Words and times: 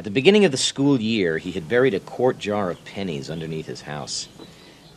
At 0.00 0.04
the 0.04 0.10
beginning 0.10 0.46
of 0.46 0.50
the 0.50 0.56
school 0.56 0.98
year, 0.98 1.36
he 1.36 1.52
had 1.52 1.68
buried 1.68 1.92
a 1.92 2.00
quart 2.00 2.38
jar 2.38 2.70
of 2.70 2.82
pennies 2.86 3.28
underneath 3.28 3.66
his 3.66 3.82
house. 3.82 4.28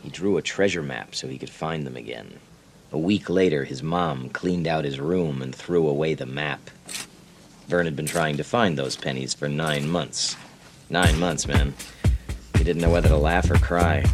He 0.02 0.08
drew 0.08 0.38
a 0.38 0.42
treasure 0.42 0.82
map 0.82 1.14
so 1.14 1.28
he 1.28 1.36
could 1.36 1.50
find 1.50 1.86
them 1.86 1.94
again. 1.94 2.38
A 2.90 2.96
week 2.96 3.28
later, 3.28 3.64
his 3.64 3.82
mom 3.82 4.30
cleaned 4.30 4.66
out 4.66 4.86
his 4.86 4.98
room 4.98 5.42
and 5.42 5.54
threw 5.54 5.86
away 5.86 6.14
the 6.14 6.24
map. 6.24 6.70
Vern 7.68 7.84
had 7.84 7.94
been 7.94 8.06
trying 8.06 8.38
to 8.38 8.44
find 8.44 8.78
those 8.78 8.96
pennies 8.96 9.34
for 9.34 9.46
nine 9.46 9.90
months. 9.90 10.38
Nine 10.88 11.18
months, 11.18 11.46
man. 11.46 11.74
He 12.56 12.64
didn't 12.64 12.80
know 12.80 12.88
whether 12.88 13.10
to 13.10 13.18
laugh 13.18 13.50
or 13.50 13.58
cry. 13.58 14.06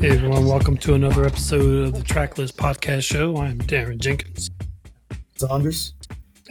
Hey 0.00 0.12
everyone, 0.12 0.46
welcome 0.46 0.78
to 0.78 0.94
another 0.94 1.26
episode 1.26 1.88
of 1.88 1.92
the 1.92 2.00
Tracklist 2.00 2.54
Podcast 2.54 3.02
Show. 3.02 3.36
I'm 3.36 3.58
Daron 3.58 3.98
Jenkins. 3.98 4.48
Saunders. 5.36 5.92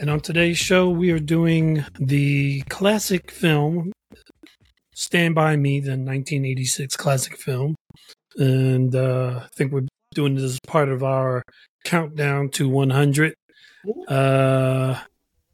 And 0.00 0.08
on 0.08 0.20
today's 0.20 0.56
show, 0.56 0.88
we 0.88 1.10
are 1.10 1.18
doing 1.18 1.84
the 1.98 2.62
classic 2.70 3.30
film 3.30 3.92
Stand 4.94 5.34
By 5.34 5.56
Me, 5.56 5.78
the 5.78 5.90
1986 5.90 6.96
classic 6.96 7.36
film. 7.36 7.76
And 8.38 8.96
uh, 8.96 9.40
I 9.44 9.48
think 9.54 9.72
we're 9.72 9.88
doing 10.14 10.36
this 10.36 10.44
as 10.44 10.58
part 10.66 10.88
of 10.88 11.02
our 11.02 11.42
countdown 11.84 12.48
to 12.52 12.66
100. 12.66 13.34
Uh, 14.08 14.98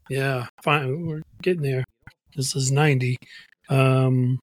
yeah, 0.09 0.47
fine. 0.63 1.05
We're 1.05 1.23
getting 1.43 1.63
there. 1.63 1.85
This 2.37 2.55
is 2.55 2.71
90. 2.71 3.17
Um, 3.69 4.39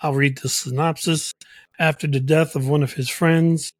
I'll 0.00 0.14
read 0.14 0.38
the 0.38 0.48
synopsis. 0.48 1.32
After 1.78 2.06
the 2.06 2.20
death 2.20 2.56
of 2.56 2.66
one 2.66 2.82
of 2.82 2.94
his 2.94 3.10
friends, 3.10 3.72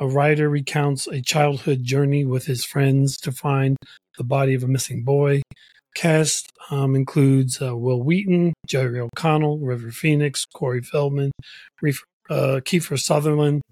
a 0.00 0.08
writer 0.08 0.48
recounts 0.48 1.06
a 1.06 1.22
childhood 1.22 1.84
journey 1.84 2.24
with 2.24 2.46
his 2.46 2.64
friends 2.64 3.16
to 3.18 3.30
find 3.30 3.76
the 4.18 4.24
body 4.24 4.54
of 4.54 4.62
a 4.62 4.68
missing 4.68 5.02
boy. 5.02 5.40
Cast 5.94 6.52
um, 6.70 6.94
includes 6.94 7.60
uh, 7.62 7.76
Wil 7.76 8.02
Wheaton, 8.02 8.52
Jerry 8.66 9.00
O'Connell, 9.00 9.58
River 9.58 9.90
Phoenix, 9.90 10.44
Corey 10.44 10.82
Feldman, 10.82 11.32
Reef, 11.80 12.04
uh, 12.30 12.60
Kiefer 12.62 13.00
Sutherland, 13.00 13.62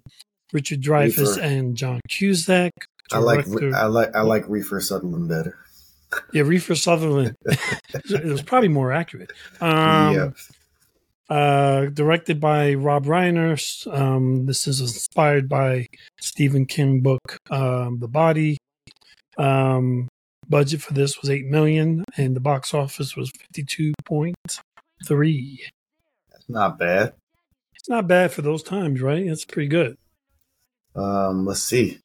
Richard 0.53 0.81
Dreyfuss, 0.81 1.41
and 1.41 1.77
John 1.77 2.01
Cusack. 2.09 2.73
I 3.13 3.19
like 3.19 3.47
I 3.75 3.87
like 3.87 4.17
I 4.17 4.23
like 4.23 4.49
Reefer 4.49 4.81
Sutherland 4.81 5.29
better. 5.29 5.59
yeah, 6.33 6.43
Reefer 6.43 6.75
Sutherland. 6.75 7.37
it 7.45 8.25
was 8.25 8.43
probably 8.43 8.69
more 8.69 8.93
accurate. 8.93 9.31
Um, 9.61 10.15
yeah. 10.15 10.31
uh, 11.29 11.87
directed 11.87 12.41
by 12.41 12.75
Rob 12.75 13.05
Reiner. 13.05 13.57
Um, 13.93 14.47
this 14.47 14.67
is 14.67 14.81
inspired 14.81 15.49
by 15.49 15.87
Stephen 16.21 16.67
King 16.67 17.01
book, 17.01 17.39
um, 17.51 17.99
The 18.01 18.09
Body. 18.09 18.59
Um, 19.39 20.09
budget 20.49 20.83
for 20.83 20.93
this 20.95 21.21
was 21.21 21.31
eight 21.31 21.47
million, 21.47 22.05
and 22.17 22.35
the 22.37 22.41
box 22.41 22.73
office 22.75 23.17
was 23.17 23.31
fifty-two 23.31 23.93
point 24.05 24.37
three. 25.07 25.63
That's 26.31 26.49
not 26.49 26.79
bad. 26.79 27.15
It's 27.75 27.89
not 27.89 28.07
bad 28.09 28.33
for 28.33 28.43
those 28.43 28.63
times, 28.63 29.01
right? 29.01 29.25
It's 29.27 29.45
pretty 29.45 29.69
good. 29.69 29.97
Um, 30.95 31.45
let's 31.47 31.63
see. 31.63 32.01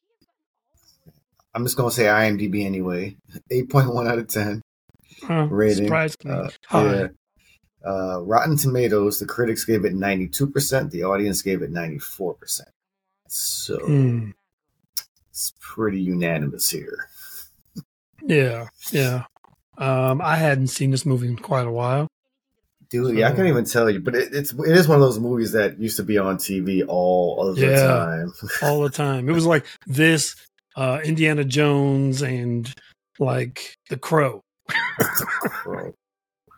I'm 1.54 1.64
just 1.64 1.76
gonna 1.76 1.90
say 1.90 2.04
IMDb 2.04 2.64
anyway. 2.64 3.16
Eight 3.50 3.68
point 3.70 3.92
one 3.92 4.06
out 4.06 4.18
of 4.18 4.28
ten. 4.28 4.62
Uh, 5.28 5.46
Rating, 5.50 5.92
Uh, 5.92 6.50
high. 6.66 6.94
yeah. 6.94 7.06
Uh, 7.84 8.20
Rotten 8.22 8.56
Tomatoes. 8.56 9.18
The 9.18 9.26
critics 9.26 9.64
gave 9.64 9.84
it 9.84 9.94
92 9.94 10.46
percent. 10.48 10.90
The 10.90 11.04
audience 11.04 11.42
gave 11.42 11.62
it 11.62 11.70
94 11.70 12.34
percent. 12.34 12.68
So 13.28 13.78
Hmm. 13.78 14.30
it's 15.30 15.52
pretty 15.60 16.00
unanimous 16.00 16.70
here. 16.70 17.08
Yeah, 18.26 18.66
yeah. 18.90 19.24
Um, 19.78 20.20
I 20.20 20.36
hadn't 20.36 20.68
seen 20.68 20.90
this 20.90 21.04
movie 21.06 21.28
in 21.28 21.36
quite 21.36 21.66
a 21.66 21.70
while. 21.72 22.06
Dude, 22.90 23.16
yeah, 23.16 23.28
I 23.28 23.32
can't 23.32 23.48
even 23.48 23.64
tell 23.64 23.88
you, 23.88 24.00
but 24.00 24.14
it, 24.14 24.34
it's 24.34 24.52
it 24.52 24.76
is 24.76 24.86
one 24.86 24.96
of 24.96 25.02
those 25.02 25.18
movies 25.18 25.52
that 25.52 25.78
used 25.80 25.96
to 25.96 26.02
be 26.02 26.18
on 26.18 26.36
TV 26.36 26.84
all 26.86 27.48
of 27.48 27.56
the 27.56 27.62
Yeah. 27.68 27.86
time. 27.86 28.32
all 28.62 28.80
the 28.82 28.90
time. 28.90 29.28
It 29.28 29.32
was 29.32 29.46
like 29.46 29.64
this, 29.86 30.36
uh, 30.76 31.00
Indiana 31.02 31.42
Jones, 31.44 32.22
and 32.22 32.72
like 33.18 33.76
The 33.88 33.96
Crow. 33.96 34.42
Right. 35.66 35.94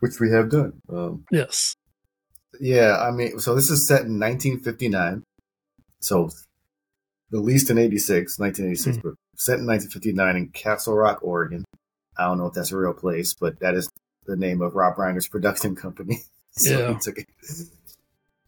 Which 0.01 0.19
we 0.19 0.29
have 0.31 0.49
done. 0.49 0.73
Um, 0.89 1.25
Yes. 1.31 1.75
Yeah, 2.59 2.97
I 3.01 3.11
mean, 3.11 3.39
so 3.39 3.55
this 3.55 3.69
is 3.69 3.87
set 3.87 4.01
in 4.01 4.19
1959. 4.19 5.23
So 6.01 6.29
released 7.35 7.69
in 7.69 7.77
86, 7.77 8.39
1986, 8.39 8.97
but 9.03 9.13
set 9.35 9.59
in 9.59 9.65
1959 9.67 10.35
in 10.37 10.47
Castle 10.49 10.95
Rock, 10.95 11.19
Oregon. 11.21 11.65
I 12.17 12.23
don't 12.25 12.37
know 12.37 12.45
if 12.47 12.53
that's 12.53 12.71
a 12.71 12.77
real 12.77 12.93
place, 12.93 13.33
but 13.33 13.59
that 13.59 13.75
is 13.75 13.89
the 14.25 14.37
name 14.37 14.61
of 14.61 14.75
Rob 14.75 14.95
Reiner's 14.95 15.27
production 15.27 15.75
company. 15.75 16.19
so 16.51 16.79
Yeah. 16.79 16.93
he 16.93 16.99
took 16.99 17.17
it. 17.17 17.27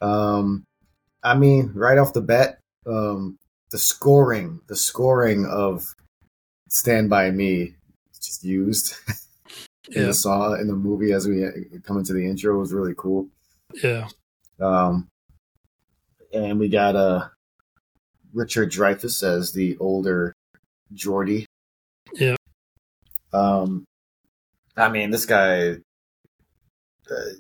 Um, 0.01 0.63
I 1.23 1.35
mean, 1.35 1.71
right 1.75 1.97
off 1.97 2.13
the 2.13 2.21
bat, 2.21 2.59
um, 2.85 3.37
the 3.71 3.77
scoring, 3.77 4.61
the 4.67 4.75
scoring 4.75 5.45
of 5.45 5.93
Stand 6.69 7.09
By 7.09 7.31
Me 7.31 7.75
just 8.23 8.43
used 8.45 8.95
in 9.89 10.01
Yeah. 10.01 10.05
the 10.07 10.13
song 10.13 10.57
in 10.61 10.67
the 10.67 10.75
movie 10.75 11.11
as 11.11 11.27
we 11.27 11.43
come 11.83 11.97
into 11.97 12.13
the 12.13 12.25
intro 12.25 12.57
was 12.57 12.71
really 12.73 12.93
cool. 12.95 13.27
Yeah. 13.83 14.07
Um, 14.61 15.09
and 16.33 16.57
we 16.59 16.69
got 16.69 16.95
uh, 16.95 17.27
Richard 18.37 18.71
Dreyfuss 18.71 19.23
as 19.23 19.51
the 19.51 19.77
older 19.79 20.33
Geordie. 20.93 21.47
Yeah. 22.13 22.35
Um, 23.33 23.83
I 24.77 24.89
mean, 24.89 25.09
this 25.09 25.25
guy. 25.25 25.77
Uh, 27.09 27.31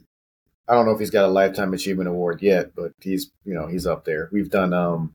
I 0.67 0.73
don't 0.73 0.85
know 0.85 0.91
if 0.91 0.99
he's 0.99 1.11
got 1.11 1.25
a 1.25 1.31
lifetime 1.31 1.73
achievement 1.73 2.09
award 2.09 2.41
yet, 2.41 2.75
but 2.75 2.91
he's 2.99 3.29
you 3.45 3.53
know 3.53 3.67
he's 3.67 3.87
up 3.87 4.03
there. 4.03 4.27
We've 4.33 4.49
done 4.49 4.73
um, 4.73 5.13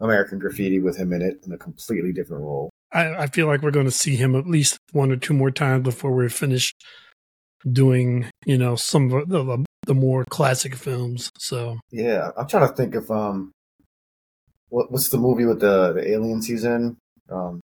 American 0.00 0.38
Graffiti 0.38 0.80
with 0.80 0.96
him 0.96 1.12
in 1.12 1.22
it 1.22 1.40
in 1.46 1.52
a 1.52 1.58
completely 1.58 2.12
different 2.12 2.42
role. 2.42 2.70
I, 2.92 3.14
I 3.14 3.26
feel 3.26 3.46
like 3.46 3.62
we're 3.62 3.70
going 3.70 3.86
to 3.86 3.92
see 3.92 4.16
him 4.16 4.34
at 4.34 4.46
least 4.46 4.78
one 4.92 5.12
or 5.12 5.16
two 5.16 5.34
more 5.34 5.50
times 5.50 5.84
before 5.84 6.12
we're 6.12 6.28
finished 6.28 6.82
doing, 7.70 8.30
you 8.44 8.56
know, 8.56 8.76
some 8.76 9.12
of 9.12 9.28
the, 9.28 9.44
the, 9.44 9.64
the 9.86 9.94
more 9.94 10.24
classic 10.30 10.74
films. 10.76 11.30
So, 11.38 11.78
Yeah, 11.90 12.30
I'm 12.36 12.46
trying 12.46 12.68
to 12.68 12.74
think 12.74 12.94
of 12.94 13.10
um, 13.10 13.52
what 14.76 14.92
what's 14.92 15.08
the 15.08 15.16
movie 15.16 15.46
with 15.46 15.60
the 15.60 15.94
the 15.94 16.06
aliens 16.10 16.46
he's 16.46 16.64
in? 16.64 16.98
Um, 17.30 17.62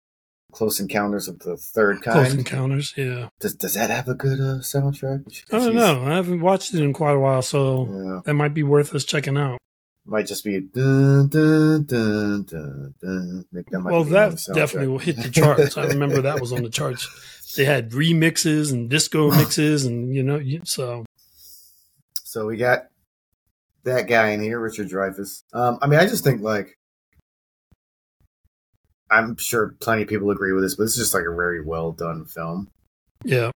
Close 0.52 0.78
Encounters 0.78 1.26
of 1.26 1.40
the 1.40 1.56
Third 1.56 2.02
Kind. 2.02 2.26
Close. 2.28 2.34
Encounters. 2.34 2.94
Yeah. 2.96 3.30
Does 3.40 3.54
does 3.56 3.74
that 3.74 3.90
have 3.90 4.08
a 4.08 4.14
good 4.14 4.38
uh, 4.38 4.60
soundtrack? 4.60 5.42
I 5.52 5.58
don't 5.58 5.74
know. 5.74 6.04
I 6.04 6.14
haven't 6.14 6.40
watched 6.40 6.72
it 6.72 6.80
in 6.82 6.92
quite 6.92 7.16
a 7.16 7.18
while, 7.18 7.42
so 7.42 7.88
Yeah, 7.90 8.20
that 8.24 8.34
might 8.34 8.54
be 8.54 8.62
worth 8.62 8.94
us 8.94 9.04
checking 9.04 9.36
out. 9.36 9.58
might 10.06 10.26
just 10.26 10.44
be 10.44 10.60
dun 10.60 11.28
dun 11.28 11.84
dun 11.84 12.44
dun 12.44 12.94
dun. 13.02 13.44
That 13.52 13.82
Well, 13.84 14.04
that 14.04 14.40
definitely 14.54 14.88
will 14.88 14.98
hit 14.98 15.16
the 15.16 15.30
charts. 15.30 15.76
I 15.76 15.86
remember 15.86 16.22
that 16.22 16.40
was 16.40 16.52
on 16.52 16.62
the 16.62 16.70
charts. 16.70 17.08
They 17.56 17.64
had 17.64 17.90
remixes 17.90 18.72
and 18.72 18.88
disco 18.88 19.28
mixes, 19.40 19.84
and 19.84 20.14
you 20.14 20.22
know, 20.22 20.40
so 20.62 21.04
So 22.22 22.46
we 22.46 22.56
got 22.56 22.86
that 23.82 24.06
guy 24.06 24.28
in 24.30 24.40
here, 24.40 24.60
Richard 24.60 24.88
Dreyfuss. 24.88 25.42
Um, 25.52 25.80
I 25.82 25.88
mean, 25.88 25.98
I 25.98 26.06
just 26.06 26.22
think 26.22 26.42
like 26.42 26.78
I'm 29.10 29.36
sure 29.36 29.74
plenty 29.80 30.02
of 30.02 30.08
people 30.08 30.30
agree 30.30 30.52
with 30.52 30.62
this, 30.62 30.76
but 30.76 30.84
this 30.84 30.92
is 30.92 31.04
just 31.04 31.14
like 31.14 31.24
a 31.24 31.34
very 31.34 31.62
well 31.64 31.92
done 31.92 32.24
film. 32.24 32.68
yeah, 33.24 33.50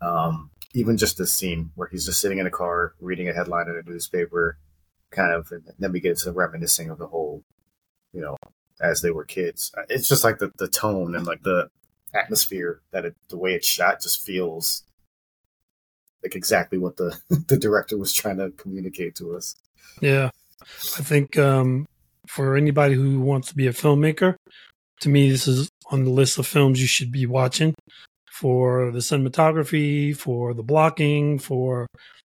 Um, 0.00 0.50
even 0.74 0.96
just 0.96 1.18
this 1.18 1.32
scene 1.32 1.70
where 1.74 1.88
he's 1.88 2.06
just 2.06 2.20
sitting 2.20 2.38
in 2.38 2.46
a 2.46 2.50
car 2.50 2.94
reading 3.00 3.28
a 3.28 3.32
headline 3.32 3.68
in 3.68 3.76
a 3.76 3.88
newspaper, 3.88 4.58
kind 5.10 5.32
of, 5.32 5.52
and 5.52 5.62
then 5.78 5.92
we 5.92 6.00
get 6.00 6.18
to 6.18 6.32
reminiscing 6.32 6.90
of 6.90 6.98
the 6.98 7.06
whole, 7.06 7.44
you 8.12 8.20
know, 8.20 8.36
as 8.80 9.02
they 9.02 9.10
were 9.10 9.24
kids. 9.24 9.70
It's 9.88 10.08
just 10.08 10.24
like 10.24 10.38
the, 10.38 10.50
the 10.58 10.68
tone 10.68 11.14
and 11.14 11.26
like 11.26 11.42
the 11.42 11.68
atmosphere 12.14 12.80
that 12.90 13.04
it, 13.04 13.16
the 13.28 13.38
way 13.38 13.54
it's 13.54 13.66
shot 13.66 14.00
just 14.02 14.24
feels 14.24 14.82
like 16.22 16.34
exactly 16.34 16.78
what 16.78 16.96
the 16.96 17.18
the 17.48 17.56
director 17.56 17.96
was 17.96 18.12
trying 18.12 18.38
to 18.38 18.50
communicate 18.50 19.14
to 19.16 19.34
us. 19.36 19.54
yeah. 20.00 20.30
I 20.96 21.02
think 21.02 21.36
um, 21.38 21.86
for 22.28 22.56
anybody 22.56 22.94
who 22.94 23.20
wants 23.20 23.48
to 23.48 23.54
be 23.56 23.66
a 23.66 23.72
filmmaker, 23.72 24.36
to 25.02 25.08
me, 25.08 25.30
this 25.30 25.46
is 25.46 25.68
on 25.90 26.04
the 26.04 26.10
list 26.10 26.38
of 26.38 26.46
films 26.46 26.80
you 26.80 26.86
should 26.86 27.12
be 27.12 27.26
watching 27.26 27.74
for 28.30 28.90
the 28.90 28.98
cinematography, 29.00 30.16
for 30.16 30.54
the 30.54 30.62
blocking, 30.62 31.38
for 31.38 31.86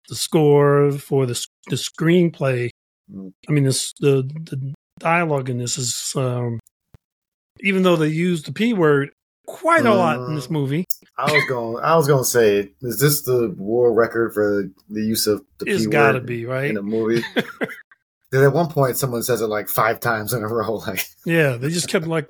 the 0.08 0.14
score, 0.14 0.92
for 0.92 1.26
the 1.26 1.46
the 1.68 1.76
screenplay. 1.76 2.70
I 3.48 3.52
mean, 3.52 3.64
this 3.64 3.92
the 4.00 4.22
the 4.22 4.72
dialogue 4.98 5.50
in 5.50 5.58
this 5.58 5.78
is 5.78 6.12
um, 6.16 6.60
even 7.60 7.82
though 7.82 7.96
they 7.96 8.08
use 8.08 8.42
the 8.42 8.52
p 8.52 8.72
word 8.72 9.10
quite 9.46 9.86
a 9.86 9.94
lot 9.94 10.28
in 10.28 10.34
this 10.34 10.48
Mm. 10.48 10.50
movie. 10.52 10.84
I 11.16 11.32
was 11.32 11.44
going. 11.48 11.82
I 11.82 11.96
was 11.96 12.06
going 12.06 12.22
to 12.22 12.28
say, 12.30 12.70
is 12.82 13.00
this 13.00 13.22
the 13.22 13.54
world 13.58 13.96
record 13.96 14.34
for 14.34 14.64
the 14.88 15.00
use 15.02 15.26
of 15.26 15.42
the 15.58 15.64
p 15.64 15.72
It's 15.72 15.84
P 15.86 15.90
got 15.90 16.12
to 16.12 16.18
word 16.18 16.26
be 16.26 16.44
right. 16.46 16.70
in 16.70 16.76
a 16.76 16.82
movie? 16.82 17.24
at 18.32 18.52
one 18.52 18.68
point, 18.68 18.98
someone 18.98 19.22
says 19.22 19.40
it 19.40 19.46
like 19.46 19.68
five 19.68 20.00
times 20.00 20.32
in 20.32 20.42
a 20.42 20.48
row. 20.48 20.74
Like, 20.86 21.04
Yeah, 21.24 21.56
they 21.56 21.70
just 21.70 21.88
kept 21.88 22.06
like 22.06 22.28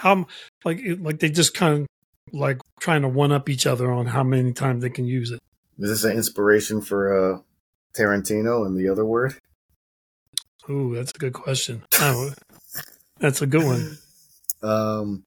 how 0.00 0.26
like 0.64 0.80
like 1.00 1.18
they 1.20 1.28
just 1.30 1.54
kind 1.54 1.82
of 1.82 1.86
like 2.32 2.58
trying 2.80 3.02
to 3.02 3.08
one 3.08 3.32
up 3.32 3.48
each 3.48 3.66
other 3.66 3.92
on 3.92 4.06
how 4.06 4.22
many 4.22 4.52
times 4.52 4.82
they 4.82 4.90
can 4.90 5.04
use 5.04 5.30
it. 5.30 5.40
Is 5.78 5.90
this 5.90 6.04
an 6.04 6.16
inspiration 6.16 6.80
for 6.80 7.34
uh, 7.34 7.38
Tarantino 7.96 8.66
and 8.66 8.78
the 8.78 8.88
other 8.88 9.04
word? 9.04 9.34
Ooh, 10.68 10.94
that's 10.94 11.12
a 11.14 11.18
good 11.18 11.32
question. 11.32 11.82
Oh, 11.98 12.32
that's 13.18 13.42
a 13.42 13.46
good 13.46 13.64
one. 13.64 13.98
Um, 14.62 15.24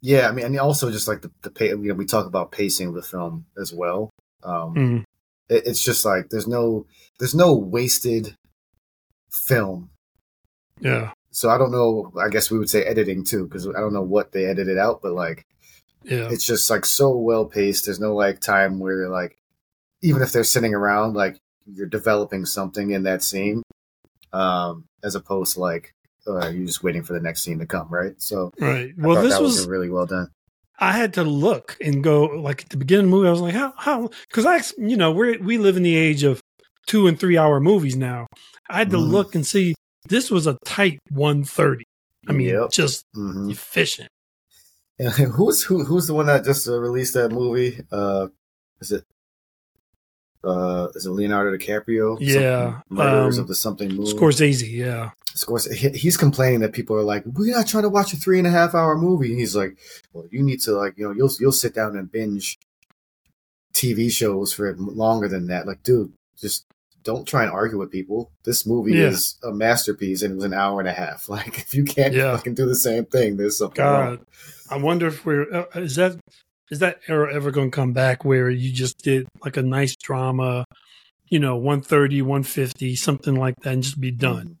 yeah, 0.00 0.26
I 0.26 0.32
mean, 0.32 0.46
and 0.46 0.58
also 0.58 0.90
just 0.90 1.06
like 1.06 1.20
the 1.20 1.30
the 1.42 1.50
pay, 1.50 1.68
you 1.68 1.76
know, 1.76 1.94
we 1.94 2.06
talk 2.06 2.24
about 2.26 2.50
pacing 2.50 2.88
of 2.88 2.94
the 2.94 3.02
film 3.02 3.44
as 3.60 3.74
well. 3.74 4.08
Um, 4.42 4.74
Mm, 4.74 5.04
it, 5.50 5.66
it's 5.66 5.84
just 5.84 6.06
like 6.06 6.30
there's 6.30 6.48
no 6.48 6.86
there's 7.18 7.34
no 7.34 7.52
wasted 7.54 8.34
film. 9.30 9.90
yeah, 10.80 11.12
So 11.34 11.50
I 11.50 11.58
don't 11.58 11.72
know. 11.72 12.12
I 12.24 12.28
guess 12.28 12.48
we 12.48 12.58
would 12.58 12.70
say 12.70 12.84
editing 12.84 13.24
too, 13.24 13.44
because 13.46 13.66
I 13.66 13.80
don't 13.80 13.92
know 13.92 14.02
what 14.02 14.30
they 14.30 14.44
edited 14.46 14.78
out, 14.78 15.00
but 15.02 15.12
like 15.12 15.44
yeah, 16.04 16.28
it's 16.30 16.46
just 16.46 16.70
like 16.70 16.86
so 16.86 17.16
well 17.16 17.44
paced. 17.44 17.86
There's 17.86 17.98
no 17.98 18.14
like 18.14 18.40
time 18.40 18.78
where 18.78 19.08
like 19.08 19.36
even 20.00 20.22
if 20.22 20.30
they're 20.32 20.44
sitting 20.44 20.74
around, 20.74 21.14
like 21.14 21.36
you're 21.66 21.88
developing 21.88 22.46
something 22.46 22.92
in 22.92 23.02
that 23.02 23.24
scene, 23.24 23.62
um, 24.32 24.84
as 25.02 25.16
opposed 25.16 25.54
to 25.54 25.60
like 25.60 25.92
uh, 26.26 26.48
you're 26.50 26.66
just 26.66 26.84
waiting 26.84 27.02
for 27.02 27.14
the 27.14 27.20
next 27.20 27.42
scene 27.42 27.58
to 27.58 27.66
come, 27.66 27.88
right? 27.88 28.14
So 28.18 28.52
right. 28.60 28.92
I 28.96 29.06
Well, 29.06 29.20
this 29.20 29.34
that 29.34 29.42
was 29.42 29.66
really 29.66 29.90
well 29.90 30.06
done. 30.06 30.28
I 30.78 30.92
had 30.92 31.14
to 31.14 31.24
look 31.24 31.76
and 31.80 32.02
go 32.02 32.24
like 32.26 32.62
at 32.62 32.68
the 32.68 32.76
beginning 32.76 33.06
of 33.06 33.10
the 33.10 33.16
movie. 33.16 33.28
I 33.28 33.32
was 33.32 33.40
like, 33.40 33.54
how 33.54 33.74
how 33.76 34.10
because 34.28 34.46
I 34.46 34.60
you 34.78 34.96
know 34.96 35.10
we 35.10 35.36
we 35.38 35.58
live 35.58 35.76
in 35.76 35.82
the 35.82 35.96
age 35.96 36.22
of 36.22 36.40
two 36.86 37.08
and 37.08 37.18
three 37.18 37.36
hour 37.36 37.58
movies 37.58 37.96
now. 37.96 38.26
I 38.68 38.78
had 38.78 38.90
to 38.90 38.98
Mhm. 38.98 39.10
look 39.10 39.34
and 39.34 39.44
see 39.44 39.74
this 40.08 40.30
was 40.30 40.46
a 40.46 40.56
tight 40.64 40.98
one 41.10 41.44
thirty. 41.44 41.84
I 42.28 42.32
mean, 42.32 42.48
Yep. 42.48 42.70
just 42.70 43.04
hmm 43.14 43.50
efficient. 43.50 44.08
And 44.98 45.08
who's 45.12 45.62
who, 45.64 45.84
who's 45.84 46.06
the 46.06 46.14
one 46.14 46.26
that 46.26 46.44
just 46.44 46.68
uh, 46.68 46.78
released 46.80 47.14
that 47.14 47.30
movie? 47.30 47.80
Uh, 47.90 48.28
is 48.80 48.92
it 48.92 49.04
uh, 50.42 50.88
is 50.94 51.06
it 51.06 51.10
Leonardo 51.10 51.56
DiCaprio? 51.56 52.18
Yeah, 52.20 52.80
Murderers 52.90 53.38
um, 53.38 53.42
of 53.42 53.48
the 53.48 53.54
Something 53.54 53.88
Moon. 53.94 54.04
Scorsese, 54.06 54.70
yeah, 54.70 55.10
Scorsese. 55.34 55.72
he- 55.74 55.98
He's 55.98 56.16
complaining 56.18 56.60
that 56.60 56.72
people 56.74 56.96
are 56.96 57.02
like, 57.02 57.24
"We're 57.24 57.56
not 57.56 57.66
trying 57.66 57.84
to 57.84 57.88
watch 57.88 58.12
a 58.12 58.16
three 58.16 58.38
and 58.38 58.46
a 58.46 58.50
half 58.50 58.74
hour 58.74 58.96
movie." 58.96 59.30
And 59.30 59.38
he's 59.40 59.56
like, 59.56 59.78
"Well, 60.12 60.26
you 60.30 60.42
need 60.42 60.60
to 60.62 60.72
like, 60.72 60.98
you 60.98 61.04
know, 61.06 61.12
you'll 61.14 61.30
you'll 61.40 61.52
sit 61.52 61.74
down 61.74 61.96
and 61.96 62.10
binge 62.12 62.58
TV 63.72 64.10
shows 64.12 64.52
for 64.52 64.74
longer 64.76 65.28
than 65.28 65.46
that." 65.48 65.66
Like, 65.66 65.82
dude, 65.82 66.12
don't 67.04 67.26
try 67.28 67.42
and 67.42 67.52
argue 67.52 67.78
with 67.78 67.90
people. 67.90 68.32
This 68.44 68.66
movie 68.66 68.92
Yeah. 68.94 69.08
is 69.08 69.38
a 69.42 69.52
masterpiece, 69.52 70.22
and 70.22 70.32
it 70.32 70.36
was 70.36 70.44
an 70.44 70.54
hour 70.54 70.80
and 70.80 70.88
a 70.88 70.92
half. 70.92 71.28
Like, 71.28 71.58
if 71.58 71.74
you 71.74 71.84
can't 71.84 72.14
Yeah. 72.14 72.36
fucking 72.36 72.54
do 72.54 72.66
the 72.66 72.74
same 72.74 73.04
thing, 73.04 73.36
there's 73.36 73.58
something 73.58 73.84
wrong. 73.84 74.16
God, 74.16 74.26
I 74.70 74.76
wonder 74.78 75.06
if 75.08 75.24
we're 75.26 75.52
uh, 75.52 75.64
is 75.76 75.96
that 75.96 76.16
is 76.70 76.78
that 76.78 77.00
era 77.08 77.32
ever 77.34 77.50
going 77.50 77.70
to 77.70 77.74
come 77.74 77.92
back 77.92 78.24
where 78.24 78.48
you 78.48 78.72
just 78.72 78.98
did 78.98 79.28
like 79.44 79.56
a 79.58 79.62
nice 79.62 79.94
drama, 79.96 80.64
you 81.28 81.38
know, 81.38 81.56
130, 81.56 82.22
150, 82.22 82.96
something 82.96 83.34
like 83.34 83.54
that, 83.62 83.74
and 83.74 83.82
just 83.82 84.00
be 84.00 84.10
done. 84.10 84.56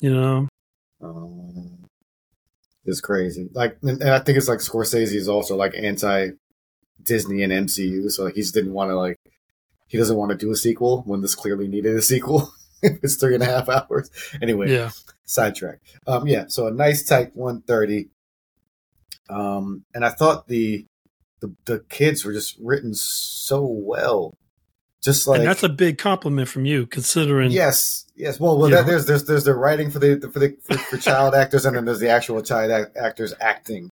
You 0.00 0.12
know, 0.14 0.48
Um, 1.02 1.84
it's 2.86 3.00
crazy. 3.00 3.48
Like, 3.52 3.76
and 3.82 4.00
and 4.00 4.10
I 4.10 4.18
think 4.20 4.38
it's 4.38 4.48
like 4.48 4.60
Scorsese 4.60 5.14
is 5.14 5.28
also 5.28 5.54
like 5.56 5.74
anti 5.76 6.30
Disney 7.02 7.42
and 7.42 7.52
MCU, 7.52 8.08
so 8.10 8.24
like 8.24 8.34
he 8.34 8.40
just 8.40 8.54
didn't 8.54 8.72
want 8.72 8.90
to 8.90 8.96
like 8.96 9.16
he 9.86 9.98
doesn't 9.98 10.16
want 10.16 10.30
to 10.30 10.36
do 10.36 10.50
a 10.50 10.56
sequel 10.56 11.02
when 11.06 11.20
this 11.20 11.34
clearly 11.34 11.68
needed 11.68 11.96
a 11.96 12.02
sequel. 12.02 12.52
it's 12.82 13.16
three 13.16 13.34
and 13.34 13.42
a 13.42 13.46
half 13.46 13.68
hours. 13.68 14.10
Anyway, 14.42 14.70
yeah, 14.72 14.90
sidetrack. 15.24 15.80
Um, 16.06 16.26
yeah, 16.26 16.44
so 16.48 16.66
a 16.66 16.70
nice 16.70 17.04
tight 17.04 17.34
one 17.34 17.62
thirty. 17.62 18.08
Um, 19.30 19.84
and 19.94 20.04
I 20.04 20.10
thought 20.10 20.48
the, 20.48 20.84
the 21.40 21.54
the 21.64 21.80
kids 21.88 22.24
were 22.24 22.32
just 22.32 22.56
written 22.60 22.92
so 22.94 23.64
well, 23.64 24.34
just 25.02 25.26
like 25.26 25.38
and 25.40 25.48
that's 25.48 25.62
a 25.62 25.68
big 25.68 25.98
compliment 25.98 26.48
from 26.48 26.64
you, 26.66 26.86
considering. 26.86 27.50
Yes, 27.50 28.04
yes. 28.14 28.38
Well, 28.38 28.58
well, 28.58 28.70
that, 28.70 28.86
there's 28.86 29.06
there's 29.06 29.24
there's 29.24 29.44
the 29.44 29.54
writing 29.54 29.90
for 29.90 29.98
the 29.98 30.20
for 30.32 30.38
the 30.40 30.56
for, 30.62 30.76
for 30.76 30.96
child 30.98 31.34
actors, 31.36 31.64
and 31.64 31.74
then 31.76 31.86
there's 31.86 32.00
the 32.00 32.10
actual 32.10 32.42
child 32.42 32.70
act, 32.70 32.96
actors 32.98 33.32
acting, 33.40 33.90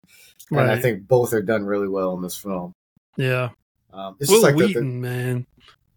and 0.50 0.60
I 0.60 0.80
think 0.80 1.08
both 1.08 1.34
are 1.34 1.42
done 1.42 1.64
really 1.66 1.88
well 1.88 2.14
in 2.16 2.22
this 2.22 2.36
film. 2.38 2.74
yeah. 3.18 3.50
Um, 3.94 4.16
it's 4.22 4.30
Wil 4.30 4.42
just 4.42 4.44
like 4.44 4.58
the- 4.58 4.68
Wheaton, 4.68 5.02
man. 5.02 5.46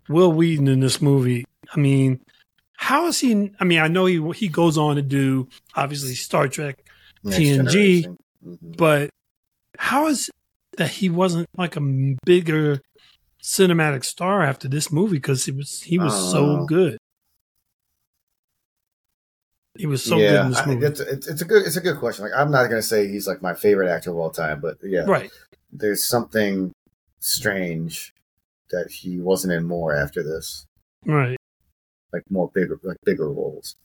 Wil 0.09 0.33
Wheaton 0.33 0.69
in 0.69 0.81
this 0.81 1.01
movie. 1.01 1.45
I 1.75 1.79
mean, 1.81 2.21
how 2.77 3.07
is 3.07 3.21
he? 3.21 3.51
I 3.61 3.65
mean, 3.65 3.79
I 3.79 3.89
know 3.89 4.07
he 4.07 4.23
he 4.33 4.49
goes 4.49 4.77
on 4.77 4.97
to 4.97 5.03
do 5.03 5.49
obviously 5.75 6.15
Star 6.15 6.49
Trek, 6.49 6.85
Next 7.23 7.39
TNG. 7.39 8.17
Mhm. 8.45 8.77
but 8.77 9.11
how 9.79 10.07
is 10.07 10.31
that 10.77 10.91
he 10.91 11.09
wasn't 11.09 11.49
like 11.57 11.77
a 11.77 12.15
bigger 12.27 12.81
cinematic 13.43 14.05
star 14.05 14.43
after 14.43 14.69
this 14.69 14.93
movie? 14.93 15.17
Because 15.17 15.45
he 15.45 15.53
was 15.53 15.83
he 15.83 15.99
was 15.99 16.15
so 16.31 16.57
know. 16.57 16.67
good. 16.67 16.99
He 19.77 19.87
was 19.87 20.05
so 20.05 20.17
good 20.17 20.33
yeah, 20.33 20.45
in 20.45 20.51
this 20.51 20.67
movie, 20.67 20.87
it's, 20.87 21.01
it's 21.01 21.27
it's 21.27 21.43
a 21.43 21.45
good 21.45 21.67
it's 21.67 21.77
a 21.77 21.81
good 21.81 21.99
question. 21.99 22.25
Like 22.25 22.35
I'm 22.37 22.51
not 22.51 22.69
gonna 22.69 22.83
say 22.83 23.09
he's 23.09 23.27
like 23.27 23.43
my 23.43 23.55
favorite 23.55 23.91
actor 23.91 24.11
of 24.11 24.17
all 24.19 24.31
time, 24.31 24.61
but 24.61 24.77
yeah, 24.85 25.05
right? 25.05 25.31
there's 25.73 26.07
something 26.07 26.73
strange 27.19 28.14
that 28.75 28.91
he 28.91 29.21
wasn't 29.21 29.53
in 29.53 29.65
more 29.65 29.95
after 29.95 30.23
this, 30.23 30.67
Right. 31.07 31.37
like 32.13 32.23
more 32.31 32.51
bigger 32.55 32.79
like 32.83 32.99
bigger 33.05 33.31
roles. 33.31 33.77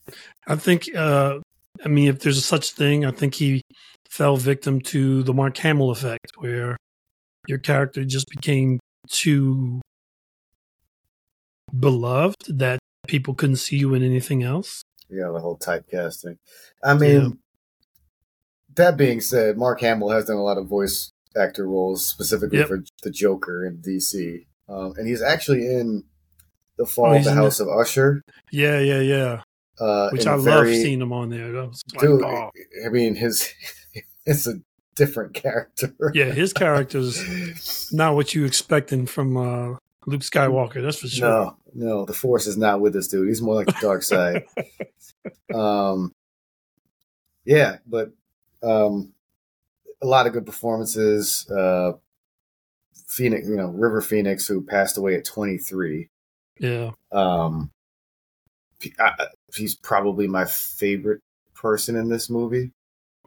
I 0.47 0.55
think. 0.55 0.93
uh 0.95 1.39
I 1.85 1.87
mean, 1.87 2.09
if 2.09 2.19
there's 2.19 2.43
such 2.43 2.71
thing, 2.71 3.05
I 3.05 3.11
think 3.11 3.35
he 3.35 3.61
fell 4.09 4.35
victim 4.35 4.81
to 4.93 5.23
the 5.23 5.33
Mark 5.33 5.55
Hamill 5.57 5.91
effect, 5.91 6.31
where 6.37 6.75
your 7.47 7.57
character 7.59 8.03
just 8.03 8.27
became 8.27 8.79
too 9.09 9.79
beloved 11.77 12.57
that 12.57 12.79
people 13.07 13.33
couldn't 13.33 13.57
see 13.57 13.77
you 13.77 13.93
in 13.93 14.03
anything 14.03 14.43
else. 14.43 14.81
Yeah, 15.09 15.31
the 15.31 15.39
whole 15.39 15.57
typecasting. 15.57 16.37
I 16.83 16.95
mean, 16.95 17.21
Yeah. 17.21 17.29
that 18.75 18.97
being 18.97 19.21
said, 19.21 19.57
Mark 19.57 19.79
Hamill 19.81 20.09
has 20.09 20.25
done 20.25 20.35
a 20.37 20.43
lot 20.43 20.57
of 20.57 20.67
voice 20.67 21.11
actor 21.37 21.65
roles, 21.67 22.05
specifically 22.05 22.57
Yep. 22.59 22.67
for 22.67 22.83
the 23.03 23.11
Joker 23.11 23.65
in 23.65 23.77
DC, 23.81 24.47
um, 24.69 24.93
and 24.97 25.07
he's 25.07 25.21
actually 25.21 25.65
in 25.65 26.03
the 26.77 26.85
Fall 26.85 27.07
Oh, 27.13 27.17
of 27.17 27.23
the 27.23 27.33
House 27.33 27.59
of 27.59 27.67
Usher. 27.67 28.23
Yeah, 28.51 28.79
yeah, 28.79 28.99
yeah. 29.01 29.41
Uh, 29.79 30.09
Which 30.11 30.27
I 30.27 30.35
love 30.35 30.43
very- 30.43 30.75
seeing 30.75 31.01
him 31.01 31.11
on 31.13 31.29
there. 31.29 31.49
Like, 31.51 31.73
Dude, 31.99 32.21
oh. 32.23 32.51
I 32.85 32.89
mean, 32.89 33.15
his 33.15 33.53
it's 34.25 34.47
a 34.47 34.55
different 34.95 35.33
character. 35.33 35.93
Yeah, 36.13 36.25
his 36.31 36.53
character's 36.53 37.89
not 37.93 38.15
what 38.15 38.35
you 38.35 38.45
expecting 38.45 39.05
from 39.05 39.37
uh, 39.37 39.77
Luke 40.05 40.21
Skywalker. 40.21 40.81
That's 40.81 40.99
for 40.99 41.07
sure. 41.07 41.29
No, 41.29 41.57
no, 41.73 42.05
the 42.05 42.13
Force 42.13 42.47
is 42.47 42.57
not 42.57 42.81
with 42.81 42.93
this 42.93 43.07
dude. 43.07 43.27
He's 43.29 43.41
more 43.41 43.55
like 43.55 43.67
the 43.67 43.77
dark 43.81 44.03
side. 44.03 44.43
um, 45.53 46.13
yeah, 47.45 47.77
but 47.87 48.11
um, 48.61 49.13
a 50.01 50.05
lot 50.05 50.27
of 50.27 50.33
good 50.33 50.45
performances. 50.45 51.49
Uh, 51.49 51.93
Phoenix, 53.09 53.47
you 53.49 53.55
know, 53.57 53.67
River 53.69 54.01
Phoenix, 54.01 54.47
who 54.47 54.61
passed 54.61 54.97
away 54.97 55.15
at 55.15 55.25
23. 55.25 56.07
Yeah, 56.59 56.91
Um, 57.11 57.71
I, 58.99 59.27
he's 59.55 59.75
probably 59.75 60.27
my 60.27 60.45
favorite 60.45 61.21
person 61.55 61.95
in 61.95 62.07
this 62.09 62.29
movie. 62.29 62.71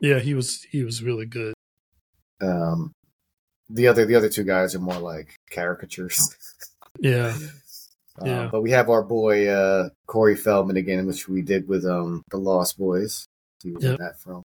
yeah. 0.01 0.19
He 0.21 0.35
was 0.35 0.63
he 0.71 0.85
was 0.85 1.03
really 1.03 1.27
good. 1.27 1.53
Um, 2.41 2.93
the 3.71 3.89
other 3.89 4.05
the 4.05 4.15
other 4.17 4.29
two 4.29 4.45
guys 4.45 4.75
are 4.75 4.81
more 4.81 4.99
like 4.99 5.37
caricatures. 5.51 6.37
Yeah, 7.01 7.35
Um, 8.21 8.27
Yeah. 8.27 8.49
But 8.53 8.61
we 8.61 8.71
have 8.73 8.91
our 8.91 9.03
boy 9.03 9.49
uh, 9.49 9.89
Corey 10.07 10.37
Feldman 10.37 10.77
again, 10.77 11.07
which 11.07 11.27
we 11.27 11.41
did 11.41 11.67
with 11.67 11.87
um, 11.87 12.23
the 12.31 12.37
Lost 12.37 12.79
Boys. 12.79 13.27
He 13.63 13.73
was 13.73 13.83
Yep. 13.83 13.99
in 13.99 14.05
that 14.05 14.21
film, 14.21 14.43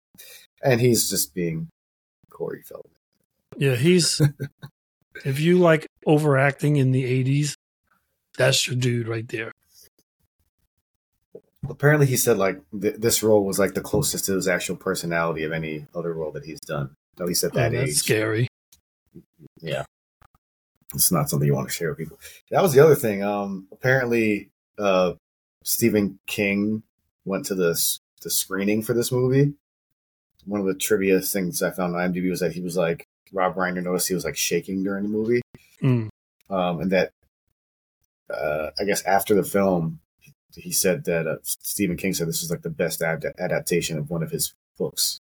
and 0.64 0.80
he's 0.80 1.10
just 1.10 1.34
being 1.34 1.68
Corey 2.30 2.62
Feldman. 2.62 2.94
yeah. 3.58 3.74
He's 3.76 4.18
if 5.24 5.40
you 5.40 5.58
like 5.58 5.86
overacting 6.06 6.76
in 6.76 6.92
the 6.92 7.04
'80s, 7.24 7.54
that's 8.36 8.66
your 8.66 8.76
dude 8.76 9.08
right 9.08 9.26
there. 9.28 9.52
Apparently, 11.68 12.06
he 12.06 12.16
said 12.16 12.38
like 12.38 12.60
th- 12.80 12.96
this 12.96 13.22
role 13.22 13.44
was 13.44 13.58
like 13.58 13.74
the 13.74 13.80
closest 13.80 14.24
to 14.26 14.34
his 14.34 14.48
actual 14.48 14.76
personality 14.76 15.44
of 15.44 15.52
any 15.52 15.86
other 15.94 16.14
role 16.14 16.32
that 16.32 16.44
he's 16.44 16.60
done. 16.60 16.94
At 17.20 17.26
least 17.26 17.44
at 17.44 17.50
Oh, 17.52 17.56
that 17.58 17.72
that's 17.72 17.90
age. 17.90 17.96
scary. 17.96 18.48
Yeah, 19.60 19.84
it's 20.94 21.10
not 21.12 21.28
something 21.28 21.46
you 21.46 21.54
want 21.54 21.68
to 21.68 21.74
share 21.74 21.88
with 21.90 21.98
people. 21.98 22.18
That 22.50 22.62
was 22.62 22.72
the 22.72 22.80
other 22.84 22.94
thing. 22.94 23.22
Um, 23.24 23.66
apparently, 23.72 24.50
uh, 24.78 25.14
Stephen 25.64 26.18
King 26.26 26.84
went 27.24 27.44
to 27.46 27.54
this 27.54 27.98
the 28.22 28.30
screening 28.30 28.82
for 28.82 28.94
this 28.94 29.10
movie. 29.12 29.54
One 30.44 30.60
of 30.60 30.66
the 30.66 30.74
trivia 30.74 31.20
things 31.20 31.60
I 31.62 31.72
found 31.72 31.94
on 31.94 32.12
IMDb 32.12 32.30
was 32.30 32.40
that 32.40 32.52
he 32.52 32.60
was 32.60 32.76
like 32.76 33.06
Rob 33.32 33.56
Reiner 33.56 33.82
noticed 33.82 34.08
he 34.08 34.14
was 34.14 34.24
like 34.24 34.36
shaking 34.36 34.82
during 34.84 35.02
the 35.04 35.08
movie, 35.08 35.40
Mm. 35.82 36.08
um, 36.50 36.80
and 36.80 36.90
that 36.92 37.12
uh, 38.32 38.70
I 38.78 38.84
guess 38.84 39.02
after 39.04 39.34
the 39.34 39.42
film, 39.44 40.00
he 40.54 40.72
said 40.72 41.04
that 41.04 41.26
uh, 41.26 41.36
Stephen 41.42 41.96
King 41.96 42.12
said 42.14 42.28
this 42.28 42.42
was 42.42 42.50
like 42.50 42.62
the 42.62 42.70
best 42.70 43.00
ad- 43.02 43.24
adaptation 43.38 43.96
of 43.98 44.10
one 44.10 44.22
of 44.22 44.30
his 44.30 44.54
books. 44.76 45.18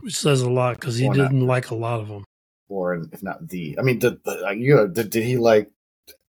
Which 0.00 0.16
says 0.16 0.42
a 0.42 0.50
lot 0.50 0.76
because 0.76 0.96
he 0.98 1.06
Or 1.08 1.14
didn't 1.14 1.46
like 1.46 1.70
a 1.70 1.74
lot 1.74 2.00
of 2.00 2.08
them. 2.08 2.24
or 2.68 2.94
if 3.12 3.22
not 3.22 3.48
the. 3.48 3.76
I 3.78 3.82
mean, 3.82 3.98
the, 3.98 4.20
the 4.24 4.34
like, 4.42 4.58
you 4.58 4.74
know, 4.76 4.86
did, 4.86 5.10
did 5.10 5.24
he 5.24 5.38
like 5.38 5.70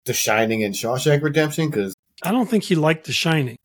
The 0.04 0.12
Shining 0.12 0.62
and 0.62 0.72
Shawshank 0.74 1.22
Redemption? 1.22 1.68
Because 1.70 1.94
I 2.22 2.30
don't 2.30 2.48
think 2.48 2.62
he 2.64 2.76
liked 2.76 3.06
The 3.06 3.12
Shining. 3.12 3.56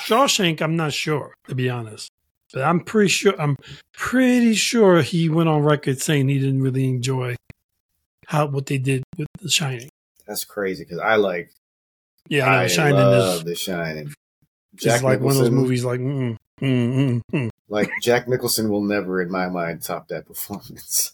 Shawshank, 0.00 0.60
I'm 0.60 0.76
not 0.76 0.92
sure 0.92 1.34
to 1.48 1.54
be 1.54 1.70
honest, 1.70 2.10
but 2.52 2.62
I'm 2.62 2.80
pretty 2.80 3.08
sure 3.08 3.34
I'm 3.40 3.56
pretty 3.92 4.54
sure 4.54 5.02
he 5.02 5.28
went 5.28 5.48
on 5.48 5.62
record 5.62 6.00
saying 6.00 6.28
he 6.28 6.38
didn't 6.38 6.62
really 6.62 6.84
enjoy 6.88 7.36
how 8.26 8.46
what 8.46 8.66
they 8.66 8.78
did 8.78 9.02
with 9.16 9.28
The 9.40 9.48
Shining. 9.50 9.88
that's 10.26 10.44
crazy. 10.44 10.84
Because 10.84 10.98
I 10.98 11.16
like 11.16 11.50
Yeah, 12.28 12.46
I 12.46 12.56
know, 12.56 12.62
I 12.62 12.66
Shining 12.66 12.94
love 12.96 13.36
is 13.38 13.44
The 13.44 13.54
Shining. 13.54 14.14
just 14.76 15.02
like 15.02 15.20
one 15.20 15.32
of 15.32 15.38
those 15.38 15.50
movies. 15.50 15.84
Like, 15.84 16.00
mm, 16.00 16.36
mm, 16.60 16.94
mm, 16.96 17.20
mm. 17.32 17.50
Like 17.68 17.90
Jack 18.02 18.28
Nicholson 18.28 18.68
will 18.70 18.82
never, 18.82 19.20
in 19.22 19.30
my 19.30 19.48
mind, 19.48 19.82
top 19.82 20.08
that 20.08 20.26
performance. 20.26 21.12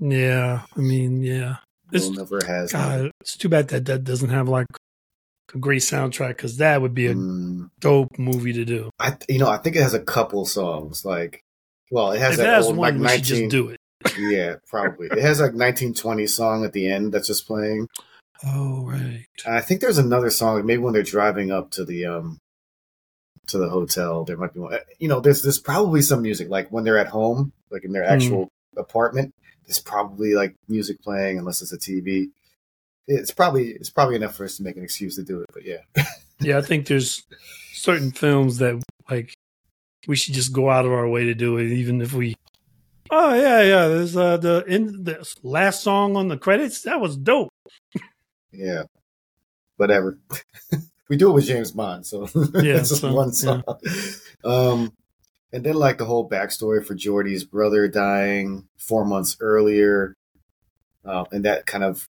yeah. 0.00 0.62
I 0.76 0.80
mean, 0.80 1.22
yeah. 1.22 1.56
It's, 1.92 2.08
never 2.08 2.40
has. 2.44 2.72
God, 2.72 3.10
it's 3.20 3.36
too 3.36 3.48
bad 3.48 3.68
that 3.68 3.84
that 3.86 4.02
doesn't 4.04 4.30
have 4.30 4.48
like 4.48 4.66
a 5.54 5.58
great 5.58 5.82
soundtrack 5.82 6.30
because 6.30 6.56
that 6.58 6.80
would 6.82 6.94
be 6.94 7.06
a 7.06 7.14
Mm, 7.14 7.70
dope 7.80 8.18
movie 8.18 8.52
to 8.52 8.64
do. 8.64 8.90
I 8.98 9.16
you 9.28 9.38
know 9.38 9.48
I 9.48 9.58
think 9.58 9.76
it 9.76 9.82
has 9.82 9.94
a 9.94 10.00
couple 10.00 10.44
songs 10.46 11.04
like. 11.04 11.40
Well, 11.90 12.12
it 12.12 12.18
has 12.18 12.32
If 12.32 12.38
that 12.38 12.62
old 12.62 12.76
one, 12.76 12.94
like 13.00 13.00
nineteen. 13.00 13.22
just 13.48 13.50
do 13.50 13.68
it. 13.68 13.78
Yeah, 14.18 14.56
probably. 14.68 15.06
It 15.06 15.18
has 15.18 15.38
like 15.38 15.52
1920 15.54 16.26
song 16.26 16.64
at 16.64 16.72
the 16.72 16.90
end 16.90 17.12
that's 17.12 17.28
just 17.28 17.46
playing. 17.46 17.88
Oh 18.44 18.84
right. 18.86 19.26
And 19.46 19.54
I 19.54 19.60
think 19.60 19.80
there's 19.80 19.98
another 19.98 20.30
song, 20.30 20.64
maybe 20.66 20.82
when 20.82 20.92
they're 20.92 21.02
driving 21.02 21.50
up 21.52 21.70
to 21.72 21.84
the 21.84 22.06
um 22.06 22.38
to 23.46 23.58
the 23.58 23.68
hotel, 23.68 24.24
there 24.24 24.36
might 24.36 24.54
be 24.54 24.60
one. 24.60 24.78
You 24.98 25.08
know, 25.08 25.20
there's 25.20 25.42
there's 25.42 25.58
probably 25.58 26.02
some 26.02 26.22
music 26.22 26.48
like 26.48 26.70
when 26.72 26.84
they're 26.84 26.98
at 26.98 27.08
home, 27.08 27.52
like 27.70 27.84
in 27.84 27.92
their 27.92 28.04
actual 28.04 28.48
apartment. 28.76 29.34
There's 29.66 29.78
probably 29.78 30.34
like 30.34 30.54
music 30.68 31.00
playing, 31.02 31.38
unless 31.38 31.62
it's 31.62 31.72
a 31.72 31.78
TV. 31.78 32.28
It's 33.06 33.30
probably 33.30 33.70
it's 33.70 33.90
probably 33.90 34.16
enough 34.16 34.36
for 34.36 34.44
us 34.44 34.56
to 34.56 34.62
make 34.62 34.76
an 34.76 34.82
excuse 34.82 35.16
to 35.16 35.22
do 35.22 35.40
it. 35.40 35.50
But 35.52 35.64
yeah, 35.64 35.78
Yeah, 36.40 36.58
I 36.58 36.62
think 36.62 36.86
there's 36.86 37.22
certain 37.72 38.10
films 38.10 38.58
that 38.58 38.82
like 39.10 39.34
we 40.06 40.16
should 40.16 40.34
just 40.34 40.52
go 40.52 40.70
out 40.70 40.84
of 40.84 40.92
our 40.92 41.08
way 41.08 41.24
to 41.24 41.34
do 41.34 41.56
it, 41.58 41.66
even 41.66 42.00
if 42.00 42.12
we. 42.12 42.34
Oh 43.10 43.34
yeah, 43.34 43.62
yeah. 43.62 43.88
There's 43.88 44.16
uh, 44.16 44.36
the 44.36 44.64
in 44.66 45.04
the 45.04 45.26
last 45.42 45.82
song 45.82 46.16
on 46.16 46.28
the 46.28 46.36
credits. 46.36 46.82
That 46.82 47.00
was 47.00 47.16
dope. 47.16 47.50
yeah, 48.52 48.84
whatever. 49.76 50.18
we 51.08 51.16
do 51.16 51.30
it 51.30 51.34
with 51.34 51.46
James 51.46 51.70
Bond, 51.72 52.06
so 52.06 52.28
Yeah, 52.34 52.78
it's 52.78 52.88
just 52.88 53.02
so, 53.02 53.12
one 53.12 53.32
song. 53.32 53.62
Um, 54.44 54.92
and 55.52 55.64
then 55.64 55.74
like 55.74 55.98
the 55.98 56.04
whole 56.04 56.28
backstory 56.28 56.84
for 56.84 56.94
Jordy's 56.94 57.44
brother 57.44 57.86
dying 57.88 58.68
four 58.76 59.04
months 59.04 59.36
earlier, 59.40 60.14
uh, 61.04 61.24
and 61.30 61.44
that 61.44 61.66
kind 61.66 61.84
of 61.84 62.08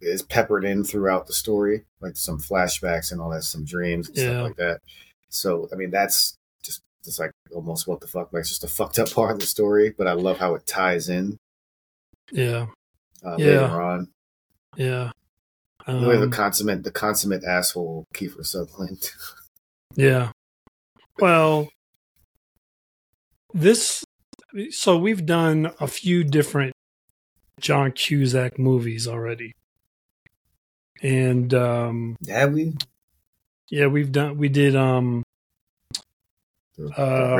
is 0.00 0.22
peppered 0.22 0.64
in 0.64 0.84
throughout 0.84 1.26
the 1.26 1.32
story, 1.32 1.84
like 2.00 2.16
some 2.16 2.38
flashbacks 2.38 3.12
and 3.12 3.20
all 3.20 3.30
that, 3.30 3.42
some 3.44 3.64
dreams 3.64 4.08
and 4.08 4.16
Yeah. 4.16 4.24
stuff 4.24 4.42
like 4.44 4.56
that. 4.56 4.80
So 5.28 5.68
I 5.72 5.76
mean, 5.76 5.90
that's 5.90 6.34
just 6.62 6.80
just 7.04 7.18
like 7.20 7.30
almost 7.54 7.86
what 7.86 8.00
the 8.00 8.06
fuck, 8.06 8.32
like 8.32 8.40
it's 8.40 8.48
just 8.50 8.64
a 8.64 8.68
fucked 8.68 8.98
up 8.98 9.10
part 9.14 9.32
of 9.32 9.38
the 9.40 9.46
story. 9.46 9.90
But 9.96 10.06
I 10.06 10.12
love 10.12 10.38
how 10.38 10.54
it 10.54 10.66
ties 10.66 11.08
in 11.08 11.36
Yeah, 12.32 12.66
uh, 13.24 13.36
Yeah. 13.38 13.46
later 13.62 13.80
on. 13.82 14.08
yeah, 14.76 15.10
Um, 15.86 16.02
the 16.04 16.22
um, 16.22 16.30
consummate, 16.30 16.82
the 16.84 16.90
consummate 16.92 17.44
asshole 17.44 18.04
Kiefer 18.14 18.44
Sutherland. 18.46 19.10
yeah. 19.96 20.30
Well, 21.18 21.68
this. 23.52 24.04
So 24.70 24.96
we've 24.98 25.24
done 25.26 25.72
a 25.80 25.86
few 25.86 26.24
different 26.24 26.72
John 27.60 27.92
Cusack 27.92 28.58
movies 28.58 29.06
already, 29.06 29.52
and 31.02 31.52
um, 31.54 32.16
Have 32.28 32.52
we? 32.52 32.74
yeah, 33.68 33.86
we've 33.86 34.12
done. 34.12 34.36
We 34.38 34.48
did 34.48 34.76
um, 34.76 35.22
uh, 36.78 36.92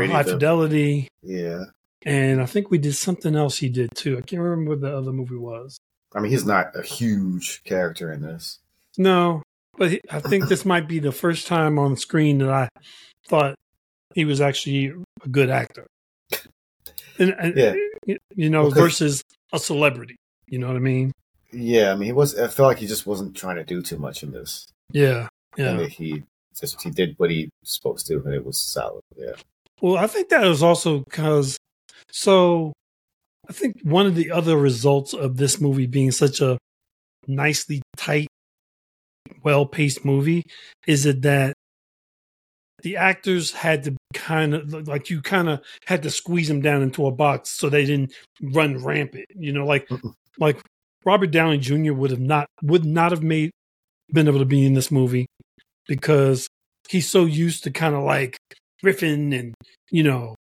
High 0.06 0.22
the- 0.22 0.32
Fidelity. 0.32 1.08
Yeah. 1.22 1.64
And 2.02 2.40
I 2.40 2.46
think 2.46 2.70
we 2.70 2.78
did 2.78 2.94
something 2.94 3.36
else 3.36 3.58
he 3.58 3.68
did 3.68 3.90
too. 3.94 4.16
I 4.16 4.22
can't 4.22 4.40
remember 4.40 4.70
what 4.70 4.80
the 4.80 4.96
other 4.96 5.12
movie 5.12 5.36
was. 5.36 5.78
I 6.14 6.20
mean, 6.20 6.30
he's 6.32 6.46
not 6.46 6.74
a 6.74 6.82
huge 6.82 7.62
character 7.64 8.10
in 8.10 8.22
this. 8.22 8.58
No, 8.96 9.42
but 9.76 9.90
he, 9.90 10.00
I 10.10 10.18
think 10.18 10.48
this 10.48 10.64
might 10.64 10.88
be 10.88 10.98
the 10.98 11.12
first 11.12 11.46
time 11.46 11.78
on 11.78 11.96
screen 11.96 12.38
that 12.38 12.48
I 12.50 12.68
thought 13.28 13.54
he 14.14 14.24
was 14.24 14.40
actually 14.40 14.92
a 15.22 15.28
good 15.28 15.50
actor. 15.50 15.86
And, 17.18 17.34
and 17.38 17.54
Yeah. 17.56 18.14
you 18.34 18.48
know, 18.48 18.70
versus 18.70 19.22
a 19.52 19.58
celebrity. 19.58 20.16
You 20.48 20.58
know 20.58 20.68
what 20.68 20.76
I 20.76 20.80
mean? 20.80 21.12
Yeah, 21.52 21.92
I 21.92 21.94
mean, 21.96 22.06
he 22.06 22.12
was. 22.12 22.38
I 22.38 22.48
felt 22.48 22.68
like 22.68 22.78
he 22.78 22.86
just 22.86 23.06
wasn't 23.06 23.36
trying 23.36 23.56
to 23.56 23.64
do 23.64 23.82
too 23.82 23.98
much 23.98 24.22
in 24.22 24.32
this. 24.32 24.66
Yeah, 24.92 25.28
yeah. 25.56 25.76
mean, 25.76 25.88
he 25.88 26.22
just 26.58 26.82
he 26.82 26.90
did 26.90 27.14
what 27.18 27.30
he 27.30 27.48
was 27.62 27.70
supposed 27.70 28.06
to, 28.06 28.22
and 28.24 28.34
it 28.34 28.44
was 28.44 28.58
solid. 28.58 29.02
Yeah. 29.16 29.32
Well, 29.80 29.96
I 29.96 30.06
think 30.06 30.28
that 30.28 30.42
was 30.42 30.62
also 30.62 31.00
because, 31.00 31.56
so 32.10 32.72
I 33.48 33.52
think 33.52 33.76
one 33.82 34.06
of 34.06 34.14
the 34.14 34.30
other 34.30 34.56
results 34.56 35.14
of 35.14 35.36
this 35.36 35.60
movie 35.60 35.86
being 35.86 36.10
such 36.10 36.40
a 36.40 36.58
nicely 37.26 37.82
tight, 37.96 38.28
well 39.42 39.66
paced 39.66 40.04
movie 40.04 40.42
is 40.86 41.06
it 41.06 41.22
that 41.22 41.54
the 42.82 42.96
actors 42.96 43.52
had 43.52 43.84
to 43.84 43.96
kind 44.14 44.54
of 44.54 44.88
like 44.88 45.10
you 45.10 45.20
kind 45.20 45.48
of 45.48 45.60
had 45.86 46.02
to 46.02 46.10
squeeze 46.10 46.48
them 46.48 46.60
down 46.60 46.82
into 46.82 47.06
a 47.06 47.12
box 47.12 47.50
so 47.50 47.68
they 47.68 47.84
didn't 47.84 48.12
run 48.40 48.82
rampant. 48.82 49.26
You 49.34 49.52
know, 49.52 49.66
like 49.66 49.88
like 50.38 50.60
Robert 51.04 51.30
Downey 51.30 51.58
Jr. 51.58 51.92
would 51.92 52.10
have 52.10 52.20
not 52.20 52.46
would 52.62 52.84
not 52.84 53.12
have 53.12 53.22
made 53.22 53.50
been 54.12 54.28
able 54.28 54.38
to 54.38 54.44
be 54.44 54.66
in 54.66 54.74
this 54.74 54.90
movie 54.90 55.26
because 55.86 56.46
he's 56.88 57.08
so 57.08 57.24
used 57.24 57.64
to 57.64 57.70
kind 57.70 57.94
of 57.94 58.02
like 58.02 58.36
riffing 58.84 59.38
and 59.38 59.54
you 59.90 60.02
know 60.02 60.34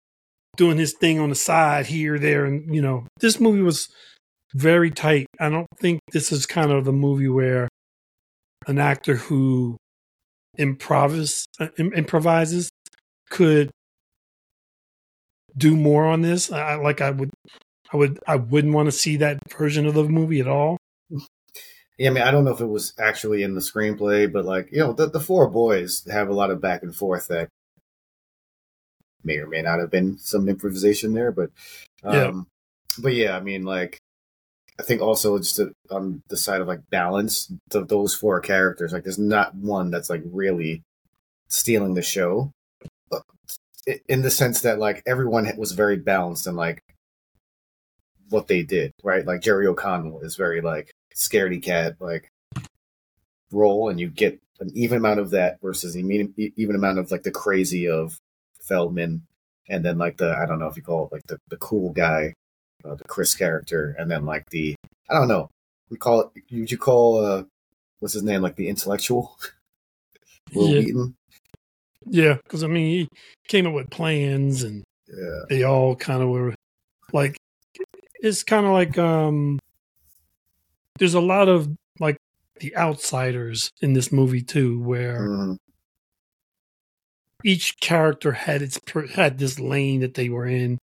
doing 0.57 0.79
his 0.79 0.95
thing 0.95 1.21
on 1.21 1.29
the 1.29 1.35
side 1.35 1.87
here 1.87 2.19
there 2.19 2.45
and 2.45 2.75
you 2.75 2.83
know 2.83 3.07
this 3.21 3.39
movie 3.39 3.63
was 3.63 3.89
very 4.55 4.91
tight 4.91 5.27
i 5.41 5.49
don't 5.49 5.67
think 5.79 6.01
this 6.13 6.33
is 6.33 6.47
kind 6.47 6.73
of 6.73 6.85
the 6.85 6.93
movie 6.93 7.29
where 7.29 7.69
an 8.67 8.79
actor 8.79 9.17
who 9.17 9.77
improvises 10.57 11.47
uh, 11.61 11.69
improvises 11.79 12.71
could 13.31 13.71
do 15.57 15.77
more 15.77 16.07
on 16.07 16.23
this 16.23 16.51
I, 16.51 16.77
like 16.77 17.01
i 17.01 17.11
would 17.11 17.31
i 17.93 17.97
would 17.97 18.19
i 18.27 18.37
wouldn't 18.37 18.75
want 18.75 18.87
to 18.87 18.93
see 18.93 19.17
that 19.17 19.39
version 19.57 19.87
of 19.87 19.95
the 19.95 20.05
movie 20.05 20.41
at 20.41 20.49
all 20.49 20.77
Yeah, 21.99 22.11
I 22.11 22.13
mean, 22.13 22.23
I 22.23 22.31
don't 22.31 22.45
know 22.45 22.53
if 22.55 22.61
it 22.61 22.67
was 22.67 22.93
actually 22.99 23.43
in 23.43 23.55
the 23.55 23.61
screenplay, 23.61 24.33
but 24.33 24.45
like, 24.45 24.69
you 24.71 24.79
know, 24.79 24.93
the, 24.93 25.11
the 25.11 25.19
four 25.21 25.49
boys 25.51 26.07
have 26.09 26.29
a 26.29 26.33
lot 26.33 26.51
of 26.53 26.61
back 26.61 26.85
and 26.85 26.95
forth 26.95 27.27
that 27.27 27.49
may 29.25 29.39
or 29.39 29.49
may 29.49 29.63
not 29.63 29.81
have 29.81 29.91
been 29.91 30.17
some 30.19 30.49
improvisation 30.49 31.13
there, 31.13 31.33
but, 31.33 31.51
um, 32.05 32.15
Yeah. 32.15 33.03
but 33.03 33.15
yeah, 33.15 33.37
I 33.37 33.41
mean, 33.41 33.65
like, 33.65 33.99
I 34.79 34.85
think 34.85 35.03
also 35.03 35.39
just 35.39 35.57
to, 35.57 35.73
on 35.91 36.23
the 36.29 36.37
side 36.37 36.61
of 36.61 36.69
like 36.69 36.89
balance, 36.89 37.53
the, 37.71 37.85
those 37.85 38.15
four 38.15 38.39
characters, 38.41 38.93
like, 38.93 39.03
there's 39.03 39.19
not 39.19 39.57
one 39.57 39.91
that's 39.91 40.09
like 40.09 40.23
really 40.25 40.83
stealing 41.49 41.95
the 41.95 42.03
show, 42.03 42.53
but 43.11 43.23
in 44.09 44.23
the 44.23 44.31
sense 44.31 44.61
that 44.61 44.79
like 44.79 45.03
everyone 45.05 45.51
was 45.57 45.73
very 45.73 45.97
balanced 45.97 46.47
and 46.47 46.57
like 46.57 46.81
what 48.31 48.49
they 48.49 48.63
did, 48.63 48.93
right? 49.03 49.25
Like 49.25 49.43
Jerry 49.43 49.67
O'Connell 49.67 50.21
is 50.21 50.37
very 50.37 50.61
like 50.61 50.91
scaredy 51.15 51.63
cat 51.63 51.97
like 52.01 52.31
role, 53.53 53.89
and 53.89 53.99
you 53.99 54.09
get 54.09 54.41
an 54.61 54.71
even 54.75 54.99
amount 54.99 55.21
of 55.21 55.31
that 55.31 55.61
versus 55.63 55.97
even, 55.97 56.35
even 56.37 56.75
amount 56.75 56.99
of 56.99 57.11
like 57.11 57.23
the 57.23 57.31
crazy 57.31 57.89
of 57.89 58.19
Feldman, 58.61 59.23
and 59.69 59.85
then 59.85 59.99
like 59.99 60.17
the 60.17 60.37
I 60.37 60.47
don't 60.47 60.59
know 60.59 60.67
if 60.69 60.77
you 60.77 60.83
call 60.83 61.07
it 61.07 61.13
like 61.13 61.27
the 61.27 61.39
the 61.49 61.57
cool 61.57 61.93
guy, 61.93 62.35
uh, 62.85 62.95
the 62.95 63.05
Chris 63.05 63.35
character, 63.35 63.95
and 63.99 64.11
then 64.11 64.25
like 64.25 64.49
the 64.51 64.75
I 65.11 65.15
don't 65.15 65.29
know 65.29 65.49
we 65.91 65.97
call 65.97 66.21
it 66.21 66.43
would 66.53 66.71
you 66.71 66.79
call 66.79 67.25
uh 67.25 67.43
what's 68.01 68.15
his 68.15 68.23
name 68.23 68.43
like 68.43 68.57
the 68.57 68.69
intellectual 68.69 69.37
Wil 70.55 70.69
Yeah. 70.69 70.81
Wheaton 70.81 71.15
yeah 72.07 72.35
because 72.35 72.63
i 72.63 72.67
mean 72.67 72.87
he 72.87 73.09
came 73.49 73.67
up 73.67 73.75
with 73.75 73.91
plans 73.91 74.63
and 74.63 74.83
yeah 75.09 75.41
they 75.49 75.63
all 75.65 75.95
kind 75.97 76.23
of 76.23 76.29
were 76.29 76.55
like 77.13 77.37
it's 78.21 78.43
kind 78.43 78.67
of 78.67 78.73
like 78.73 78.99
um 78.99 79.59
there's 80.99 81.15
a 81.15 81.21
lot 81.21 81.49
of 81.49 81.69
like 82.01 82.17
the 82.61 82.77
outsiders 82.77 83.71
in 83.81 83.93
this 83.93 84.11
movie 84.13 84.43
too 84.43 84.81
where 84.83 85.21
Mhm. 85.21 85.57
each 87.45 87.79
character 87.81 88.33
had 88.33 88.63
its 88.63 88.79
had 89.15 89.39
this 89.39 89.61
lane 89.61 90.01
that 90.01 90.15
they 90.15 90.29
were 90.29 90.47
in. 90.47 90.79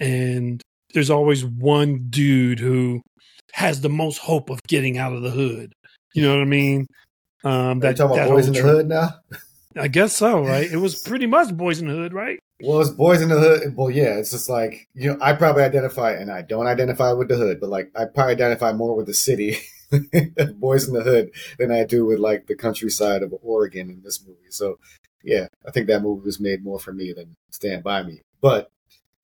And 0.00 0.60
there's 0.94 1.10
always 1.10 1.44
one 1.44 2.06
dude 2.10 2.58
who 2.58 3.02
has 3.52 3.80
the 3.80 3.88
most 3.88 4.18
hope 4.18 4.50
of 4.50 4.60
getting 4.64 4.98
out 4.98 5.12
of 5.12 5.22
the 5.22 5.30
hood. 5.30 5.72
You 6.14 6.22
know 6.22 6.34
what 6.34 6.42
i 6.42 6.46
mean? 6.46 6.86
Um 7.44 7.52
Are 7.52 7.74
you 7.74 7.80
that, 7.80 7.96
talking 7.96 8.16
about 8.16 8.30
boys 8.30 8.48
in 8.48 8.54
the 8.54 8.62
hood 8.62 8.88
now 8.88 9.10
I 9.76 9.88
guess 9.88 10.16
so, 10.16 10.40
right? 10.46 10.70
It 10.70 10.76
was 10.76 11.02
pretty 11.02 11.26
much 11.26 11.54
Boys 11.56 11.80
in 11.80 11.88
the 11.88 11.94
Hood, 11.94 12.12
right? 12.12 12.38
Well, 12.62 12.80
it's 12.80 12.90
Boys 12.90 13.22
in 13.22 13.28
the 13.28 13.38
Hood. 13.38 13.76
Well, 13.76 13.90
yeah, 13.90 14.18
it's 14.18 14.30
just 14.30 14.48
like 14.48 14.88
you 14.94 15.10
know, 15.10 15.18
I 15.20 15.32
probably 15.32 15.62
identify, 15.62 16.12
and 16.12 16.30
I 16.30 16.42
don't 16.42 16.66
identify 16.66 17.12
with 17.12 17.28
the 17.28 17.36
hood, 17.36 17.60
but 17.60 17.70
like 17.70 17.90
I 17.96 18.04
probably 18.04 18.34
identify 18.34 18.72
more 18.72 18.94
with 18.94 19.06
the 19.06 19.14
city, 19.14 19.58
Boys 20.56 20.86
in 20.86 20.94
the 20.94 21.02
Hood, 21.02 21.30
than 21.58 21.70
I 21.70 21.84
do 21.84 22.04
with 22.06 22.18
like 22.18 22.46
the 22.46 22.54
countryside 22.54 23.22
of 23.22 23.34
Oregon 23.42 23.90
in 23.90 24.02
this 24.02 24.24
movie. 24.26 24.50
So, 24.50 24.78
yeah, 25.24 25.48
I 25.66 25.70
think 25.70 25.86
that 25.88 26.02
movie 26.02 26.24
was 26.24 26.40
made 26.40 26.64
more 26.64 26.78
for 26.78 26.92
me 26.92 27.12
than 27.12 27.36
Stand 27.50 27.82
by 27.82 28.02
Me. 28.02 28.20
But 28.40 28.70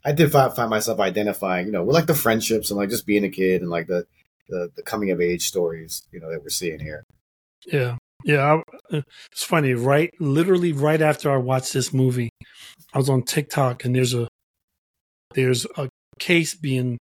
I 0.04 0.12
did 0.12 0.32
find, 0.32 0.54
find 0.54 0.70
myself 0.70 1.00
identifying, 1.00 1.66
you 1.66 1.72
know, 1.72 1.84
with 1.84 1.94
like 1.94 2.06
the 2.06 2.14
friendships 2.14 2.70
and 2.70 2.78
like 2.78 2.90
just 2.90 3.06
being 3.06 3.24
a 3.24 3.28
kid 3.28 3.62
and 3.62 3.70
like 3.70 3.86
the 3.86 4.06
the, 4.48 4.70
the 4.76 4.82
coming 4.82 5.10
of 5.10 5.20
age 5.20 5.46
stories, 5.46 6.02
you 6.10 6.20
know, 6.20 6.30
that 6.30 6.42
we're 6.42 6.48
seeing 6.48 6.80
here. 6.80 7.04
Yeah. 7.66 7.96
Yeah, 8.28 8.60
I, 8.92 8.96
uh, 8.96 9.00
it's 9.32 9.42
funny. 9.42 9.72
Right, 9.72 10.12
literally, 10.20 10.72
right 10.72 11.00
after 11.00 11.32
I 11.32 11.38
watched 11.38 11.72
this 11.72 11.94
movie, 11.94 12.28
I 12.92 12.98
was 12.98 13.08
on 13.08 13.22
TikTok, 13.22 13.86
and 13.86 13.96
there's 13.96 14.12
a 14.12 14.28
there's 15.34 15.66
a 15.78 15.88
case 16.18 16.54
being 16.54 16.98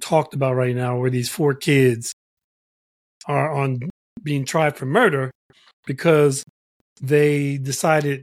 talked 0.00 0.34
about 0.34 0.54
right 0.54 0.76
now 0.76 0.96
where 0.96 1.10
these 1.10 1.28
four 1.28 1.52
kids 1.54 2.12
are 3.26 3.52
on 3.52 3.80
being 4.22 4.44
tried 4.44 4.76
for 4.76 4.86
murder 4.86 5.32
because 5.84 6.44
they 7.02 7.58
decided 7.58 8.22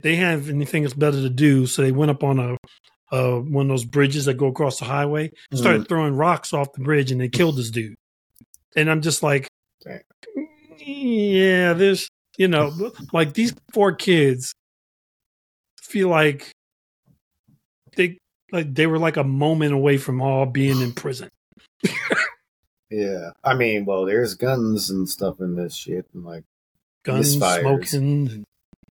they 0.00 0.16
have 0.16 0.50
anything 0.50 0.84
else 0.84 0.92
better 0.92 1.22
to 1.22 1.30
do, 1.30 1.66
so 1.66 1.80
they 1.80 1.92
went 1.92 2.10
up 2.10 2.22
on 2.22 2.38
a 2.38 2.56
uh, 3.12 3.38
one 3.38 3.64
of 3.64 3.70
those 3.70 3.84
bridges 3.84 4.26
that 4.26 4.34
go 4.34 4.48
across 4.48 4.78
the 4.78 4.84
highway, 4.84 5.30
started 5.54 5.78
mm-hmm. 5.78 5.86
throwing 5.86 6.16
rocks 6.16 6.52
off 6.52 6.70
the 6.74 6.84
bridge, 6.84 7.10
and 7.10 7.18
they 7.18 7.30
killed 7.30 7.56
this 7.56 7.70
dude. 7.70 7.94
And 8.76 8.90
I'm 8.90 9.00
just 9.00 9.22
like, 9.22 9.48
yeah, 10.86 11.72
there's, 11.72 12.08
you 12.36 12.48
know, 12.48 12.92
like 13.12 13.34
these 13.34 13.54
four 13.72 13.92
kids 13.92 14.54
feel 15.80 16.08
like 16.08 16.50
they 17.96 18.18
like 18.52 18.74
they 18.74 18.86
were 18.86 18.98
like 18.98 19.16
a 19.16 19.24
moment 19.24 19.72
away 19.72 19.96
from 19.98 20.20
all 20.20 20.46
being 20.46 20.80
in 20.80 20.92
prison. 20.92 21.28
yeah, 22.90 23.30
I 23.42 23.54
mean, 23.54 23.84
well, 23.84 24.04
there's 24.04 24.34
guns 24.34 24.90
and 24.90 25.08
stuff 25.08 25.40
in 25.40 25.56
this 25.56 25.74
shit, 25.74 26.06
and 26.14 26.24
like 26.24 26.44
guns, 27.02 27.36
misfires. 27.36 27.60
smoking, 27.60 28.44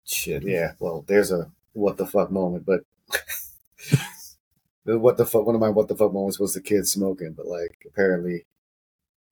shit. 0.06 0.44
Yeah, 0.44 0.74
well, 0.80 1.04
there's 1.08 1.32
a 1.32 1.52
what 1.74 1.98
the 1.98 2.06
fuck 2.06 2.32
moment, 2.32 2.66
but 2.66 2.82
what 4.84 5.18
the 5.18 5.26
fuck? 5.26 5.46
One 5.46 5.56
of 5.56 5.62
my 5.62 5.70
what 5.70 5.88
the 5.88 5.96
fuck 5.96 6.14
moments 6.14 6.40
was 6.40 6.54
the 6.54 6.62
kids 6.62 6.92
smoking, 6.92 7.34
but 7.34 7.46
like 7.46 7.78
apparently 7.88 8.46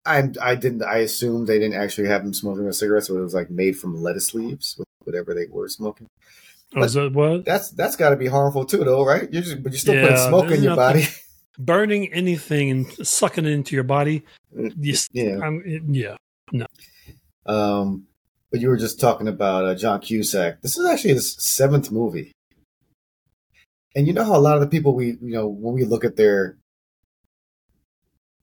I 0.07 0.29
I 0.41 0.55
didn't. 0.55 0.83
I 0.83 0.97
assumed 0.99 1.47
they 1.47 1.59
didn't 1.59 1.79
actually 1.79 2.07
have 2.07 2.23
them 2.23 2.33
smoking 2.33 2.67
a 2.67 2.73
cigarette, 2.73 3.05
so 3.05 3.17
it 3.17 3.21
was 3.21 3.33
like 3.33 3.49
made 3.49 3.77
from 3.77 4.01
lettuce 4.01 4.33
leaves, 4.33 4.79
whatever 5.03 5.33
they 5.33 5.45
were 5.49 5.67
smoking. 5.67 6.07
Oh, 6.75 6.83
is 6.83 6.93
that 6.93 7.13
what? 7.13 7.45
That's 7.45 7.69
that's 7.71 7.95
got 7.95 8.09
to 8.09 8.15
be 8.15 8.27
harmful 8.27 8.65
too, 8.65 8.83
though, 8.83 9.05
right? 9.05 9.31
You're 9.31 9.41
just, 9.41 9.63
but 9.63 9.71
you're 9.71 9.79
still 9.79 9.95
yeah, 9.95 10.01
putting 10.01 10.17
smoke 10.17 10.51
in 10.51 10.63
your 10.63 10.75
body. 10.75 11.07
Burning 11.59 12.13
anything 12.13 12.69
and 12.69 13.07
sucking 13.07 13.45
it 13.45 13.51
into 13.51 13.75
your 13.75 13.83
body. 13.83 14.23
Just, 14.79 15.09
yeah, 15.11 15.39
I'm, 15.41 15.63
yeah, 15.87 16.17
no. 16.51 16.67
Um, 17.47 18.05
but 18.51 18.59
you 18.59 18.69
were 18.69 18.77
just 18.77 18.99
talking 18.99 19.27
about 19.27 19.65
uh, 19.65 19.73
John 19.73 19.99
Cusack. 19.99 20.61
This 20.61 20.77
is 20.77 20.85
actually 20.85 21.15
his 21.15 21.33
seventh 21.33 21.91
movie, 21.91 22.31
and 23.95 24.05
you 24.05 24.13
know 24.13 24.23
how 24.23 24.35
a 24.35 24.39
lot 24.39 24.55
of 24.55 24.61
the 24.61 24.67
people 24.67 24.93
we 24.93 25.07
you 25.07 25.17
know 25.21 25.47
when 25.47 25.73
we 25.73 25.83
look 25.83 26.05
at 26.05 26.15
their 26.15 26.57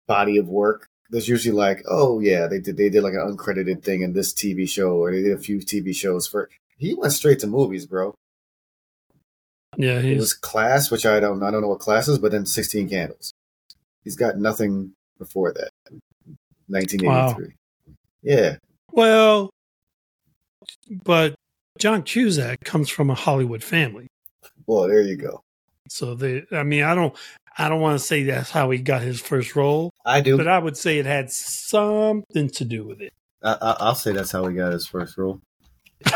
body 0.06 0.38
of 0.38 0.48
work, 0.48 0.88
there's 1.10 1.28
usually 1.28 1.56
like, 1.56 1.82
oh 1.88 2.20
yeah, 2.20 2.46
they 2.46 2.60
did 2.60 2.76
they 2.76 2.88
did 2.88 3.02
like 3.02 3.14
an 3.14 3.36
uncredited 3.36 3.82
thing 3.82 4.02
in 4.02 4.12
this 4.12 4.32
TV 4.32 4.68
show, 4.68 4.96
or 4.96 5.12
they 5.12 5.22
did 5.22 5.36
a 5.36 5.40
few 5.40 5.58
TV 5.58 5.94
shows 5.94 6.26
for. 6.26 6.50
He 6.76 6.94
went 6.94 7.12
straight 7.12 7.38
to 7.40 7.46
movies, 7.46 7.86
bro. 7.86 8.14
Yeah, 9.76 10.00
he's... 10.00 10.16
it 10.16 10.18
was 10.18 10.34
Class, 10.34 10.90
which 10.90 11.06
I 11.06 11.20
don't 11.20 11.42
I 11.42 11.50
don't 11.50 11.60
know 11.60 11.68
what 11.68 11.80
Class 11.80 12.08
is, 12.08 12.18
but 12.18 12.32
then 12.32 12.46
Sixteen 12.46 12.88
Candles. 12.88 13.32
He's 14.02 14.16
got 14.16 14.38
nothing 14.38 14.92
before 15.18 15.52
that. 15.52 15.70
1983. 16.68 17.06
Wow. 17.06 17.52
Yeah. 18.22 18.56
Well, 18.92 19.50
but 21.04 21.34
John 21.78 22.02
Cusack 22.02 22.64
comes 22.64 22.88
from 22.88 23.10
a 23.10 23.14
Hollywood 23.14 23.62
family. 23.62 24.08
Well, 24.66 24.88
there 24.88 25.02
you 25.02 25.16
go. 25.16 25.42
So 25.88 26.14
they, 26.14 26.44
I 26.52 26.62
mean, 26.62 26.82
I 26.82 26.94
don't, 26.94 27.14
I 27.56 27.68
don't 27.68 27.80
want 27.80 27.98
to 27.98 28.04
say 28.04 28.24
that's 28.24 28.50
how 28.50 28.70
he 28.70 28.78
got 28.78 29.02
his 29.02 29.20
first 29.20 29.54
role. 29.54 29.90
I 30.04 30.20
do, 30.20 30.36
but 30.36 30.48
I 30.48 30.58
would 30.58 30.76
say 30.76 30.98
it 30.98 31.06
had 31.06 31.30
something 31.30 32.50
to 32.50 32.64
do 32.64 32.86
with 32.86 33.00
it. 33.00 33.12
I, 33.42 33.76
will 33.80 33.94
say 33.94 34.12
that's 34.12 34.32
how 34.32 34.46
he 34.46 34.56
got 34.56 34.72
his 34.72 34.86
first 34.86 35.18
role. 35.18 35.40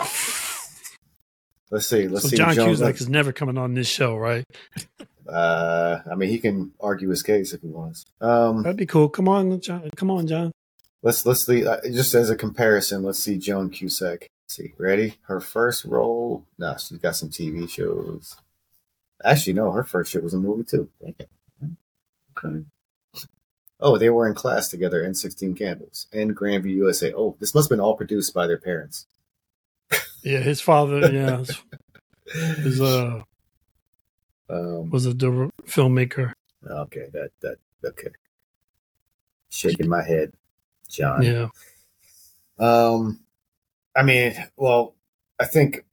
let's 1.70 1.86
see. 1.86 2.08
Let's 2.08 2.22
so 2.22 2.28
see. 2.28 2.36
John 2.36 2.54
Cusack 2.54 3.00
is 3.00 3.08
never 3.08 3.32
coming 3.32 3.58
on 3.58 3.74
this 3.74 3.88
show, 3.88 4.16
right? 4.16 4.44
Uh, 5.28 6.00
I 6.10 6.14
mean, 6.14 6.30
he 6.30 6.38
can 6.38 6.72
argue 6.80 7.10
his 7.10 7.22
case 7.22 7.52
if 7.52 7.60
he 7.60 7.68
wants. 7.68 8.06
Um, 8.20 8.62
That'd 8.62 8.78
be 8.78 8.86
cool. 8.86 9.08
Come 9.08 9.28
on, 9.28 9.60
John. 9.60 9.90
Come 9.94 10.10
on, 10.10 10.26
John. 10.26 10.52
Let's 11.02 11.24
let's 11.26 11.44
see. 11.46 11.66
Uh, 11.66 11.80
just 11.84 12.14
as 12.14 12.30
a 12.30 12.36
comparison, 12.36 13.02
let's 13.02 13.18
see 13.18 13.38
Joan 13.38 13.70
Cusack. 13.70 14.20
Let's 14.20 14.56
see, 14.56 14.72
ready? 14.78 15.18
Her 15.22 15.40
first 15.40 15.84
role? 15.84 16.46
No, 16.58 16.76
she's 16.78 16.98
got 16.98 17.16
some 17.16 17.28
TV 17.28 17.68
shows. 17.68 18.36
Actually, 19.24 19.54
no, 19.54 19.70
her 19.72 19.84
first 19.84 20.12
shit 20.12 20.22
was 20.22 20.34
a 20.34 20.38
movie 20.38 20.64
too. 20.64 20.88
Okay. 21.02 22.64
Oh, 23.80 23.96
they 23.96 24.10
were 24.10 24.28
in 24.28 24.34
class 24.34 24.68
together 24.68 25.04
in 25.04 25.14
16 25.14 25.54
Candles 25.54 26.06
in 26.12 26.34
Grandview, 26.34 26.76
USA. 26.76 27.12
Oh, 27.12 27.36
this 27.38 27.54
must 27.54 27.66
have 27.68 27.76
been 27.76 27.84
all 27.84 27.96
produced 27.96 28.34
by 28.34 28.46
their 28.46 28.58
parents. 28.58 29.06
Yeah, 30.22 30.40
his 30.40 30.60
father, 30.60 31.10
yeah, 31.12 31.44
his, 32.56 32.80
uh, 32.80 33.22
um, 34.50 34.90
was 34.90 35.06
a 35.06 35.12
filmmaker. 35.12 36.32
Okay, 36.68 37.06
that 37.12 37.30
that 37.40 37.58
okay. 37.84 38.10
Shaking 39.48 39.88
my 39.88 40.02
head, 40.02 40.32
John. 40.88 41.22
Yeah. 41.22 41.48
Um, 42.58 43.20
I 43.96 44.02
mean, 44.02 44.34
well, 44.56 44.94
I 45.38 45.46
think 45.46 45.84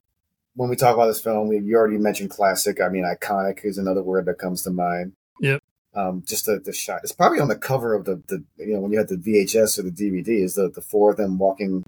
when 0.56 0.70
we 0.70 0.76
talk 0.76 0.94
about 0.94 1.06
this 1.06 1.20
film, 1.20 1.48
we, 1.48 1.60
you 1.60 1.76
already 1.76 1.98
mentioned 1.98 2.30
classic. 2.30 2.80
I 2.80 2.88
mean, 2.88 3.04
iconic 3.04 3.64
is 3.64 3.78
another 3.78 4.02
word 4.02 4.24
that 4.24 4.38
comes 4.38 4.62
to 4.62 4.70
mind. 4.70 5.12
Yep. 5.40 5.62
Um, 5.94 6.22
just 6.26 6.46
the, 6.46 6.58
the 6.58 6.72
shot. 6.72 7.00
It's 7.02 7.12
probably 7.12 7.40
on 7.40 7.48
the 7.48 7.56
cover 7.56 7.94
of 7.94 8.04
the, 8.04 8.22
the 8.26 8.44
you 8.58 8.74
know 8.74 8.80
when 8.80 8.92
you 8.92 8.98
had 8.98 9.08
the 9.08 9.16
VHS 9.16 9.78
or 9.78 9.82
the 9.82 9.90
DVD. 9.90 10.42
Is 10.42 10.54
the 10.54 10.68
the 10.68 10.80
four 10.80 11.10
of 11.10 11.16
them 11.16 11.38
walking 11.38 11.84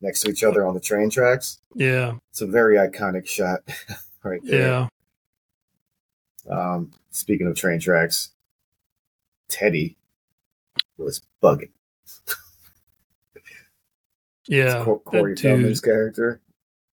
next 0.00 0.20
to 0.20 0.30
each 0.30 0.42
other 0.42 0.66
on 0.66 0.74
the 0.74 0.80
train 0.80 1.10
tracks? 1.10 1.60
Yeah. 1.74 2.14
It's 2.30 2.40
a 2.40 2.46
very 2.46 2.76
iconic 2.76 3.28
shot, 3.28 3.60
right 4.24 4.40
there. 4.44 4.88
Yeah. 4.88 4.88
Um, 6.50 6.90
speaking 7.10 7.46
of 7.46 7.56
train 7.56 7.78
tracks, 7.78 8.30
Teddy 9.48 9.96
was 10.96 11.22
bugging. 11.40 11.70
yeah, 14.48 14.84
Corey 14.84 15.36
Feldman's 15.36 15.80
character 15.80 16.40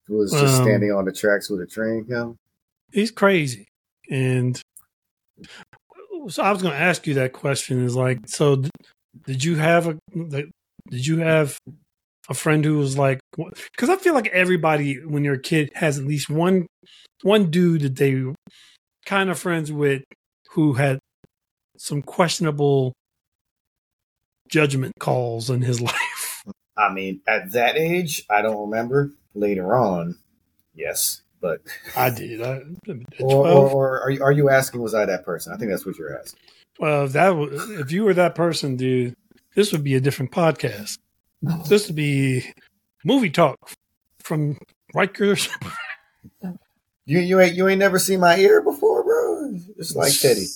was 0.10 0.32
just 0.32 0.60
um, 0.60 0.64
standing 0.64 0.92
on 0.92 1.06
the 1.06 1.12
tracks 1.12 1.50
with 1.50 1.62
a 1.62 1.66
train 1.66 2.06
come. 2.10 2.38
He's 2.92 3.12
crazy. 3.12 3.68
And 4.10 4.60
so 6.30 6.44
I 6.44 6.52
was 6.52 6.62
going 6.62 6.74
to 6.74 6.80
ask 6.80 7.06
you 7.08 7.16
that 7.16 7.34
question 7.34 7.84
is 7.84 7.96
like, 7.96 8.20
so 8.28 8.64
did 9.26 9.44
you 9.44 9.56
have 9.56 9.88
a, 9.88 9.98
did 10.14 11.06
you 11.08 11.20
have 11.20 11.58
a 12.30 12.34
friend 12.34 12.64
who 12.64 12.78
was 12.78 12.98
like, 12.98 13.20
because 13.36 13.90
I 13.90 13.98
feel 13.98 14.14
like 14.14 14.28
everybody, 14.28 14.96
when 15.06 15.24
you're 15.24 15.36
a 15.36 15.42
kid, 15.42 15.72
has 15.76 15.98
at 15.98 16.06
least 16.06 16.30
one, 16.30 16.68
one 17.22 17.50
dude 17.50 17.82
that 17.82 17.96
they 17.96 18.24
kind 19.06 19.30
of 19.30 19.40
friends 19.40 19.72
with 19.72 20.04
who 20.52 20.74
had 20.74 21.00
some 21.78 22.02
questionable 22.02 22.94
judgment 24.50 24.94
calls 25.00 25.50
in 25.50 25.62
his 25.62 25.82
life. 25.82 26.44
I 26.78 26.94
mean, 26.94 27.22
at 27.28 27.54
that 27.54 27.76
age, 27.76 28.24
I 28.30 28.42
don't 28.42 28.70
remember 28.70 29.12
later 29.38 29.76
on, 29.76 30.18
yes, 30.74 31.22
but 31.42 31.62
I 31.96 32.10
did. 32.10 32.42
I, 32.42 32.62
or, 33.20 33.48
or, 33.48 33.70
or, 33.70 34.02
are 34.02 34.10
you 34.10 34.24
are 34.24 34.32
you 34.32 34.50
asking? 34.50 34.82
Was 34.82 34.94
I 34.94 35.06
that 35.06 35.26
person? 35.26 35.54
I 35.54 35.58
think 35.58 35.72
that's 35.72 35.86
what 35.86 35.98
you're 35.98 36.18
asking. 36.18 36.40
Well, 36.80 37.06
if 37.06 37.14
that 37.14 37.34
if 37.80 37.92
you 37.92 38.04
were 38.04 38.14
that 38.14 38.36
person, 38.36 38.76
dude, 38.76 39.16
this 39.56 39.72
would 39.72 39.84
be 39.84 39.96
a 39.96 40.02
different 40.02 40.32
podcast. 40.32 40.98
This 41.70 41.86
would 41.86 41.96
be 41.96 42.52
movie 43.06 43.30
talk 43.30 43.60
from 44.20 44.58
Rikers. 44.96 45.50
you 47.06 47.20
you 47.20 47.40
ain't 47.40 47.56
you 47.56 47.68
ain't 47.68 47.78
never 47.78 48.00
seen 48.00 48.20
my 48.20 48.38
ear 48.38 48.64
before, 48.64 49.04
bro. 49.04 49.54
It's 49.78 49.96
like 49.96 50.14
Teddy. 50.20 50.48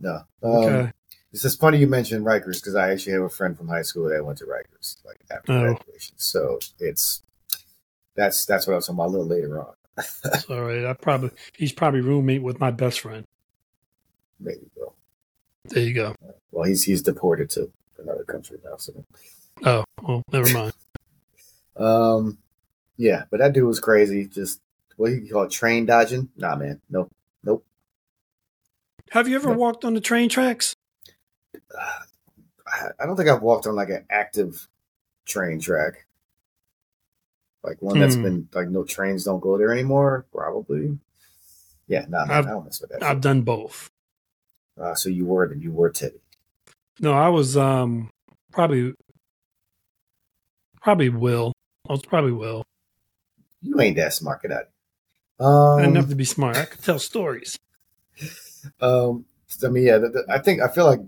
No. 0.00 0.22
Um, 0.42 0.50
okay. 0.50 0.92
It's 1.32 1.42
just 1.42 1.60
funny 1.60 1.78
you 1.78 1.88
mentioned 1.88 2.24
Rikers 2.24 2.60
because 2.60 2.76
I 2.76 2.92
actually 2.92 3.14
have 3.14 3.22
a 3.22 3.28
friend 3.28 3.56
from 3.56 3.68
high 3.68 3.82
school 3.82 4.08
that 4.08 4.24
went 4.24 4.38
to 4.38 4.44
Rikers 4.44 5.04
like 5.04 5.20
after 5.30 5.52
oh. 5.52 5.60
graduation. 5.60 6.14
So 6.16 6.58
it's 6.78 7.22
that's 8.16 8.44
that's 8.46 8.66
what 8.66 8.74
I 8.74 8.76
was 8.76 8.86
talking 8.86 8.98
about 8.98 9.08
a 9.08 9.12
little 9.12 9.26
later 9.26 9.60
on. 9.60 9.74
all 10.50 10.62
right. 10.62 10.84
I 10.86 10.92
probably 10.94 11.30
he's 11.56 11.72
probably 11.72 12.00
roommate 12.00 12.42
with 12.42 12.58
my 12.60 12.70
best 12.70 13.00
friend. 13.00 13.24
Maybe 14.40 14.70
go. 14.76 14.92
There 15.66 15.82
you 15.82 15.94
go. 15.94 16.14
Well, 16.50 16.64
he's 16.64 16.82
he's 16.84 17.02
deported 17.02 17.50
to 17.50 17.70
another 17.98 18.24
country 18.24 18.58
now. 18.64 18.76
So. 18.76 19.04
Oh 19.64 19.84
well, 20.02 20.22
never 20.32 20.52
mind. 20.52 20.72
um, 21.76 22.38
yeah, 22.96 23.24
but 23.30 23.38
that 23.38 23.52
dude 23.52 23.64
was 23.64 23.80
crazy. 23.80 24.26
Just 24.26 24.60
what 24.96 25.08
do 25.08 25.14
you 25.16 25.32
call 25.32 25.44
it, 25.44 25.50
train 25.50 25.86
dodging? 25.86 26.28
Nah, 26.36 26.56
man, 26.56 26.80
nope, 26.90 27.10
nope. 27.42 27.64
Have 29.10 29.28
you 29.28 29.36
ever 29.36 29.50
No. 29.50 29.56
walked 29.58 29.84
on 29.84 29.94
the 29.94 30.00
train 30.00 30.28
tracks? 30.28 30.74
I 32.66 32.88
I 32.98 33.06
don't 33.06 33.16
think 33.16 33.28
I've 33.28 33.42
walked 33.42 33.66
on 33.66 33.74
like 33.76 33.90
an 33.90 34.04
active 34.10 34.68
train 35.24 35.60
track, 35.60 36.06
like 37.64 37.80
one 37.82 37.98
that's 37.98 38.14
Hmm. 38.14 38.22
been 38.22 38.48
like 38.54 38.68
no 38.68 38.84
trains 38.84 39.24
don't 39.24 39.40
go 39.40 39.58
there 39.58 39.72
anymore. 39.72 40.26
Probably, 40.32 40.98
yeah. 41.88 42.04
Nah, 42.08 42.26
I've- 42.28 42.46
don't 42.46 42.64
mess 42.64 42.80
with 42.80 42.90
that. 42.90 43.02
I've 43.02 43.20
done 43.20 43.42
both. 43.42 43.90
Uh, 44.80 44.94
so 44.94 45.08
you 45.08 45.24
were 45.26 45.52
you 45.54 45.72
were 45.72 45.90
Teddy. 45.90 46.20
No, 47.00 47.12
I 47.12 47.28
was 47.28 47.56
um 47.56 48.10
probably 48.52 48.92
probably 50.82 51.08
Wil. 51.08 51.52
I 51.88 51.92
was 51.92 52.02
probably 52.02 52.32
Wil. 52.32 52.64
You 53.62 53.80
ain't 53.80 53.96
that 53.96 54.12
smart, 54.12 54.42
get 54.42 54.52
out. 54.52 54.64
Um, 55.40 55.80
I 55.80 55.98
have 55.98 56.08
to 56.10 56.14
be 56.14 56.24
smart. 56.24 56.56
I 56.56 56.64
could 56.66 56.82
tell 56.82 56.98
stories. 56.98 57.58
Um, 58.80 59.26
I 59.62 59.68
mean, 59.68 59.84
yeah, 59.84 59.98
the, 59.98 60.08
the, 60.08 60.24
I 60.26 60.38
think 60.38 60.62
I 60.62 60.68
feel 60.68 60.86
like 60.86 61.00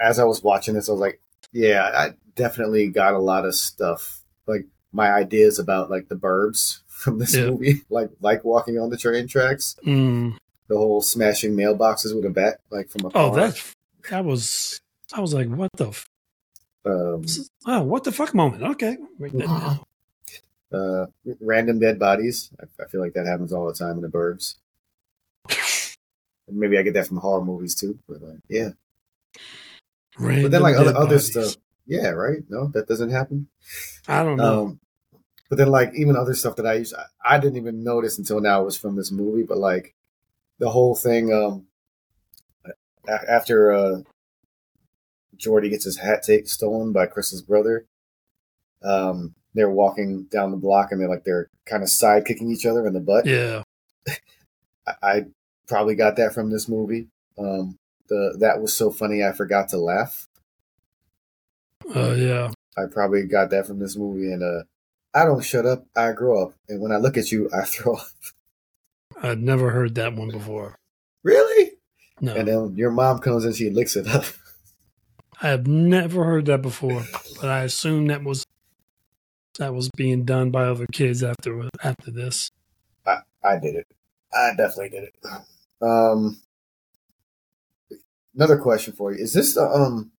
as 0.00 0.18
I 0.18 0.24
was 0.24 0.42
watching 0.42 0.74
this, 0.74 0.88
I 0.88 0.92
was 0.92 1.00
like, 1.00 1.20
yeah, 1.52 1.84
I 1.94 2.14
definitely 2.34 2.88
got 2.88 3.14
a 3.14 3.20
lot 3.20 3.44
of 3.44 3.54
stuff, 3.54 4.24
like 4.48 4.66
my 4.96 5.12
ideas 5.12 5.58
about 5.58 5.90
like 5.90 6.08
the 6.08 6.16
burbs 6.16 6.80
from 6.88 7.18
this 7.18 7.34
Yeah. 7.36 7.50
movie, 7.50 7.82
like 7.90 8.10
like 8.20 8.42
walking 8.44 8.78
on 8.78 8.88
the 8.90 8.96
train 8.96 9.28
tracks, 9.28 9.76
Mm. 9.86 10.36
the 10.68 10.76
whole 10.76 11.02
smashing 11.02 11.52
mailboxes 11.54 12.14
with 12.16 12.24
a 12.24 12.30
bat, 12.30 12.60
like 12.70 12.88
from 12.90 13.02
a 13.04 13.08
Oh, 13.08 13.30
car. 13.30 13.36
that 13.36 13.72
that 14.10 14.24
was. 14.24 14.80
I 15.12 15.20
was 15.20 15.34
like, 15.34 15.48
what 15.48 15.70
the? 15.76 15.88
F- 15.88 16.08
um, 16.86 17.24
oh, 17.66 17.82
what 17.82 18.04
the 18.04 18.12
fuck 18.12 18.34
moment? 18.34 18.62
Okay, 18.62 18.96
write 19.18 19.34
uh, 20.72 21.06
random 21.40 21.78
dead 21.78 21.98
bodies. 21.98 22.50
I, 22.60 22.82
I 22.82 22.86
feel 22.88 23.00
like 23.00 23.14
that 23.14 23.26
happens 23.26 23.52
all 23.52 23.66
the 23.66 23.74
time 23.74 23.96
in 23.96 24.02
the 24.02 24.08
burbs. 24.08 24.56
Maybe 26.48 26.78
I 26.78 26.82
get 26.82 26.94
that 26.94 27.06
from 27.08 27.16
horror 27.18 27.44
movies 27.44 27.74
too, 27.74 27.98
but 28.08 28.22
like, 28.22 28.38
yeah. 28.48 28.70
but 30.18 30.50
then 30.50 30.62
like 30.62 30.76
other 30.76 30.92
dead 30.92 30.96
other 31.02 31.18
stuff, 31.18 31.56
yeah, 31.86 32.08
right? 32.10 32.38
No, 32.48 32.68
that 32.68 32.86
doesn't 32.86 33.10
happen. 33.10 33.48
I 34.06 34.22
don't 34.22 34.36
know. 34.36 34.66
Um, 34.66 34.80
but 35.48 35.58
then 35.58 35.68
like 35.68 35.92
even 35.94 36.16
other 36.16 36.34
stuff 36.34 36.56
that 36.56 36.66
I 36.66 36.74
used, 36.74 36.94
I, 36.94 37.34
I 37.36 37.38
didn't 37.38 37.56
even 37.56 37.84
notice 37.84 38.18
until 38.18 38.40
now 38.40 38.62
was 38.64 38.76
from 38.76 38.96
this 38.96 39.10
movie. 39.10 39.44
But 39.44 39.58
like 39.58 39.94
the 40.58 40.70
whole 40.70 40.94
thing, 40.94 41.32
um, 41.32 41.66
a- 43.08 43.30
after 43.30 43.72
uh, 43.72 44.00
Jordy 45.36 45.70
gets 45.70 45.84
his 45.84 45.98
hat 45.98 46.22
take 46.22 46.48
stolen 46.48 46.92
by 46.92 47.06
Chris's 47.06 47.42
brother, 47.42 47.86
um, 48.82 49.34
they're 49.54 49.70
walking 49.70 50.24
down 50.24 50.50
the 50.50 50.56
block 50.56 50.92
and 50.92 51.00
they're 51.00 51.08
like 51.08 51.24
they're 51.24 51.48
kind 51.64 51.82
of 51.82 51.88
side 51.88 52.24
kicking 52.24 52.50
each 52.50 52.66
other 52.66 52.86
in 52.86 52.92
the 52.92 53.00
butt. 53.00 53.26
yeah. 53.26 53.62
I, 54.86 54.92
I 55.02 55.24
probably 55.66 55.94
got 55.94 56.16
that 56.16 56.32
from 56.32 56.50
this 56.50 56.68
movie. 56.68 57.08
Um, 57.38 57.76
the 58.08 58.36
that 58.40 58.60
was 58.60 58.76
so 58.76 58.90
funny 58.90 59.24
I 59.24 59.32
forgot 59.32 59.68
to 59.70 59.78
laugh. 59.78 60.26
Uh, 61.94 62.12
yeah. 62.12 62.50
I 62.76 62.82
probably 62.90 63.24
got 63.24 63.50
that 63.50 63.66
from 63.66 63.78
this 63.78 63.96
movie. 63.96 64.32
And 64.32 64.42
uh, 64.42 64.64
I 65.16 65.24
don't 65.24 65.42
shut 65.42 65.64
up, 65.64 65.86
I 65.96 66.12
grow 66.12 66.42
up. 66.42 66.52
And 66.68 66.82
when 66.82 66.92
I 66.92 66.98
look 66.98 67.16
at 67.16 67.32
you, 67.32 67.48
I 67.50 67.64
throw 67.64 67.94
up. 67.94 68.06
I've 69.22 69.40
never 69.40 69.70
heard 69.70 69.94
that 69.94 70.14
one 70.14 70.28
before. 70.28 70.76
Really? 71.22 71.72
No, 72.20 72.34
And 72.34 72.46
then 72.46 72.76
your 72.76 72.90
mom 72.90 73.20
comes 73.20 73.46
and 73.46 73.54
she 73.56 73.70
licks 73.70 73.96
it 73.96 74.06
up. 74.06 74.24
I 75.42 75.48
have 75.48 75.66
never 75.66 76.24
heard 76.24 76.46
that 76.46 76.60
before. 76.62 77.04
But 77.40 77.50
I 77.50 77.62
assume 77.62 78.06
that 78.06 78.24
was 78.24 78.44
that 79.58 79.74
was 79.74 79.88
being 79.96 80.24
done 80.24 80.50
by 80.50 80.64
other 80.64 80.86
kids 80.92 81.22
after 81.22 81.68
after 81.82 82.10
this. 82.10 82.50
I, 83.06 83.18
I 83.42 83.58
did 83.58 83.74
it. 83.74 83.86
I 84.32 84.50
definitely 84.56 84.90
did 84.90 85.04
it. 85.04 85.14
Um, 85.82 86.40
another 88.34 88.56
question 88.56 88.94
for 88.94 89.12
you: 89.12 89.22
Is 89.22 89.34
this 89.34 89.54
the 89.54 89.62
um, 89.62 90.12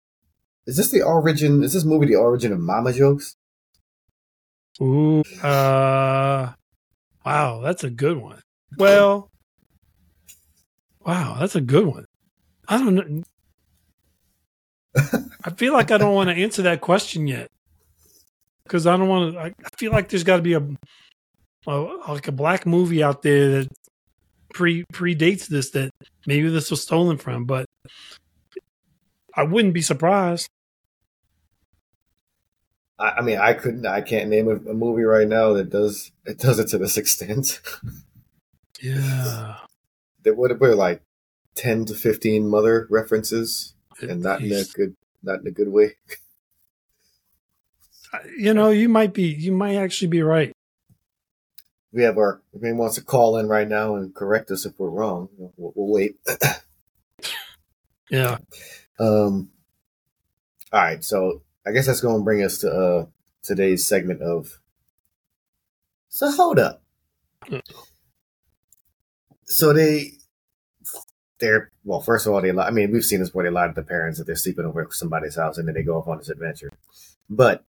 is 0.67 0.77
this 0.77 0.91
the 0.91 1.03
origin? 1.03 1.63
Is 1.63 1.73
this 1.73 1.85
movie 1.85 2.07
the 2.07 2.17
origin 2.17 2.53
of 2.53 2.61
Mama 2.61 2.93
jokes? 2.93 3.37
Ooh, 4.81 5.23
uh, 5.43 6.53
wow, 7.25 7.61
that's 7.63 7.85
a 7.85 7.91
good 7.91 8.19
one. 8.19 8.41
Well, 8.77 9.31
wow, 11.01 11.37
that's 11.41 11.57
a 11.57 11.61
good 11.61 11.87
one. 11.87 12.05
I 12.69 12.79
don't 12.79 12.95
know. 12.95 13.23
I 15.45 15.51
feel 15.51 15.73
like 15.73 15.91
I 15.91 15.99
don't 15.99 16.15
want 16.15 16.31
to 16.31 16.37
answer 16.37 16.63
that 16.63 16.81
question 16.81 17.27
yet 17.27 17.49
because 18.65 18.87
I 18.87 18.97
don't 18.97 19.09
want 19.09 19.35
to. 19.35 19.41
I 19.41 19.53
feel 19.77 19.93
like 19.93 20.09
there's 20.09 20.25
got 20.25 20.37
to 20.37 20.43
be 20.43 20.55
a, 20.55 20.67
a 21.67 21.81
like 22.09 22.29
a 22.29 22.33
black 22.33 22.67
movie 22.67 23.03
out 23.03 23.23
there 23.23 23.51
that 23.51 23.69
pre 24.53 24.85
predates 24.93 25.47
this 25.47 25.71
that 25.71 25.91
maybe 26.27 26.49
this 26.49 26.71
was 26.71 26.83
stolen 26.83 27.19
from, 27.19 27.45
but 27.45 27.67
I 29.35 29.45
wouldn't 29.45 29.75
be 29.75 29.83
surprised. 29.83 30.49
I, 32.99 33.17
I 33.19 33.23
mean, 33.23 33.39
I 33.39 33.53
couldn't. 33.53 33.87
I 33.87 34.01
can't 34.01 34.31
name 34.31 34.49
a, 34.49 34.57
a 34.71 34.75
movie 34.75 35.05
right 35.05 35.29
now 35.29 35.53
that 35.55 35.71
does 35.71 36.13
it 36.25 36.39
does 36.39 36.59
it 36.59 36.69
to 36.69 36.79
this 36.79 36.97
extent. 37.03 37.61
Yeah, 38.81 39.57
there 40.23 40.35
would 40.35 40.51
have 40.51 40.61
been 40.61 40.77
like 40.77 41.03
ten 41.55 41.85
to 41.87 41.95
fifteen 41.95 42.49
mother 42.49 42.87
references, 42.91 43.75
and 44.01 44.23
not 44.23 44.43
in 44.43 44.53
a 44.53 44.65
good, 44.75 44.97
not 45.23 45.41
in 45.41 45.47
a 45.47 45.53
good 45.53 45.69
way. 45.69 45.97
you 48.37 48.55
know, 48.55 48.71
you 48.71 48.89
might 48.89 49.13
be, 49.13 49.25
you 49.25 49.53
might 49.53 49.77
actually 49.77 50.09
be 50.09 50.23
right. 50.23 50.53
We 51.93 52.03
have 52.03 52.19
our 52.19 52.43
if 52.53 52.63
anyone 52.63 52.79
wants 52.79 52.97
to 52.97 53.05
call 53.05 53.39
in 53.39 53.49
right 53.49 53.69
now 53.69 53.97
and 53.97 54.15
correct 54.15 54.51
us 54.51 54.67
if 54.67 54.79
we're 54.79 54.91
wrong. 54.91 55.29
We'll, 55.37 55.73
we'll 55.75 55.93
wait. 55.93 56.17
Yeah. 58.11 58.39
Um, 58.99 59.51
all 60.73 60.81
right, 60.81 61.05
so 61.05 61.43
I 61.67 61.73
guess 61.73 61.87
that's 61.87 62.01
going 62.01 62.19
to 62.19 62.25
bring 62.25 62.43
us 62.43 62.59
to 62.59 62.71
uh, 62.71 63.07
today's 63.43 63.87
segment 63.87 64.23
of. 64.23 64.61
So 66.09 66.31
hold 66.31 66.59
up. 66.59 66.83
So 69.45 69.73
they, 69.73 70.13
they're 71.39 71.71
well. 71.85 72.01
First 72.01 72.27
of 72.27 72.33
all, 72.33 72.41
they. 72.41 72.53
li- 72.53 72.63
I 72.63 72.71
mean, 72.71 72.93
we've 72.93 73.05
seen 73.05 73.21
this 73.21 73.35
where 73.35 73.45
they 73.45 73.51
lie 73.51 73.67
to 73.67 73.73
the 73.73 73.83
parents 73.83 74.19
that 74.19 74.25
they're 74.25 74.37
sleeping 74.37 74.65
over 74.65 74.83
at 74.83 74.93
somebody's 74.93 75.37
house, 75.37 75.59
and 75.59 75.69
then 75.69 75.75
they 75.75 75.83
go 75.83 75.99
off 75.99 76.09
on 76.09 76.19
this 76.19 76.31
adventure. 76.31 76.71
But 77.29 77.65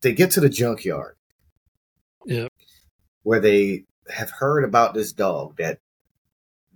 they 0.00 0.12
get 0.12 0.30
to 0.32 0.40
the 0.40 0.48
junkyard. 0.48 1.16
Yep. 2.26 2.52
Where 3.22 3.40
they 3.40 3.84
have 4.10 4.30
heard 4.30 4.64
about 4.64 4.94
this 4.94 5.12
dog 5.12 5.56
that 5.56 5.80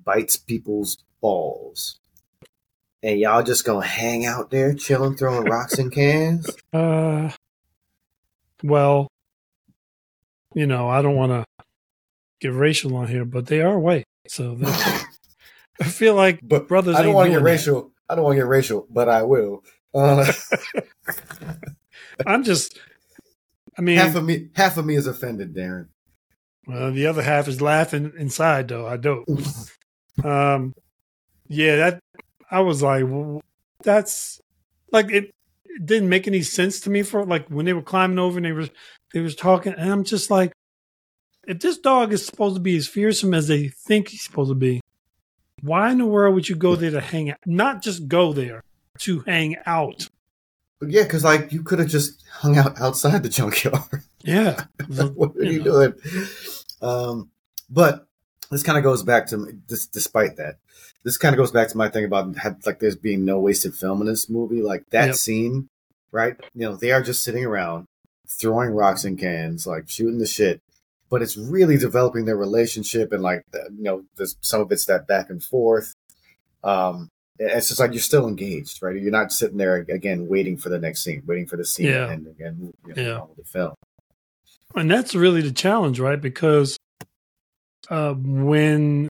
bites 0.04 0.36
people's 0.36 0.98
balls 1.20 2.00
and 3.02 3.18
y'all 3.18 3.42
just 3.42 3.64
gonna 3.64 3.84
hang 3.84 4.26
out 4.26 4.50
there 4.50 4.74
chilling 4.74 5.16
throwing 5.16 5.44
rocks 5.44 5.78
and 5.78 5.92
cans 5.92 6.48
Uh, 6.72 7.30
well, 8.62 9.08
you 10.54 10.66
know, 10.66 10.88
I 10.88 11.00
don't 11.02 11.14
want 11.14 11.30
to 11.30 11.44
get 12.40 12.52
racial 12.52 12.96
on 12.96 13.06
here, 13.06 13.24
but 13.24 13.46
they 13.46 13.60
are 13.60 13.78
white, 13.78 14.06
so 14.26 14.58
I 15.80 15.84
feel 15.84 16.14
like 16.14 16.40
but 16.42 16.66
brothers. 16.66 16.96
i 16.96 17.02
don't 17.02 17.14
want 17.14 17.26
to 17.26 17.32
get 17.32 17.38
that. 17.38 17.44
racial 17.44 17.92
i 18.08 18.14
don't 18.14 18.24
want 18.24 18.34
to 18.34 18.40
get 18.40 18.48
racial 18.48 18.86
but 18.90 19.08
i 19.08 19.22
will 19.22 19.62
uh, 19.94 20.30
I'm 22.26 22.42
just. 22.42 22.78
I 23.76 23.80
mean, 23.80 23.96
half 23.96 24.16
of 24.16 24.24
me 24.24 24.48
half 24.54 24.76
of 24.76 24.84
me 24.84 24.96
is 24.96 25.06
offended 25.06 25.54
Daron 25.54 25.86
well, 26.68 26.92
the 26.92 27.06
other 27.06 27.22
half 27.22 27.48
is 27.48 27.62
laughing 27.62 28.12
inside, 28.18 28.68
though. 28.68 28.86
I 28.86 28.98
don't. 28.98 29.26
Um, 30.22 30.74
yeah, 31.48 31.76
that 31.76 32.00
I 32.50 32.60
was 32.60 32.82
like, 32.82 33.02
w- 33.02 33.40
that's 33.82 34.40
like 34.92 35.10
it, 35.10 35.32
it 35.64 35.86
didn't 35.86 36.08
make 36.08 36.26
any 36.26 36.42
sense 36.42 36.80
to 36.80 36.90
me 36.90 37.02
for 37.02 37.24
like 37.24 37.48
when 37.48 37.66
they 37.66 37.72
were 37.72 37.82
climbing 37.82 38.18
over 38.18 38.38
and 38.38 38.44
they 38.46 38.52
were 38.52 38.68
they 39.12 39.20
was 39.20 39.34
talking, 39.36 39.74
and 39.76 39.90
I'm 39.90 40.04
just 40.04 40.30
like, 40.30 40.52
if 41.46 41.60
this 41.60 41.78
dog 41.78 42.12
is 42.12 42.24
supposed 42.26 42.56
to 42.56 42.60
be 42.60 42.76
as 42.76 42.86
fearsome 42.86 43.32
as 43.34 43.48
they 43.48 43.68
think 43.68 44.08
he's 44.08 44.22
supposed 44.22 44.50
to 44.50 44.54
be, 44.54 44.80
why 45.62 45.90
in 45.90 45.98
the 45.98 46.06
world 46.06 46.34
would 46.34 46.48
you 46.48 46.56
go 46.56 46.76
there 46.76 46.90
to 46.90 47.00
hang 47.00 47.30
out? 47.30 47.38
Not 47.46 47.82
just 47.82 48.06
go 48.08 48.32
there 48.32 48.62
to 49.00 49.20
hang 49.20 49.56
out. 49.66 50.08
yeah 50.82 51.02
because 51.04 51.24
like 51.24 51.52
you 51.52 51.62
could 51.62 51.78
have 51.78 51.88
just 51.88 52.22
hung 52.30 52.56
out 52.58 52.80
outside 52.80 53.22
the 53.22 53.28
junkyard 53.28 53.82
Yeah, 54.22 54.64
what 55.14 55.36
are 55.36 55.44
you, 55.44 55.52
You 55.52 55.58
know. 55.64 55.64
doing 55.64 55.94
um 56.82 57.30
but 57.70 58.06
this 58.50 58.62
kind 58.62 58.78
of 58.78 58.84
goes 58.84 59.02
back 59.02 59.26
to 59.28 59.36
this 59.68 59.86
despite 59.86 60.36
that 60.36 60.56
this 61.04 61.16
kind 61.18 61.34
of 61.34 61.38
goes 61.38 61.50
back 61.52 61.68
to 61.68 61.76
my 61.76 61.88
thing 61.88 62.04
about 62.04 62.34
like 62.66 62.78
there's 62.80 62.96
being 62.96 63.24
no 63.24 63.38
wasted 63.38 63.74
film 63.74 64.00
in 64.00 64.06
this 64.06 64.28
movie 64.28 64.62
like 64.62 64.84
that 64.90 65.06
Yep. 65.06 65.14
scene 65.16 65.68
right 66.12 66.36
you 66.54 66.62
know 66.66 66.76
they 66.76 66.90
are 66.90 67.02
just 67.02 67.22
sitting 67.22 67.44
around 67.44 67.86
throwing 68.28 68.70
rocks 68.70 69.04
and 69.04 69.18
cans 69.18 69.66
like 69.66 69.88
shooting 69.88 70.18
the 70.18 70.26
shit 70.26 70.60
but 71.10 71.22
it's 71.22 71.36
really 71.36 71.76
developing 71.78 72.24
their 72.26 72.36
relationship 72.36 73.12
and 73.12 73.22
like 73.22 73.42
the- 73.52 73.68
you 73.76 73.82
know 73.84 74.04
there's 74.16 74.36
some 74.40 74.60
of 74.60 74.70
it's 74.72 74.84
that 74.86 75.06
back 75.06 75.30
and 75.30 75.42
forth 75.42 75.92
um 76.64 77.08
it's 77.38 77.68
just 77.68 77.78
like 77.78 77.92
you're 77.92 78.00
still 78.00 78.26
engaged 78.26 78.82
right 78.82 78.96
you're 79.00 79.12
not 79.12 79.30
sitting 79.32 79.58
there 79.58 79.76
again 79.76 80.26
waiting 80.28 80.56
for 80.56 80.68
the 80.70 80.78
next 80.78 81.04
scene 81.04 81.22
waiting 81.26 81.46
for 81.46 81.56
the 81.56 81.64
scene 81.64 81.86
Yeah. 81.86 82.06
to 82.06 82.12
end 82.12 82.26
again 82.26 82.72
you 82.86 82.94
know, 82.94 83.02
Yeah. 83.02 83.20
the 83.36 83.44
film 83.44 83.74
And 84.74 84.90
that's 84.90 85.14
really 85.14 85.40
the 85.40 85.52
challenge, 85.52 85.98
right? 86.00 86.20
Because 86.20 86.76
uh, 87.88 88.12
when 88.14 89.08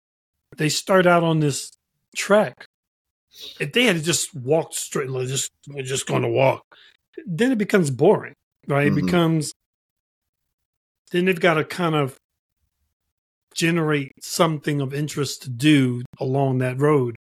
they 0.57 0.69
start 0.69 1.07
out 1.07 1.23
on 1.23 1.41
this 1.41 1.71
track, 2.17 2.67
if 3.61 3.73
they 3.73 3.85
had 3.85 4.03
just 4.03 4.35
walked 4.35 4.75
straight, 4.75 5.09
like 5.09 5.29
just 5.29 5.51
we're 5.69 5.83
just 5.83 6.07
going 6.07 6.23
to 6.23 6.29
walk, 6.29 6.63
then 7.27 7.53
it 7.53 7.59
becomes 7.59 7.91
boring, 7.91 8.35
right? 8.67 8.91
Mhm. 8.91 8.99
It 8.99 9.05
becomes 9.05 9.53
then 11.13 11.25
they've 11.25 11.41
got 11.41 11.55
to 11.55 11.65
kind 11.65 11.95
of 11.97 12.17
generate 13.55 14.13
something 14.23 14.81
of 14.81 14.95
interest 14.95 15.43
to 15.43 15.51
do 15.51 16.03
along 16.21 16.59
that 16.59 16.79
road. 16.79 17.17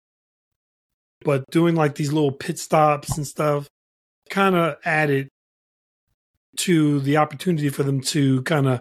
But 1.20 1.44
doing 1.50 1.74
like 1.74 1.94
these 1.94 2.12
little 2.12 2.32
pit 2.32 2.58
stops 2.58 3.16
and 3.16 3.26
stuff 3.26 3.68
kind 4.30 4.54
of 4.54 4.76
added 4.84 5.28
to 6.56 7.00
the 7.00 7.16
opportunity 7.16 7.68
for 7.68 7.82
them 7.82 8.00
to 8.00 8.42
kind 8.42 8.66
of 8.68 8.80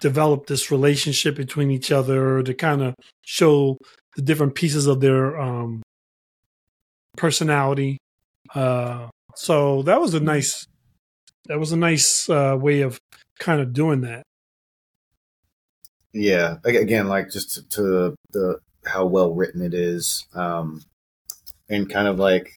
develop 0.00 0.46
this 0.46 0.70
relationship 0.70 1.36
between 1.36 1.70
each 1.70 1.90
other 1.90 2.42
to 2.42 2.54
kind 2.54 2.82
of 2.82 2.94
show 3.24 3.78
the 4.16 4.22
different 4.22 4.54
pieces 4.54 4.86
of 4.86 5.00
their 5.00 5.40
um, 5.40 5.82
personality. 7.16 7.98
Uh, 8.54 9.08
so 9.34 9.82
that 9.82 10.00
was 10.00 10.14
a 10.14 10.20
nice 10.20 10.66
that 11.46 11.58
was 11.58 11.72
a 11.72 11.76
nice 11.76 12.28
uh, 12.28 12.56
way 12.58 12.80
of 12.80 12.98
kind 13.38 13.60
of 13.60 13.72
doing 13.72 14.00
that. 14.02 14.22
Yeah, 16.12 16.56
again, 16.64 17.08
like 17.08 17.30
just 17.30 17.54
to, 17.54 17.68
to 17.68 18.16
the 18.32 18.58
how 18.86 19.06
well 19.06 19.34
written 19.34 19.62
it 19.62 19.74
is, 19.74 20.26
um, 20.34 20.82
and 21.68 21.90
kind 21.90 22.08
of 22.08 22.18
like 22.18 22.52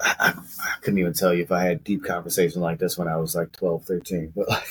I, 0.00 0.14
I 0.18 0.28
I 0.30 0.74
couldn't 0.80 0.98
even 0.98 1.12
tell 1.12 1.34
you 1.34 1.42
if 1.42 1.52
I 1.52 1.64
had 1.64 1.84
deep 1.84 2.04
conversation 2.04 2.62
like 2.62 2.78
this 2.78 2.96
when 2.96 3.08
I 3.08 3.16
was 3.16 3.34
like 3.34 3.52
12, 3.52 3.84
13. 3.84 4.32
but 4.34 4.48
like, 4.48 4.66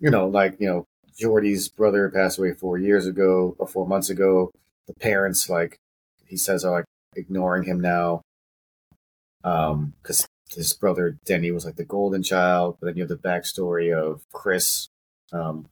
you 0.00 0.10
know, 0.10 0.28
like 0.28 0.56
you 0.58 0.68
know, 0.68 0.86
Jordy's 1.18 1.68
brother 1.68 2.08
passed 2.10 2.38
away 2.38 2.54
four 2.54 2.78
years 2.78 3.06
ago 3.06 3.56
or 3.58 3.66
four 3.66 3.86
months 3.86 4.10
ago. 4.10 4.50
The 4.86 4.94
parents, 4.94 5.48
like 5.48 5.78
he 6.26 6.36
says, 6.36 6.64
are 6.64 6.72
like 6.72 6.84
ignoring 7.16 7.64
him 7.64 7.80
now, 7.80 8.22
um, 9.44 9.94
because 10.02 10.26
his 10.54 10.72
brother 10.72 11.18
Denny 11.24 11.50
was 11.50 11.64
like 11.64 11.76
the 11.76 11.84
golden 11.84 12.22
child. 12.22 12.78
But 12.80 12.86
then 12.86 12.96
you 12.96 13.02
have 13.02 13.08
the 13.08 13.16
backstory 13.16 13.92
of 13.92 14.22
Chris, 14.32 14.88
um, 15.32 15.68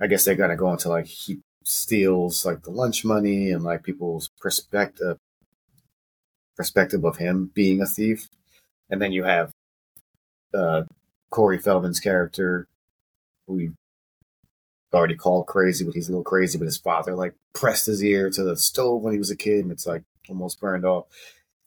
I 0.00 0.06
guess 0.06 0.24
they're 0.24 0.34
gonna 0.34 0.56
go 0.56 0.72
into 0.72 0.88
like 0.88 1.06
he 1.06 1.40
steals 1.64 2.44
like 2.46 2.62
the 2.62 2.70
lunch 2.70 3.04
money 3.04 3.50
and 3.50 3.62
like 3.62 3.82
people's 3.82 4.30
perspective 4.40 5.18
perspective 6.56 7.04
of 7.04 7.16
him 7.18 7.50
being 7.54 7.80
a 7.80 7.86
thief, 7.86 8.28
and 8.88 9.00
then 9.00 9.12
you 9.12 9.24
have 9.24 9.52
uh, 10.52 10.82
Corey 11.30 11.58
Feldman's 11.58 12.00
character, 12.00 12.66
we 13.54 13.70
already 14.92 15.16
called 15.16 15.46
crazy, 15.46 15.84
but 15.84 15.94
he's 15.94 16.08
a 16.08 16.12
little 16.12 16.24
crazy. 16.24 16.58
But 16.58 16.64
his 16.64 16.78
father 16.78 17.14
like 17.14 17.34
pressed 17.52 17.86
his 17.86 18.02
ear 18.02 18.30
to 18.30 18.42
the 18.42 18.56
stove 18.56 19.02
when 19.02 19.12
he 19.12 19.18
was 19.18 19.30
a 19.30 19.36
kid, 19.36 19.60
and 19.60 19.72
it's 19.72 19.86
like 19.86 20.02
almost 20.28 20.60
burned 20.60 20.84
off. 20.84 21.06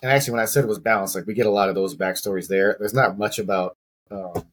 And 0.02 0.12
actually, 0.12 0.34
when 0.34 0.42
I 0.42 0.46
said 0.46 0.64
it 0.64 0.68
was 0.68 0.80
balanced, 0.80 1.16
like 1.16 1.26
we 1.26 1.34
get 1.34 1.46
a 1.46 1.52
lot 1.52 1.70
of 1.70 1.76
those 1.76 1.96
backstories 1.96 2.48
there. 2.48 2.76
There's 2.80 2.94
not 2.94 3.18
much 3.18 3.40
about. 3.40 3.78
Um, 4.12 4.46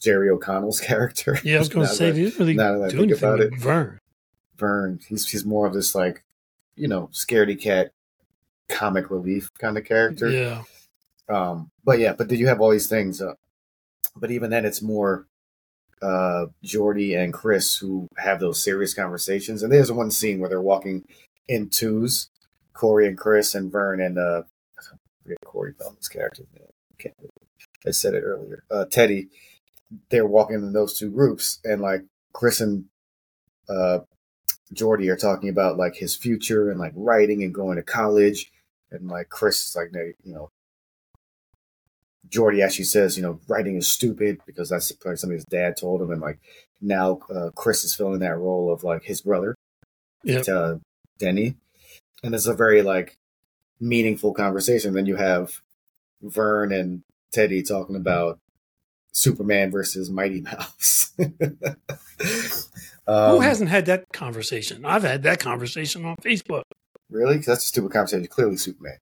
Jerry 0.00 0.30
O'Connell's 0.30 0.80
character. 0.80 1.38
Yeah, 1.44 1.56
I 1.56 1.58
was 1.58 1.68
going 1.68 1.86
to 1.86 1.92
say 1.92 2.10
they 2.10 2.22
didn't 2.24 2.38
really 2.38 2.54
now 2.54 2.78
that 2.78 2.84
I 2.86 2.88
do 2.88 3.02
anything 3.02 3.18
about 3.18 3.40
it. 3.40 3.54
Vern. 3.58 4.00
Vern. 4.56 5.00
He's 5.06 5.28
he's 5.28 5.44
more 5.44 5.66
of 5.66 5.74
this 5.74 5.94
like, 5.94 6.24
you 6.74 6.88
know, 6.88 7.10
scaredy 7.12 7.60
cat, 7.60 7.92
comic 8.68 9.10
relief 9.10 9.50
kind 9.58 9.76
of 9.76 9.84
character. 9.84 10.30
Yeah, 10.30 10.62
Um, 11.28 11.70
but 11.84 11.98
yeah, 11.98 12.14
but 12.14 12.28
then 12.28 12.38
you 12.38 12.46
have 12.48 12.60
all 12.60 12.70
these 12.70 12.88
things. 12.88 13.20
Uh, 13.20 13.34
but 14.16 14.30
even 14.30 14.50
then, 14.50 14.64
it's 14.64 14.82
more 14.82 15.26
uh, 16.02 16.46
Jordy 16.62 17.14
and 17.14 17.32
Chris 17.32 17.76
who 17.76 18.08
have 18.16 18.40
those 18.40 18.62
serious 18.62 18.94
conversations. 18.94 19.62
And 19.62 19.72
there's 19.72 19.92
one 19.92 20.10
scene 20.10 20.40
where 20.40 20.48
they're 20.48 20.60
walking 20.60 21.04
in 21.48 21.68
twos, 21.68 22.30
Corey 22.72 23.06
and 23.06 23.18
Chris 23.18 23.54
and 23.54 23.70
Vern 23.70 24.00
and 24.00 24.18
uh, 24.18 24.42
forget 25.22 25.38
Corey 25.44 25.74
Feldman's 25.78 26.08
character. 26.08 26.44
I 27.86 27.90
said 27.90 28.14
it 28.14 28.22
earlier. 28.22 28.64
Uh, 28.70 28.84
Teddy. 28.84 29.28
They're 30.10 30.26
walking 30.26 30.56
in 30.56 30.72
those 30.72 30.96
two 30.96 31.10
groups, 31.10 31.58
and 31.64 31.82
like 31.82 32.04
Chris 32.32 32.60
and 32.60 32.84
uh, 33.68 34.00
Jordy 34.72 35.08
are 35.08 35.16
talking 35.16 35.48
about 35.48 35.78
like 35.78 35.96
his 35.96 36.14
future 36.14 36.70
and 36.70 36.78
like 36.78 36.92
writing 36.94 37.42
and 37.42 37.52
going 37.52 37.76
to 37.76 37.82
college, 37.82 38.52
and 38.92 39.08
like 39.08 39.30
Chris 39.30 39.68
is 39.68 39.74
like, 39.74 39.90
you 39.92 40.32
know, 40.32 40.48
Jordy 42.30 42.62
actually 42.62 42.84
says, 42.84 43.16
you 43.16 43.22
know, 43.22 43.40
writing 43.48 43.76
is 43.76 43.88
stupid 43.88 44.40
because 44.46 44.68
that's 44.70 44.92
probably 44.92 45.16
something 45.16 45.36
his 45.36 45.44
dad 45.44 45.76
told 45.76 46.00
him, 46.00 46.10
and 46.10 46.20
like 46.20 46.38
now 46.80 47.18
uh, 47.34 47.50
Chris 47.54 47.84
is 47.84 47.94
filling 47.94 48.20
that 48.20 48.38
role 48.38 48.72
of 48.72 48.84
like 48.84 49.02
his 49.04 49.20
brother, 49.20 49.54
Yep. 50.24 50.48
uh, 50.48 50.74
Denny, 51.18 51.56
and 52.22 52.34
it's 52.34 52.46
a 52.46 52.54
very 52.54 52.82
like 52.82 53.16
meaningful 53.80 54.32
conversation. 54.32 54.94
Then 54.94 55.06
you 55.06 55.16
have 55.16 55.60
Vern 56.22 56.72
and 56.72 57.02
Teddy 57.32 57.62
talking 57.62 57.96
about 57.96 58.38
Superman 59.12 59.70
versus 59.70 60.08
Mighty 60.10 60.40
Mouse. 60.42 61.12
um, 63.06 63.30
Who 63.36 63.40
hasn't 63.40 63.70
had 63.70 63.86
that 63.86 64.04
conversation? 64.12 64.84
I've 64.84 65.02
had 65.02 65.22
that 65.24 65.40
conversation 65.40 66.04
on 66.04 66.16
Facebook. 66.16 66.62
really? 67.10 67.36
'Cause 67.36 67.46
that's 67.46 67.64
a 67.64 67.68
stupid 67.68 67.92
conversation. 67.92 68.26
Clearly, 68.28 68.56
Superman. 68.56 68.98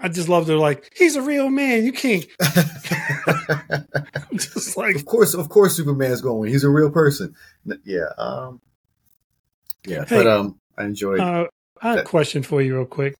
I 0.00 0.08
just 0.08 0.28
love 0.28 0.46
they're 0.46 0.56
like, 0.56 0.92
he's 0.96 1.16
a 1.16 1.22
real 1.22 1.50
man. 1.50 1.84
You 1.84 1.92
can't. 1.92 2.24
I'm 2.40 3.84
just 4.38 4.76
like, 4.76 4.94
of 4.96 5.04
course, 5.04 5.34
of 5.34 5.48
course, 5.48 5.76
Superman's 5.76 6.20
going. 6.20 6.50
He's 6.50 6.64
a 6.64 6.68
real 6.70 6.90
person. 6.90 7.34
Yeah. 7.84 8.08
Um. 8.16 8.60
Yeah, 9.86 10.04
Hey, 10.04 10.18
but 10.18 10.26
um, 10.26 10.58
I 10.76 10.84
enjoyed. 10.84 11.20
uh, 11.20 11.46
I 11.80 11.88
have 11.90 11.98
a 12.00 12.02
question 12.02 12.42
for 12.42 12.60
you, 12.60 12.76
real 12.76 12.84
quick. 12.84 13.14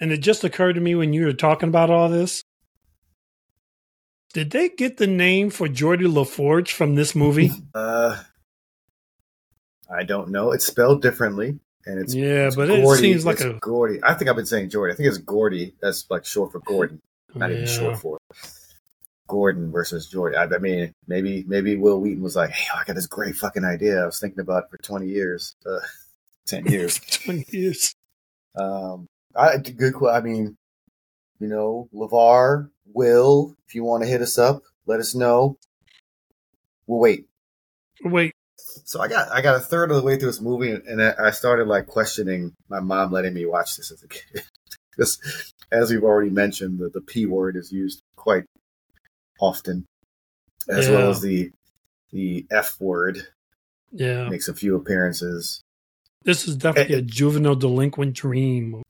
And 0.00 0.12
it 0.12 0.18
just 0.18 0.44
occurred 0.44 0.74
to 0.74 0.80
me 0.80 0.94
when 0.94 1.12
you 1.12 1.24
were 1.24 1.32
talking 1.32 1.68
about 1.68 1.90
all 1.90 2.08
this. 2.08 2.42
Did 4.34 4.50
they 4.50 4.68
get 4.68 4.98
the 4.98 5.06
name 5.06 5.48
for 5.50 5.66
Geordi 5.66 6.12
La 6.12 6.24
Forge 6.24 6.72
from 6.72 6.94
this 6.94 7.14
movie? 7.14 7.50
Uh, 7.74 8.22
I 9.88 10.02
don't 10.02 10.30
know. 10.30 10.50
It's 10.52 10.66
spelled 10.66 11.00
differently, 11.00 11.58
and 11.86 12.00
it's 12.00 12.14
yeah, 12.14 12.48
it's 12.48 12.56
but 12.56 12.68
it 12.68 12.98
seems 12.98 13.24
like 13.24 13.36
It's 13.36 13.44
a. 13.44 13.52
Gordy. 13.60 14.00
I 14.02 14.14
think 14.14 14.28
I've 14.28 14.36
been 14.36 14.46
saying 14.46 14.70
Jordy. 14.70 14.92
I 14.92 14.96
think 14.96 15.08
it's 15.08 15.18
Gordy. 15.18 15.74
That's 15.80 16.10
like 16.10 16.24
short 16.24 16.52
for 16.52 16.60
Gordon. 16.60 17.00
Not 17.34 17.52
even 17.52 17.66
short 17.66 17.98
for 17.98 18.18
Gordon 19.28 19.70
versus 19.70 20.08
Jordy. 20.08 20.36
I, 20.36 20.44
I 20.44 20.58
mean, 20.58 20.92
maybe 21.06 21.44
maybe 21.46 21.76
Wil 21.76 22.00
Wheaton 22.00 22.22
was 22.22 22.36
like, 22.36 22.50
"Hey, 22.50 22.66
I 22.74 22.84
got 22.84 22.96
this 22.96 23.06
great 23.06 23.36
fucking 23.36 23.64
idea. 23.64 24.02
I 24.02 24.06
was 24.06 24.18
thinking 24.18 24.40
about 24.40 24.64
it 24.64 24.70
for 24.70 24.78
twenty 24.78 25.06
years, 25.08 25.54
uh, 25.64 25.78
ten 26.46 26.66
years." 26.66 26.98
20 27.24 27.44
years. 27.50 27.94
Um, 28.56 29.06
I 29.36 29.58
good. 29.58 29.94
I 30.10 30.20
mean, 30.20 30.56
you 31.38 31.48
know, 31.48 31.88
Levar, 31.94 32.70
Wil, 32.92 33.54
if 33.68 33.74
you 33.74 33.84
want 33.84 34.02
to 34.02 34.08
hit 34.08 34.22
us 34.22 34.38
up, 34.38 34.62
let 34.86 35.00
us 35.00 35.14
know. 35.14 35.58
We'll 36.86 37.00
wait. 37.00 37.26
Wait, 38.02 38.34
So 38.86 39.00
I 39.00 39.08
got 39.08 39.28
I 39.32 39.42
got 39.42 39.56
a 39.56 39.60
third 39.60 39.90
of 39.90 39.96
the 39.96 40.02
way 40.02 40.16
through 40.16 40.28
this 40.28 40.40
movie, 40.40 40.70
and 40.70 41.02
I 41.02 41.32
started 41.32 41.66
like 41.66 41.86
questioning 41.86 42.52
my 42.68 42.78
mom 42.78 43.10
letting 43.10 43.34
me 43.34 43.44
watch 43.44 43.76
this 43.76 43.90
as 43.90 44.02
a 44.02 44.08
kid. 44.08 44.42
Because, 44.96 45.52
as 45.70 45.90
we've 45.90 46.02
already 46.02 46.30
mentioned, 46.30 46.78
the, 46.78 46.88
the 46.88 47.02
p 47.02 47.26
word 47.26 47.54
is 47.54 47.70
used 47.70 48.00
quite 48.16 48.44
often, 49.38 49.84
as 50.70 50.88
well 50.88 51.10
as 51.10 51.20
the 51.20 51.50
the 52.12 52.46
f 52.50 52.80
word 52.80 53.18
yeah. 53.92 54.26
makes 54.30 54.48
a 54.48 54.54
few 54.54 54.74
appearances. 54.74 55.60
This 56.24 56.48
is 56.48 56.56
definitely 56.56 56.94
eh, 56.94 56.98
a 57.00 57.02
juvenile 57.02 57.56
delinquent 57.56 58.14
dream. 58.14 58.82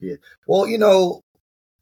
Yeah. 0.00 0.16
Well, 0.46 0.66
you 0.66 0.78
know, 0.78 1.20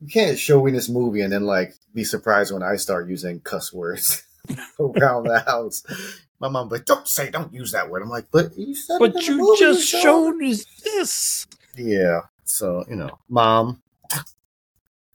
you 0.01 0.09
can't 0.09 0.41
show 0.41 0.65
me 0.65 0.73
this 0.73 0.89
movie 0.89 1.21
and 1.21 1.33
then 1.33 1.45
like 1.45 1.75
be 1.95 2.03
surprised 2.03 2.53
when 2.53 2.65
I 2.65 2.75
start 2.75 3.09
using 3.09 3.39
cuss 3.39 3.73
words 3.73 4.27
around 4.81 5.29
the 5.29 5.45
house. 5.47 5.85
My 6.43 6.49
mom 6.49 6.69
like, 6.69 6.85
don't 6.85 7.07
say, 7.07 7.31
don't 7.31 7.55
use 7.55 7.71
that 7.71 7.89
word. 7.89 8.03
I'm 8.03 8.09
like, 8.09 8.27
but 8.33 8.59
you 8.59 8.75
said 8.75 8.99
But 8.99 9.15
you 9.23 9.57
just 9.61 9.89
showed 9.89 10.43
us 10.43 10.65
this. 10.83 11.47
Yeah. 11.77 12.23
So, 12.45 12.85
you 12.91 12.97
know, 12.97 13.11
mom, 13.29 13.81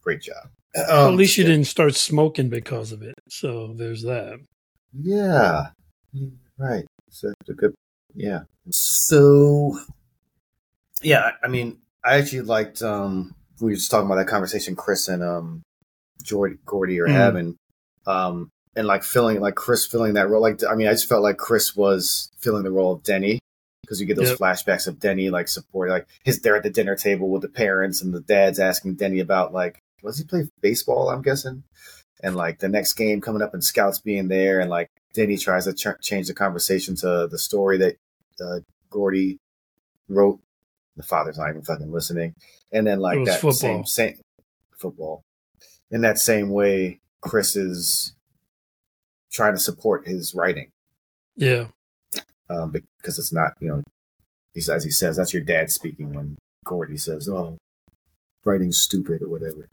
great 0.02 0.22
job. 0.22 0.48
Well, 0.74 1.06
Um, 1.08 1.12
at 1.12 1.18
least 1.18 1.36
you 1.36 1.44
yeah. 1.44 1.50
didn't 1.50 1.66
start 1.66 1.94
smoking 1.96 2.48
because 2.48 2.92
of 2.92 3.02
it. 3.02 3.14
So 3.28 3.74
there's 3.76 4.02
that. 4.04 4.40
Yeah. 4.98 5.68
Right. 6.56 6.86
So 7.10 7.32
it's 7.40 7.50
a 7.50 7.52
good, 7.54 7.74
yeah. 8.14 8.40
So, 8.70 9.78
yeah, 11.02 11.20
I- 11.42 11.46
I 11.46 11.48
mean, 11.48 11.78
I 12.02 12.16
actually 12.16 12.40
liked, 12.42 12.80
um, 12.80 13.34
we 13.60 13.72
were 13.72 13.76
just 13.76 13.90
talking 13.90 14.06
about 14.06 14.16
that 14.16 14.28
conversation 14.28 14.76
Chris 14.76 15.08
and, 15.08 15.22
um, 15.22 15.62
Jordy, 16.22 16.56
Gordy 16.64 16.98
are 17.00 17.06
Mm. 17.06 17.12
having, 17.12 17.56
um, 18.06 18.50
and 18.78 18.86
like 18.86 19.02
filling, 19.02 19.40
like 19.40 19.56
Chris 19.56 19.84
filling 19.86 20.14
that 20.14 20.28
role. 20.30 20.40
Like, 20.40 20.60
I 20.64 20.76
mean, 20.76 20.86
I 20.86 20.92
just 20.92 21.08
felt 21.08 21.22
like 21.24 21.36
Chris 21.36 21.74
was 21.74 22.30
filling 22.38 22.62
the 22.62 22.70
role 22.70 22.92
of 22.92 23.02
Denny 23.02 23.40
because 23.82 24.00
you 24.00 24.06
get 24.06 24.16
those 24.16 24.30
Yep. 24.30 24.38
flashbacks 24.38 24.86
of 24.86 25.00
Denny, 25.00 25.30
like 25.30 25.48
supporting 25.48 25.92
like 25.92 26.06
his, 26.24 26.40
they're 26.40 26.56
at 26.56 26.62
the 26.62 26.70
dinner 26.70 26.94
table 26.94 27.28
with 27.28 27.42
the 27.42 27.48
parents 27.48 28.00
and 28.02 28.14
the 28.14 28.20
dad's 28.20 28.60
asking 28.60 28.94
Denny 28.94 29.18
about 29.18 29.52
like 29.52 29.80
was 30.02 30.16
he 30.18 30.24
play 30.24 30.48
baseball? 30.60 31.10
I'm 31.10 31.22
guessing. 31.22 31.64
And 32.22 32.36
like 32.36 32.60
the 32.60 32.68
next 32.68 32.92
game 32.92 33.20
coming 33.20 33.42
up 33.42 33.52
and 33.52 33.64
scouts 33.64 33.98
being 33.98 34.28
there, 34.28 34.60
and 34.60 34.70
like 34.70 34.88
Denny 35.12 35.36
tries 35.36 35.64
to 35.64 35.72
ch- 35.72 36.00
change 36.00 36.28
the 36.28 36.34
conversation 36.34 36.94
to 36.96 37.26
the 37.28 37.38
story 37.38 37.78
that 37.78 37.96
uh, 38.40 38.60
Gordy 38.90 39.38
wrote. 40.08 40.38
The 40.96 41.02
father's 41.02 41.38
not 41.38 41.48
even 41.50 41.62
fucking 41.62 41.92
listening, 41.92 42.34
and 42.72 42.86
then 42.86 43.00
like 43.00 43.24
that 43.24 43.40
football. 43.40 43.52
same 43.52 43.86
same 43.86 44.20
football. 44.76 45.22
In 45.90 46.00
that 46.02 46.18
same 46.18 46.50
way, 46.50 47.00
Chris 47.20 47.56
is 47.56 48.14
trying 49.32 49.54
to 49.54 49.58
support 49.60 50.06
his 50.06 50.34
writing 50.34 50.70
Yeah. 51.36 51.66
um, 52.50 52.70
because 52.70 53.18
it's 53.18 53.32
not, 53.32 53.52
you 53.60 53.68
know, 53.68 53.82
he's, 54.54 54.68
as 54.68 54.84
he 54.84 54.90
says, 54.90 55.16
that's 55.16 55.32
your 55.34 55.42
dad 55.42 55.70
speaking 55.70 56.12
when 56.14 56.36
Gordie 56.64 56.96
says, 56.96 57.28
oh, 57.28 57.56
writing's 58.44 58.78
stupid 58.78 59.22
or 59.22 59.28
whatever. 59.28 59.68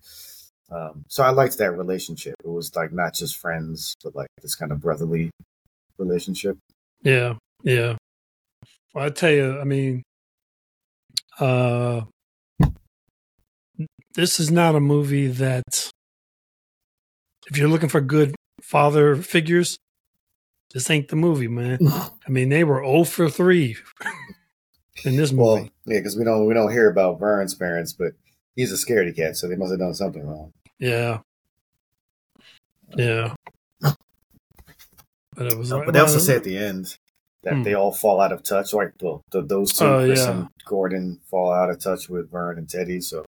Um, 0.72 1.06
so 1.08 1.24
I 1.24 1.30
liked 1.30 1.58
that 1.60 1.72
relationship. 1.78 2.36
It 2.44 2.50
was 2.50 2.76
like 2.76 2.92
not 2.92 3.14
just 3.14 3.38
friends, 3.38 3.96
but 4.04 4.16
like 4.16 4.28
this 4.42 4.56
kind 4.56 4.72
of 4.72 4.82
brotherly 4.82 5.30
relationship. 5.98 6.58
Yeah. 7.04 7.36
Yeah. 7.64 7.96
Well, 8.94 9.06
I 9.06 9.10
tell 9.10 9.32
you, 9.32 9.60
I 9.60 9.64
mean, 9.64 10.04
uh, 11.40 12.02
this 14.16 14.40
is 14.40 14.52
not 14.52 14.76
a 14.76 14.80
movie 14.80 15.28
that, 15.28 15.92
if 17.48 17.58
you're 17.58 17.68
looking 17.70 17.90
for 17.90 18.02
good 18.02 18.35
father 18.62 19.16
figures, 19.16 19.78
this 20.74 20.90
ain't 20.90 21.08
the 21.10 21.16
movie, 21.16 21.48
man. 21.48 21.80
I 21.88 22.30
mean, 22.30 22.50
they 22.50 22.64
were 22.64 22.84
0 22.84 23.04
for 23.06 23.30
3 23.30 23.76
in 25.06 25.16
this 25.18 25.32
movie. 25.32 25.42
Well, 25.42 25.70
yeah, 25.86 26.00
because 26.00 26.18
we 26.18 26.24
don't 26.24 26.46
we 26.48 26.54
don't 26.54 26.72
hear 26.72 26.90
about 26.90 27.20
Vern's 27.20 27.54
parents, 27.56 27.94
but 27.94 28.14
he's 28.56 28.72
a 28.72 28.76
scaredy 28.76 29.16
cat, 29.16 29.38
so 29.38 29.48
they 29.48 29.56
must 29.56 29.72
have 29.72 29.80
done 29.80 29.94
something 29.94 30.26
wrong. 30.26 30.52
yeah. 30.80 31.20
Yeah. 32.96 33.34
But 33.82 35.48
it 35.52 35.58
was 35.58 35.72
Uh, 35.72 35.78
like, 35.78 35.86
but 35.88 35.94
they 35.94 36.00
also 36.00 36.20
say 36.20 36.36
at 36.36 36.44
the 36.46 36.56
end 36.58 36.98
that 37.44 37.56
Hmm. 37.56 37.64
they 37.64 37.74
all 37.74 37.92
fall 37.92 38.22
out 38.22 38.32
of 38.32 38.42
touch. 38.44 38.74
Like 38.74 38.94
well, 39.02 39.22
the, 39.32 39.42
those 39.42 39.74
two, 39.74 39.84
Oh, 39.86 40.06
Chris 40.06 40.20
yeah. 40.20 40.32
and 40.32 40.48
Gordon, 40.66 41.20
fall 41.30 41.52
out 41.52 41.70
of 41.70 41.80
touch 41.80 42.08
with 42.10 42.32
Vern 42.32 42.58
and 42.58 42.70
Teddy. 42.70 43.02
So 43.02 43.26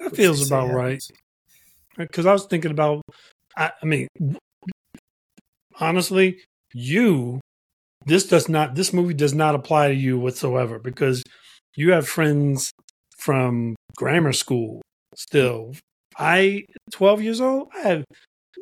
that 0.00 0.16
feels 0.16 0.44
about 0.46 0.72
right. 0.72 1.02
Because 1.96 2.26
I 2.26 2.32
was 2.32 2.46
thinking 2.46 2.70
about. 2.70 3.02
I, 3.56 3.72
I 3.82 3.86
mean, 3.86 4.08
honestly, 5.80 6.40
you. 6.72 7.40
This 8.04 8.26
does 8.26 8.48
not. 8.48 8.74
This 8.74 8.92
movie 8.92 9.14
does 9.14 9.34
not 9.34 9.54
apply 9.54 9.88
to 9.88 9.94
you 9.94 10.18
whatsoever 10.18 10.78
because 10.78 11.22
you 11.76 11.92
have 11.92 12.08
friends 12.08 12.72
from 13.16 13.76
grammar 13.96 14.32
school. 14.32 14.82
Still, 15.14 15.74
I 16.18 16.64
twelve 16.90 17.22
years 17.22 17.40
old. 17.40 17.68
I 17.74 17.80
had 17.88 18.04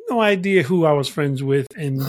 no 0.09 0.21
idea 0.21 0.63
who 0.63 0.85
I 0.85 0.91
was 0.91 1.07
friends 1.07 1.41
with, 1.41 1.65
and 1.75 2.01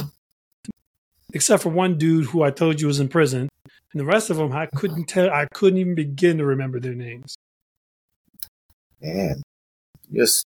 except 1.32 1.62
for 1.62 1.70
one 1.70 1.96
dude 1.96 2.26
who 2.26 2.42
I 2.42 2.50
told 2.50 2.80
you 2.80 2.86
was 2.86 3.00
in 3.00 3.08
prison, 3.08 3.48
and 3.92 4.00
the 4.00 4.04
rest 4.04 4.28
of 4.28 4.36
them 4.36 4.52
I 4.52 4.66
couldn't 4.74 5.06
tell. 5.06 5.30
I 5.30 5.46
couldn't 5.54 5.78
even 5.78 5.94
begin 5.94 6.38
to 6.38 6.44
remember 6.44 6.80
their 6.80 6.94
names. 6.94 7.34
Man, 9.00 9.42
just 10.12 10.44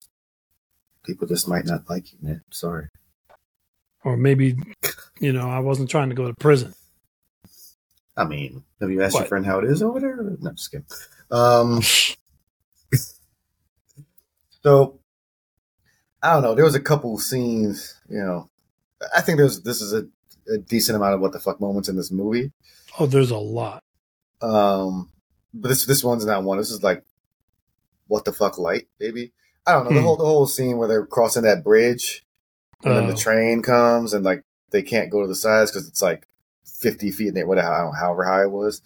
people 1.09 1.27
just 1.27 1.49
might 1.49 1.65
not 1.65 1.89
like 1.89 2.13
you, 2.13 2.19
man. 2.21 2.43
Sorry. 2.51 2.89
Or 4.05 4.17
maybe, 4.17 4.57
you 5.21 5.33
know, 5.33 5.49
I 5.49 5.59
wasn't 5.59 5.89
trying 5.89 6.11
to 6.11 6.15
go 6.15 6.29
to 6.29 6.35
prison. 6.35 6.75
I 8.17 8.25
mean, 8.25 8.63
have 8.81 8.91
you 8.91 9.03
asked 9.03 9.17
your 9.17 9.25
friend 9.25 9.47
how 9.47 9.59
it 9.59 9.65
is 9.65 9.83
over 9.83 10.01
there? 10.01 10.19
No, 10.41 10.53
just 10.53 10.71
kidding. 10.71 10.87
Um, 11.31 11.81
so 14.63 15.01
I 16.23 16.35
don't 16.35 16.43
know. 16.43 16.55
There 16.55 16.65
was 16.65 16.75
a 16.75 16.81
couple 16.81 17.19
scenes, 17.19 17.99
you 18.09 18.19
know. 18.19 18.51
I 19.17 19.23
think 19.23 19.39
there's 19.39 19.63
this 19.63 19.81
is 19.81 19.95
a, 19.95 20.07
a 20.53 20.59
decent 20.59 20.97
amount 20.97 21.15
of 21.15 21.21
what 21.21 21.33
the 21.33 21.41
fuck 21.41 21.61
moments 21.61 21.89
in 21.89 21.97
this 21.97 22.11
movie. 22.11 22.53
Oh, 22.99 23.07
there's 23.07 23.31
a 23.31 23.39
lot. 23.39 23.83
Um, 24.43 25.11
but 25.55 25.69
this 25.69 25.87
this 25.87 26.05
one's 26.05 26.27
not 26.27 26.43
one. 26.43 26.59
This 26.59 26.71
is 26.71 26.83
like 26.83 27.05
what 28.09 28.25
the 28.25 28.33
fuck 28.33 28.59
light, 28.59 28.89
baby. 28.99 29.33
I 29.69 29.73
don't 29.73 29.85
know 29.85 29.91
the 29.91 30.01
Hmm. 30.01 30.07
whole 30.07 30.17
the 30.17 30.25
whole 30.25 30.47
scene 30.47 30.79
where 30.79 30.89
they're 30.89 31.07
crossing 31.07 31.43
that 31.45 31.63
bridge 31.63 32.25
and 32.85 32.97
then 32.97 33.07
the 33.07 33.15
train 33.15 33.63
comes 33.63 34.15
and 34.15 34.25
like 34.25 34.43
they 34.71 34.83
can't 34.83 35.11
go 35.11 35.21
to 35.23 35.29
the 35.29 35.35
sides 35.35 35.71
because 35.71 35.87
it's 35.89 36.03
like 36.03 36.27
50 36.81 37.11
feet 37.11 37.35
there, 37.35 37.47
whatever, 37.47 37.69
how- 37.69 37.93
however 37.93 38.25
high 38.25 38.43
it 38.45 38.51
was. 38.51 38.81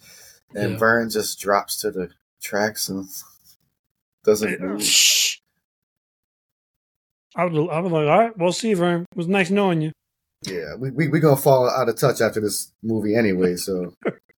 And 0.55 0.73
Yeah. 0.73 0.77
Vern 0.77 1.09
just 1.09 1.39
drops 1.39 1.79
to 1.81 1.91
the 1.91 2.09
tracks 2.41 2.89
and 2.89 3.07
doesn't 4.25 4.59
move. 4.61 4.81
I 7.35 7.45
was, 7.45 7.69
I 7.71 7.79
was 7.79 7.91
like, 7.91 8.07
all 8.07 8.19
right, 8.19 8.37
we'll 8.37 8.51
see, 8.53 8.73
Vern. 8.75 9.01
It 9.11 9.17
was 9.17 9.27
nice 9.27 9.49
knowing 9.49 9.81
you. 9.81 9.91
Yeah, 10.45 10.75
we 10.77 10.91
we 10.91 11.07
we 11.07 11.19
gonna 11.19 11.37
fall 11.37 11.69
out 11.69 11.87
of 11.89 11.95
touch 11.97 12.19
after 12.21 12.39
this 12.41 12.71
movie 12.83 13.15
anyway. 13.15 13.55
So 13.55 13.93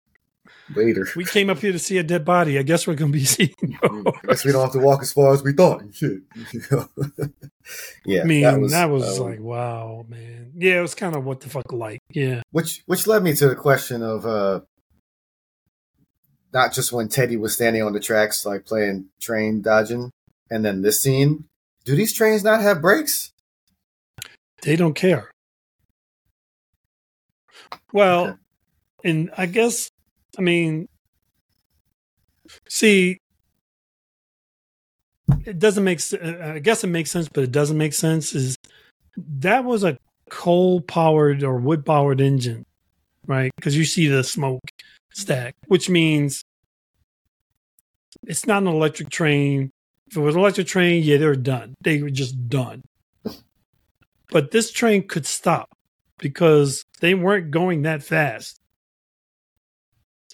later, 0.74 1.06
We 1.16 1.24
came 1.24 1.50
up 1.50 1.58
here 1.58 1.72
to 1.72 1.78
see 1.78 1.98
a 1.98 2.02
dead 2.02 2.24
body. 2.24 2.58
I 2.58 2.62
guess 2.62 2.86
we're 2.86 2.94
going 2.94 3.12
to 3.12 3.18
be 3.18 3.24
seeing 3.26 3.54
I 3.82 4.12
guess 4.26 4.44
we 4.44 4.52
don't 4.52 4.62
have 4.62 4.72
to 4.72 4.78
walk 4.78 5.02
as 5.02 5.12
far 5.12 5.32
as 5.34 5.42
we 5.42 5.52
thought. 5.52 5.82
Shit. 5.92 6.22
Yeah, 8.04 8.20
I 8.20 8.24
mean, 8.24 8.42
that 8.42 8.90
was, 8.90 9.18
um, 9.18 9.24
like, 9.30 9.40
wow, 9.40 10.04
man. 10.06 10.52
Yeah, 10.54 10.78
it 10.78 10.82
was 10.82 10.94
kind 10.94 11.16
of 11.16 11.24
what 11.24 11.40
the 11.40 11.48
fuck 11.48 11.72
like. 11.72 11.98
Yeah. 12.10 12.42
which 12.50 12.82
which 12.84 13.06
led 13.06 13.22
me 13.22 13.32
to 13.36 13.48
the 13.48 13.54
question 13.56 14.02
of 14.02 14.26
uh 14.26 14.60
not 16.52 16.74
just 16.74 16.92
when 16.92 17.08
Teddy 17.08 17.38
was 17.38 17.54
standing 17.54 17.82
on 17.82 17.94
the 17.94 18.00
tracks 18.00 18.44
like 18.44 18.66
playing 18.66 19.06
train 19.18 19.62
dodging, 19.62 20.10
and 20.50 20.62
then 20.62 20.82
this 20.82 21.02
scene. 21.02 21.44
Do 21.86 21.96
these 21.96 22.12
trains 22.12 22.44
not 22.44 22.60
have 22.60 22.82
brakes? 22.82 23.32
They 24.62 24.76
don't 24.76 24.94
care. 24.94 25.30
Well, 27.92 28.24
Okay. 28.24 28.36
and 29.04 29.30
I 29.38 29.46
guess, 29.46 29.90
I 30.38 30.42
mean, 30.42 30.88
see, 32.68 33.18
it 35.46 35.58
doesn't 35.58 35.84
make. 35.84 36.00
Uh, 36.12 36.16
uh, 36.16 36.52
I 36.54 36.58
guess 36.58 36.84
it 36.84 36.88
makes 36.88 37.10
sense, 37.10 37.28
but 37.28 37.44
it 37.44 37.52
doesn't 37.52 37.78
make 37.78 37.94
sense. 37.94 38.34
Is 38.34 38.56
that 39.16 39.64
was 39.64 39.84
a 39.84 39.98
coal 40.30 40.80
powered 40.80 41.42
or 41.42 41.56
wood 41.56 41.84
powered 41.84 42.20
engine, 42.20 42.64
right? 43.26 43.50
Because 43.56 43.76
you 43.76 43.84
see 43.84 44.08
the 44.08 44.24
smoke 44.24 44.62
stack, 45.12 45.54
which 45.68 45.88
means 45.88 46.42
it's 48.26 48.46
not 48.46 48.62
an 48.62 48.68
electric 48.68 49.10
train. 49.10 49.70
If 50.08 50.16
it 50.16 50.20
was 50.20 50.34
an 50.34 50.40
electric 50.40 50.66
train, 50.66 51.02
yeah, 51.02 51.16
they 51.16 51.26
were 51.26 51.36
done. 51.36 51.74
They 51.80 52.02
were 52.02 52.10
just 52.10 52.48
done. 52.48 52.82
But 54.30 54.50
this 54.50 54.70
train 54.70 55.06
could 55.06 55.26
stop 55.26 55.68
because 56.18 56.84
they 57.00 57.14
weren't 57.14 57.50
going 57.50 57.82
that 57.82 58.02
fast. 58.02 58.58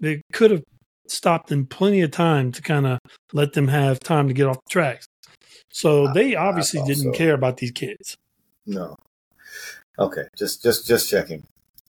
They 0.00 0.22
could 0.32 0.50
have 0.50 0.62
stopped 1.06 1.52
in 1.52 1.66
plenty 1.66 2.00
of 2.00 2.10
time 2.10 2.52
to 2.52 2.62
kind 2.62 2.86
of 2.86 2.98
let 3.32 3.52
them 3.52 3.68
have 3.68 4.00
time 4.00 4.28
to 4.28 4.34
get 4.34 4.46
off 4.46 4.56
the 4.64 4.70
tracks. 4.70 5.06
So 5.72 6.06
I- 6.06 6.12
they 6.12 6.34
obviously 6.34 6.82
didn't 6.82 7.12
so. 7.12 7.12
care 7.12 7.34
about 7.34 7.58
these 7.58 7.72
kids. 7.72 8.16
No. 8.66 8.96
Okay, 9.98 10.24
just 10.36 10.62
just 10.62 10.86
just 10.86 11.10
checking. 11.10 11.46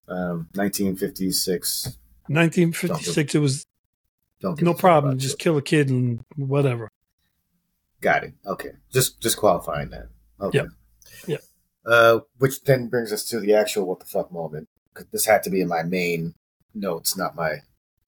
Um, 0.07 0.49
1956. 0.55 1.97
1956, 2.27 3.35
it 3.35 3.39
was 3.39 3.65
Don't 4.41 4.61
no 4.61 4.73
problem. 4.73 5.17
Just 5.17 5.39
kill 5.39 5.57
a 5.57 5.61
kid 5.61 5.89
and 5.89 6.23
whatever. 6.35 6.89
Got 8.01 8.25
it. 8.25 8.33
Okay, 8.45 8.71
just 8.91 9.21
just 9.21 9.37
qualifying 9.37 9.89
that. 9.91 10.07
Okay. 10.39 10.57
Yeah. 10.59 10.65
Yep. 11.27 11.43
Uh, 11.85 12.19
which 12.39 12.63
then 12.63 12.87
brings 12.87 13.13
us 13.13 13.23
to 13.25 13.39
the 13.39 13.53
actual 13.53 13.85
what 13.85 13.99
the 13.99 14.05
fuck 14.05 14.31
moment. 14.31 14.67
This 15.11 15.25
had 15.25 15.43
to 15.43 15.49
be 15.49 15.61
in 15.61 15.67
my 15.67 15.83
main 15.83 16.33
notes, 16.73 17.15
not 17.15 17.35
my 17.35 17.61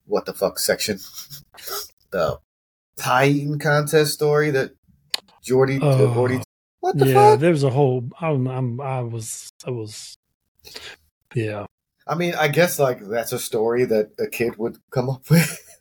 what 0.06 0.26
the 0.26 0.34
fuck 0.34 0.58
section. 0.58 0.98
the 2.10 2.38
eating 3.24 3.58
contest 3.58 4.12
story 4.14 4.50
that 4.50 4.72
Jordy, 5.42 5.78
Oh. 5.82 6.12
Jordy. 6.14 6.40
What 6.80 6.96
the 6.98 7.06
Yeah, 7.08 7.14
fuck? 7.32 7.40
there 7.40 7.50
was 7.50 7.64
a 7.64 7.70
whole. 7.70 8.08
I'm, 8.20 8.46
I'm, 8.46 8.80
I 8.80 9.00
was, 9.00 9.50
I 9.66 9.70
was. 9.70 10.16
Yeah, 11.34 11.66
I 12.06 12.14
mean, 12.14 12.34
I 12.34 12.48
guess 12.48 12.78
like 12.78 13.00
that's 13.00 13.32
a 13.32 13.38
story 13.38 13.84
that 13.86 14.12
a 14.18 14.26
kid 14.26 14.56
would 14.58 14.78
come 14.90 15.10
up 15.10 15.28
with. 15.30 15.80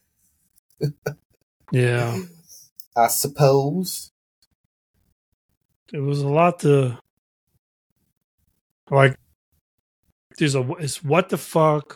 yeah. 1.72 2.20
I 2.98 3.08
suppose. 3.08 4.12
It 5.92 6.00
was 6.00 6.22
a 6.22 6.28
lot 6.30 6.60
to. 6.60 6.98
Like, 8.90 9.16
there's 10.38 10.56
a. 10.56 10.62
It's 10.80 11.04
what 11.04 11.30
the 11.30 11.38
fuck 11.38 11.96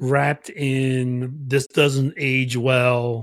wrapped 0.00 0.48
in 0.50 1.32
this 1.46 1.66
doesn't 1.66 2.14
age 2.16 2.56
well 2.56 3.22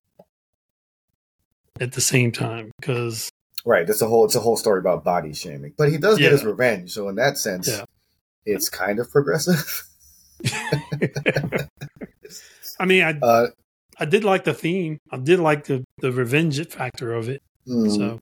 at 1.79 1.91
the 1.91 2.01
same 2.01 2.31
time 2.31 2.71
because 2.79 3.29
Right. 3.65 3.89
It's 3.89 4.01
a 4.01 4.07
whole 4.07 4.23
it's 4.23 4.35
a 4.35 4.39
whole 4.39 4.55
story 4.55 4.79
about 4.79 5.03
body 5.03 5.33
shaming. 5.33 5.73
But 5.77 5.89
he 5.91 5.97
does 5.97 6.17
get 6.19 6.31
his 6.31 6.45
revenge, 6.45 6.91
so 6.93 7.09
in 7.09 7.15
that 7.15 7.37
sense, 7.37 7.67
Yeah. 7.67 7.83
it's 8.45 8.69
kind 8.69 8.99
of 8.99 9.11
progressive. 9.11 9.83
I 12.79 12.85
mean, 12.85 13.03
I 13.03 13.17
Uh 13.21 13.47
I 13.99 14.05
did 14.05 14.23
like 14.23 14.43
the 14.43 14.53
theme. 14.53 14.99
I 15.11 15.17
did 15.17 15.39
like 15.39 15.65
the 15.65 15.83
the 15.99 16.11
revenge 16.11 16.65
factor 16.69 17.13
of 17.13 17.27
it. 17.29 17.41
Mm. 17.67 17.93
So 17.95 18.19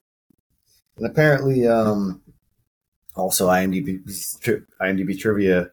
And 0.96 1.06
apparently, 1.06 1.66
um, 1.68 2.22
also 3.14 3.48
IMDb 3.48 4.00
IMDb 4.80 5.18
trivia, 5.18 5.70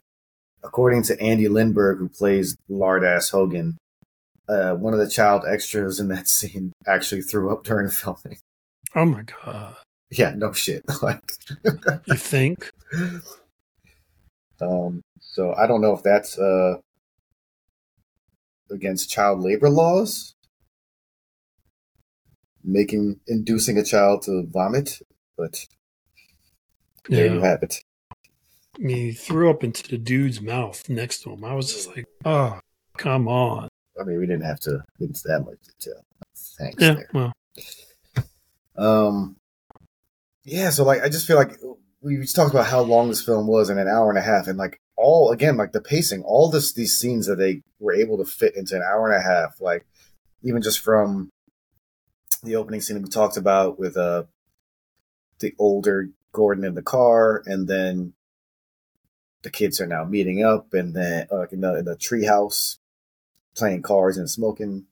according 0.63 1.03
to 1.03 1.19
Andy 1.21 1.45
Lindberg, 1.45 1.97
who 1.99 2.09
plays 2.09 2.55
Lard 2.69 3.03
Ass 3.03 3.29
Hogan, 3.29 3.77
uh, 4.47 4.73
one 4.73 4.93
of 4.93 4.99
the 4.99 5.09
child 5.09 5.43
extras 5.47 5.99
in 5.99 6.07
that 6.09 6.27
scene 6.35 6.73
actually 6.87 7.21
threw 7.21 7.51
up 7.51 7.63
during 7.63 7.89
filming. 7.89 8.37
oh 8.95 9.05
my 9.05 9.23
god, 9.23 9.75
Yeah, 10.11 10.33
no 10.35 10.53
shit. 10.53 10.83
like, 11.01 11.33
you 12.05 12.15
think? 12.15 12.69
um, 14.61 15.01
so 15.19 15.53
I 15.53 15.67
don't 15.67 15.81
know 15.81 15.93
if 15.93 16.03
that's 16.03 16.37
uh 16.37 16.75
against 18.71 19.09
child 19.09 19.41
labor 19.41 19.69
laws, 19.69 20.33
making 22.63 23.19
inducing 23.27 23.77
a 23.77 23.83
child 23.83 24.23
to 24.23 24.45
vomit, 24.47 24.99
but 25.37 25.65
there 27.09 27.33
you 27.33 27.41
have 27.41 27.61
it. 27.63 27.83
I 28.75 28.79
mean, 28.79 28.97
he 28.97 29.11
threw 29.11 29.49
up 29.49 29.63
into 29.63 29.87
the 29.87 29.97
dude's 29.97 30.41
mouth 30.41 30.87
next 30.89 31.21
to 31.23 31.31
him. 31.31 31.43
I 31.45 31.53
was 31.53 31.71
just 31.71 31.95
like, 31.95 32.05
oh, 32.25 32.59
come 32.97 33.27
on. 33.27 33.69
I 33.99 34.03
mean, 34.03 34.19
we 34.19 34.25
didn't 34.25 34.45
have 34.45 34.59
to 34.61 34.83
get 34.99 35.09
into 35.09 35.21
that 35.25 35.41
much 35.41 35.57
detail. 35.61 36.03
Thanks. 36.57 36.81
Yeah, 36.81 36.93
there. 36.95 37.09
well, 37.13 37.33
Um, 38.75 39.35
yeah. 40.43 40.71
So 40.71 40.83
like, 40.83 41.03
I 41.03 41.09
just 41.09 41.27
feel 41.27 41.37
like 41.37 41.59
we 42.01 42.17
just 42.17 42.35
talked 42.35 42.51
about 42.51 42.65
how 42.65 42.81
long 42.81 43.09
this 43.09 43.23
film 43.23 43.47
was 43.47 43.69
in 43.69 43.77
an 43.77 43.87
hour 43.87 44.09
and 44.09 44.17
a 44.17 44.21
half, 44.21 44.47
and 44.47 44.57
like 44.57 44.79
all 44.97 45.31
again, 45.31 45.57
like 45.57 45.71
the 45.71 45.81
pacing, 45.81 46.23
all 46.23 46.49
this 46.49 46.73
these 46.73 46.97
scenes 46.97 47.27
that 47.27 47.35
they 47.37 47.61
were 47.79 47.93
able 47.93 48.17
to 48.17 48.25
fit 48.25 48.55
into 48.55 48.75
an 48.75 48.81
hour 48.81 49.11
and 49.11 49.19
a 49.23 49.27
half, 49.27 49.61
like 49.61 49.85
even 50.43 50.61
just 50.61 50.79
from 50.79 51.29
the 52.43 52.55
opening 52.55 52.81
scene 52.81 52.95
that 52.97 53.03
we 53.03 53.09
talked 53.09 53.37
about 53.37 53.79
with 53.79 53.95
uh 53.95 54.23
the 55.39 55.53
older 55.59 56.09
Gordon 56.31 56.65
in 56.65 56.73
the 56.73 56.81
car, 56.81 57.43
and 57.45 57.67
then 57.67 58.13
the 59.43 59.51
kids 59.51 59.79
are 59.79 59.87
now 59.87 60.03
meeting 60.03 60.43
up, 60.43 60.73
and 60.73 60.93
then 60.93 61.27
uh, 61.31 61.47
in 61.51 61.61
the 61.61 61.77
in 61.77 61.85
the 61.85 61.95
treehouse 61.95 62.77
playing 63.55 63.83
cards 63.83 64.17
and 64.17 64.29
smoking 64.29 64.85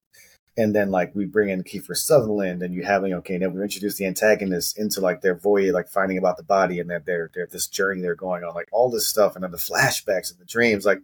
and 0.57 0.75
then 0.75 0.91
like 0.91 1.15
we 1.15 1.25
bring 1.25 1.49
in 1.49 1.63
Kiefer 1.63 1.95
Sutherland, 1.95 2.61
and 2.61 2.73
you 2.73 2.83
having 2.83 3.13
okay, 3.13 3.37
then 3.37 3.53
we 3.53 3.61
introduce 3.61 3.95
the 3.95 4.05
antagonists 4.05 4.77
into 4.77 4.99
like 4.99 5.21
their 5.21 5.35
voyage, 5.35 5.73
like 5.73 5.87
finding 5.87 6.17
about 6.17 6.37
the 6.37 6.43
body, 6.43 6.79
and 6.79 6.89
that 6.89 7.05
they're 7.05 7.31
they're 7.33 7.47
this 7.47 7.67
journey 7.67 8.01
they're 8.01 8.15
going 8.15 8.43
on, 8.43 8.53
like 8.53 8.67
all 8.71 8.89
this 8.89 9.07
stuff, 9.07 9.35
and 9.35 9.43
then 9.43 9.51
the 9.51 9.57
flashbacks 9.57 10.29
and 10.31 10.39
the 10.39 10.45
dreams, 10.45 10.85
like 10.85 10.99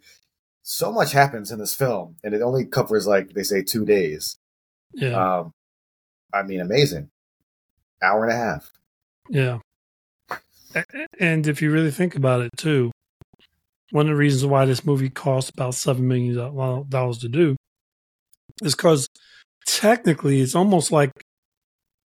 so 0.64 0.92
much 0.92 1.14
happens 1.14 1.52
in 1.52 1.60
this 1.60 1.74
film, 1.74 2.18
and 2.24 2.34
it 2.34 2.42
only 2.42 2.66
covers 2.66 3.08
like 3.08 3.34
they 3.34 3.44
say 3.44 3.64
two 3.64 3.86
days. 3.86 4.38
yeah, 4.94 5.40
Um, 5.40 5.54
I 6.34 6.44
mean, 6.44 6.60
amazing, 6.60 7.10
hour 8.04 8.26
and 8.26 8.34
a 8.34 8.38
half. 8.38 8.72
yeah. 9.30 9.60
And 11.20 11.48
if 11.48 11.62
you 11.62 11.72
really 11.72 11.90
think 11.90 12.16
about 12.16 12.42
it, 12.42 12.52
too, 12.58 12.92
one 13.92 14.08
of 14.08 14.12
the 14.12 14.18
reasons 14.18 14.46
why 14.46 14.66
this 14.66 14.86
movie 14.86 15.10
cost 15.10 15.50
about 15.50 15.74
$7 15.74 16.00
million 16.00 16.36
to 16.36 17.30
do 17.30 17.56
is 18.64 18.76
because 18.76 19.08
technically 19.66 20.42
it's 20.42 20.56
almost 20.56 20.92
like 20.92 21.12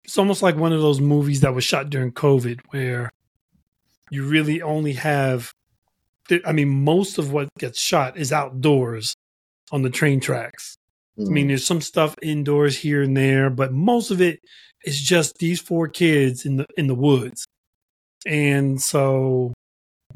it's 0.05 0.19
almost 0.19 0.43
like 0.43 0.57
one 0.57 0.73
of 0.73 0.81
those 0.81 1.01
movies 1.01 1.41
that 1.41 1.55
was 1.55 1.65
shot 1.65 1.91
during 1.91 2.13
COVID 2.13 2.61
where 2.71 3.11
you 4.11 4.27
really 4.27 4.63
only 4.63 4.93
have 4.93 5.53
I 6.45 6.53
mean 6.53 6.69
most 6.69 7.19
of 7.19 7.33
what 7.33 7.49
gets 7.59 7.81
shot 7.81 8.17
is 8.17 8.33
outdoors 8.33 9.15
on 9.73 9.83
the 9.83 9.91
train 9.91 10.21
tracks. 10.21 10.77
I 11.19 11.23
mean 11.23 11.35
mm-hmm. 11.35 11.49
there's 11.49 11.67
some 11.67 11.81
stuff 11.81 12.15
indoors 12.23 12.79
here 12.79 13.03
and 13.03 13.17
there, 13.17 13.51
but 13.51 13.73
most 13.73 14.11
of 14.11 14.21
it 14.21 14.41
is 14.85 15.01
just 15.01 15.39
these 15.39 15.61
four 15.61 15.89
kids 15.89 16.47
in 16.47 16.57
the 16.57 16.67
in 16.77 16.87
the 16.87 16.95
woods. 16.95 17.47
And 18.27 18.81
so 18.81 19.55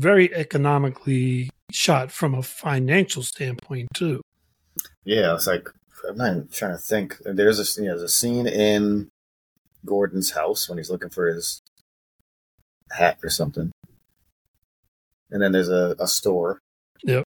very 0.01 0.35
economically 0.35 1.51
shot 1.71 2.11
from 2.11 2.35
a 2.35 2.43
financial 2.43 3.23
standpoint 3.23 3.89
too. 3.95 4.23
yeah, 5.05 5.35
it's 5.35 5.47
like 5.47 5.69
I'm 6.09 6.17
not 6.17 6.31
even 6.31 6.49
trying 6.51 6.73
to 6.73 6.79
think. 6.83 7.19
There's 7.25 7.61
a 7.61 7.81
you 7.81 7.89
know, 7.89 7.93
there's 7.97 8.03
a 8.03 8.09
scene 8.09 8.47
in 8.47 9.09
Gordon's 9.85 10.31
house 10.31 10.69
when 10.69 10.79
he's 10.79 10.91
looking 10.91 11.11
for 11.11 11.27
his 11.27 11.61
hat 12.91 13.19
or 13.23 13.29
something, 13.29 13.71
and 15.31 15.43
then 15.43 15.53
there's 15.53 15.69
a, 15.69 15.95
a 15.99 16.09
store. 16.09 16.59
Yep. 17.05 17.25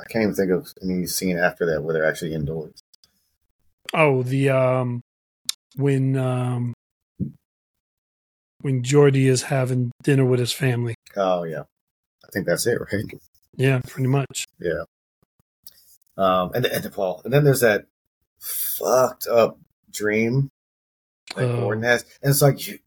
I 0.00 0.04
can't 0.04 0.22
even 0.22 0.34
think 0.34 0.50
of 0.50 0.72
any 0.82 1.06
scene 1.06 1.38
after 1.38 1.66
that 1.66 1.82
where 1.82 1.92
they're 1.92 2.08
actually 2.08 2.34
indoors. 2.34 2.80
Oh, 3.94 4.22
the 4.22 4.50
um 4.50 5.00
when 5.76 6.16
um 6.16 6.74
when 8.60 8.82
Jordy 8.82 9.28
is 9.28 9.44
having 9.44 9.90
dinner 10.02 10.24
with 10.24 10.40
his 10.40 10.52
family. 10.52 10.94
Oh 11.16 11.44
yeah, 11.44 11.62
I 12.24 12.28
think 12.32 12.46
that's 12.46 12.66
it, 12.66 12.80
right? 12.92 13.04
Yeah, 13.56 13.80
pretty 13.86 14.08
much. 14.08 14.46
Yeah. 14.60 14.84
Um, 16.16 16.50
and 16.54 16.64
the 16.64 16.74
and 16.74 16.92
Paul, 16.92 17.22
and 17.24 17.32
then 17.32 17.44
there's 17.44 17.60
that 17.60 17.86
fucked 18.40 19.26
up 19.26 19.58
dream 19.92 20.50
that 21.36 21.44
Oh. 21.44 21.60
Gordon 21.60 21.84
has, 21.84 22.04
and 22.22 22.30
it's 22.30 22.42
like 22.42 22.66
you, 22.66 22.78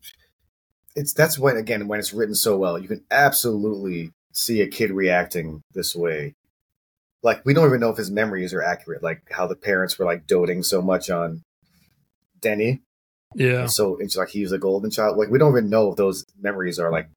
it's 0.95 1.13
that's 1.13 1.39
when 1.39 1.57
again 1.57 1.87
when 1.87 1.99
it's 1.99 2.13
written 2.13 2.35
so 2.35 2.57
well, 2.57 2.77
you 2.77 2.87
can 2.87 3.03
absolutely 3.09 4.11
see 4.33 4.61
a 4.61 4.67
kid 4.67 4.91
reacting 4.91 5.61
this 5.73 5.95
way. 5.95 6.35
Like 7.23 7.45
we 7.45 7.53
don't 7.53 7.67
even 7.67 7.79
know 7.79 7.89
if 7.89 7.97
his 7.97 8.11
memories 8.11 8.53
are 8.53 8.63
accurate, 8.63 9.03
like 9.03 9.21
how 9.31 9.47
the 9.47 9.55
parents 9.55 9.97
were 9.97 10.05
like 10.05 10.27
doting 10.27 10.63
so 10.63 10.81
much 10.81 11.09
on 11.09 11.43
Denny, 12.41 12.81
Yeah. 13.35 13.61
and 13.61 13.71
so 13.71 13.97
it's 13.97 14.15
like 14.17 14.29
he 14.29 14.41
was 14.43 14.51
a 14.51 14.57
golden 14.57 14.91
child. 14.91 15.17
Like 15.17 15.29
we 15.29 15.39
don't 15.39 15.51
even 15.53 15.69
know 15.69 15.91
if 15.91 15.97
those 15.97 16.25
memories 16.41 16.79
are 16.79 16.91
like 16.91 17.09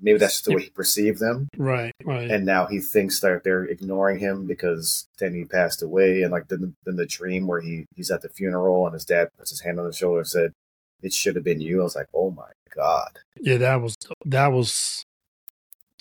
maybe 0.00 0.18
that's 0.18 0.34
just 0.34 0.44
the 0.46 0.54
way 0.56 0.62
he 0.64 0.70
perceived 0.70 1.20
them 1.20 1.48
Right, 1.56 1.92
right. 2.04 2.28
and 2.30 2.44
now 2.44 2.66
he 2.66 2.80
thinks 2.80 3.20
that 3.20 3.44
they're 3.44 3.64
ignoring 3.64 4.18
him 4.18 4.46
because 4.46 5.06
then 5.18 5.34
he 5.34 5.44
passed 5.44 5.82
away 5.82 6.22
and 6.22 6.32
like 6.32 6.48
then, 6.48 6.74
then 6.84 6.96
the 6.96 7.06
dream 7.06 7.46
where 7.46 7.60
he 7.60 7.86
he's 7.94 8.10
at 8.10 8.20
the 8.22 8.28
funeral 8.28 8.86
and 8.86 8.94
his 8.94 9.04
dad 9.04 9.28
puts 9.38 9.50
his 9.50 9.60
hand 9.60 9.78
on 9.78 9.86
his 9.86 9.96
shoulder 9.96 10.18
and 10.18 10.28
said 10.28 10.52
it 11.00 11.12
should 11.12 11.36
have 11.36 11.44
been 11.44 11.60
you 11.60 11.80
i 11.80 11.84
was 11.84 11.94
like 11.94 12.08
oh 12.12 12.32
my 12.32 12.50
god 12.74 13.20
yeah, 13.40 13.56
that 13.56 13.80
was 13.80 13.94
that 14.24 14.48
was 14.48 15.04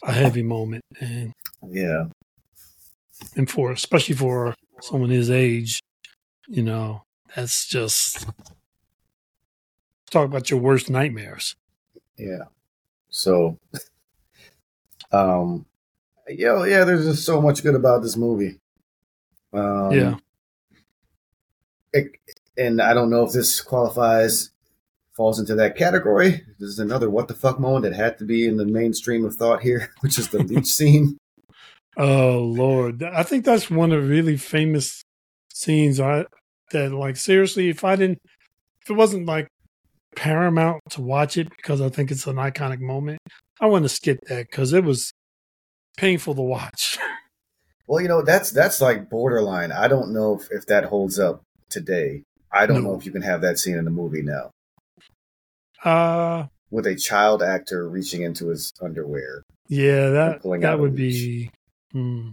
a 0.02 0.12
heavy 0.12 0.41
moment 0.41 0.84
and 1.00 1.32
yeah 1.70 2.06
and 3.36 3.50
for 3.50 3.72
especially 3.72 4.16
for 4.16 4.56
someone 4.82 5.10
his 5.12 5.30
age, 5.32 5.80
you 6.48 6.62
know, 6.64 7.04
that's 7.36 7.68
just 7.68 8.28
talk 10.14 10.26
about 10.26 10.49
your 10.49 10.59
worst 10.59 10.89
nightmares. 10.89 11.55
yeah 12.18 12.43
so 13.09 13.57
um 15.11 15.66
yeah 16.28 16.64
yeah 16.66 16.84
there's 16.84 17.05
just 17.05 17.26
so 17.26 17.41
much 17.41 17.61
good 17.64 17.76
about 17.76 18.01
this 18.01 18.16
movie 18.18 18.59
um 19.53 19.91
Yeah. 19.91 20.16
it, 21.91 22.07
and 22.57 22.82
i 22.82 22.93
don't 22.93 23.09
know 23.09 23.26
if 23.26 23.34
this 23.34 23.61
qualifies 23.61 24.51
falls 25.16 25.39
into 25.39 25.53
that 25.55 25.76
category 25.78 26.41
this 26.59 26.70
is 26.70 26.80
another 26.80 27.09
what 27.09 27.28
the 27.28 27.36
fuck 27.36 27.59
moment 27.59 27.84
that 27.84 27.93
had 27.93 28.18
to 28.18 28.26
be 28.26 28.47
in 28.47 28.57
the 28.57 28.66
mainstream 28.66 29.26
of 29.26 29.36
thought 29.36 29.61
here 29.61 29.91
which 30.01 30.18
is 30.18 30.30
the 30.30 30.39
leech 30.43 30.68
scene 30.80 31.18
Oh 31.95 32.39
Lord, 32.39 33.03
I 33.03 33.22
think 33.22 33.45
that's 33.45 33.70
one 33.70 33.91
of 33.91 34.01
the 34.01 34.09
really 34.09 34.36
famous 34.36 35.03
scenes. 35.53 35.99
I 35.99 36.26
that 36.72 36.91
like 36.91 37.18
seriously, 37.18 37.70
if 37.70 37.84
I 37.84 37.95
didn't, 37.95 38.18
if 38.82 38.89
it 38.89 38.93
wasn't 38.93 39.28
like 39.28 39.47
paramount 40.16 40.82
to 40.91 41.01
watch 41.01 41.38
it 41.38 41.49
because 41.55 41.82
I 41.82 41.89
think 41.89 42.11
it's 42.11 42.28
an 42.28 42.36
iconic 42.38 42.80
moment, 42.80 43.20
I 43.59 43.66
want 43.68 43.84
to 43.84 43.89
skip 43.89 44.20
that 44.30 44.47
because 44.49 44.74
it 44.74 44.84
was 44.84 45.11
painful 45.97 46.36
to 46.36 46.41
watch. 46.41 46.97
Well, 47.86 47.99
you 48.01 48.07
know, 48.07 48.22
that's 48.22 48.49
that's 48.49 48.80
like 48.80 49.09
borderline. 49.09 49.74
I 49.74 49.89
don't 49.89 50.14
know 50.14 50.39
if, 50.39 50.47
if 50.51 50.66
that 50.68 50.86
holds 50.86 51.20
up 51.20 51.41
today. 51.70 52.24
I 52.49 52.66
don't 52.66 52.82
No. 52.82 52.91
know 52.91 52.95
if 52.97 53.05
you 53.05 53.11
can 53.11 53.22
have 53.24 53.41
that 53.41 53.59
scene 53.59 53.76
in 53.78 53.84
the 53.84 53.91
movie 53.91 54.22
now 54.22 54.51
Uh 55.84 56.45
with 56.72 56.88
a 56.88 56.95
child 56.95 57.43
actor 57.43 57.88
reaching 57.89 58.22
into 58.24 58.47
his 58.47 58.72
underwear. 58.82 59.43
yeah, 59.68 60.09
that 60.09 60.41
that 60.61 60.80
would 60.80 60.95
be. 60.95 61.51
Hmm. 61.91 62.30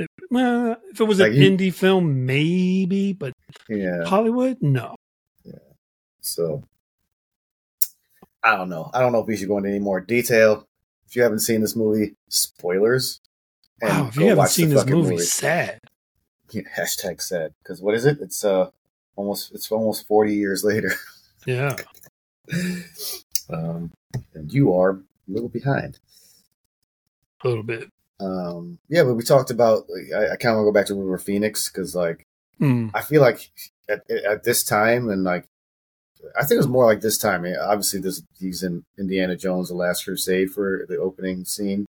It- 0.00 0.08
well, 0.30 0.76
if 0.90 1.00
it 1.00 1.04
was 1.04 1.20
Like 1.20 1.32
an 1.32 1.38
you- 1.40 1.50
indie 1.50 1.72
film, 1.72 2.26
maybe, 2.26 3.12
but 3.12 3.32
Yeah. 3.68 4.04
Hollywood, 4.04 4.58
no. 4.60 4.96
So 6.22 6.62
I 8.42 8.56
don't 8.56 8.68
know. 8.70 8.90
I 8.94 9.00
don't 9.00 9.12
know 9.12 9.20
if 9.20 9.26
we 9.26 9.36
should 9.36 9.48
go 9.48 9.58
into 9.58 9.68
any 9.68 9.78
more 9.78 10.00
detail. 10.00 10.66
If 11.06 11.14
you 11.16 11.22
haven't 11.22 11.40
seen 11.40 11.60
this 11.60 11.76
movie, 11.76 12.14
spoilers. 12.28 13.20
and 13.82 13.90
wow, 13.90 14.08
if 14.08 14.16
you 14.16 14.26
haven't 14.28 14.48
seen 14.48 14.70
this 14.70 14.78
fucking 14.80 14.94
movie, 14.94 15.18
sad. 15.18 15.78
Yeah, 16.50 16.62
hashtag 16.78 17.22
sad. 17.22 17.54
Because 17.62 17.80
what 17.80 17.94
is 17.94 18.04
it? 18.04 18.18
It's 18.20 18.44
uh 18.44 18.70
almost 19.16 19.52
it's 19.54 19.72
almost 19.72 20.06
forty 20.06 20.34
years 20.34 20.62
later. 20.64 20.92
Yeah. 21.46 21.76
um, 23.50 23.90
and 24.34 24.52
you 24.52 24.74
are 24.74 24.90
a 24.90 25.00
little 25.28 25.48
behind. 25.48 25.98
A 27.42 27.48
little 27.48 27.62
bit. 27.62 27.88
Um, 28.20 28.78
yeah, 28.88 29.02
but 29.04 29.14
we 29.14 29.22
talked 29.24 29.50
about. 29.50 29.86
Like, 29.88 30.12
I, 30.14 30.32
I 30.34 30.36
kind 30.36 30.52
of 30.52 30.56
want 30.56 30.66
to 30.66 30.68
go 30.68 30.72
back 30.72 30.86
to 30.86 30.94
River 30.94 31.16
Phoenix 31.18 31.70
because, 31.70 31.94
like, 31.94 32.26
Hmm. 32.58 32.88
I 32.94 33.00
feel 33.00 33.22
like 33.22 33.50
at, 33.88 34.08
at 34.10 34.44
this 34.44 34.62
time 34.62 35.08
and 35.08 35.24
like 35.24 35.48
I 36.38 36.40
think 36.40 36.52
it 36.52 36.58
was 36.58 36.68
more 36.68 36.86
like 36.86 37.00
this 37.00 37.18
time. 37.18 37.44
Obviously, 37.60 38.00
this 38.00 38.22
he's 38.38 38.62
in 38.62 38.84
Indiana 38.98 39.36
Jones: 39.36 39.68
The 39.68 39.74
Last 39.74 40.04
Crusade 40.04 40.50
for 40.50 40.86
the 40.88 40.96
opening 40.98 41.44
scene, 41.44 41.86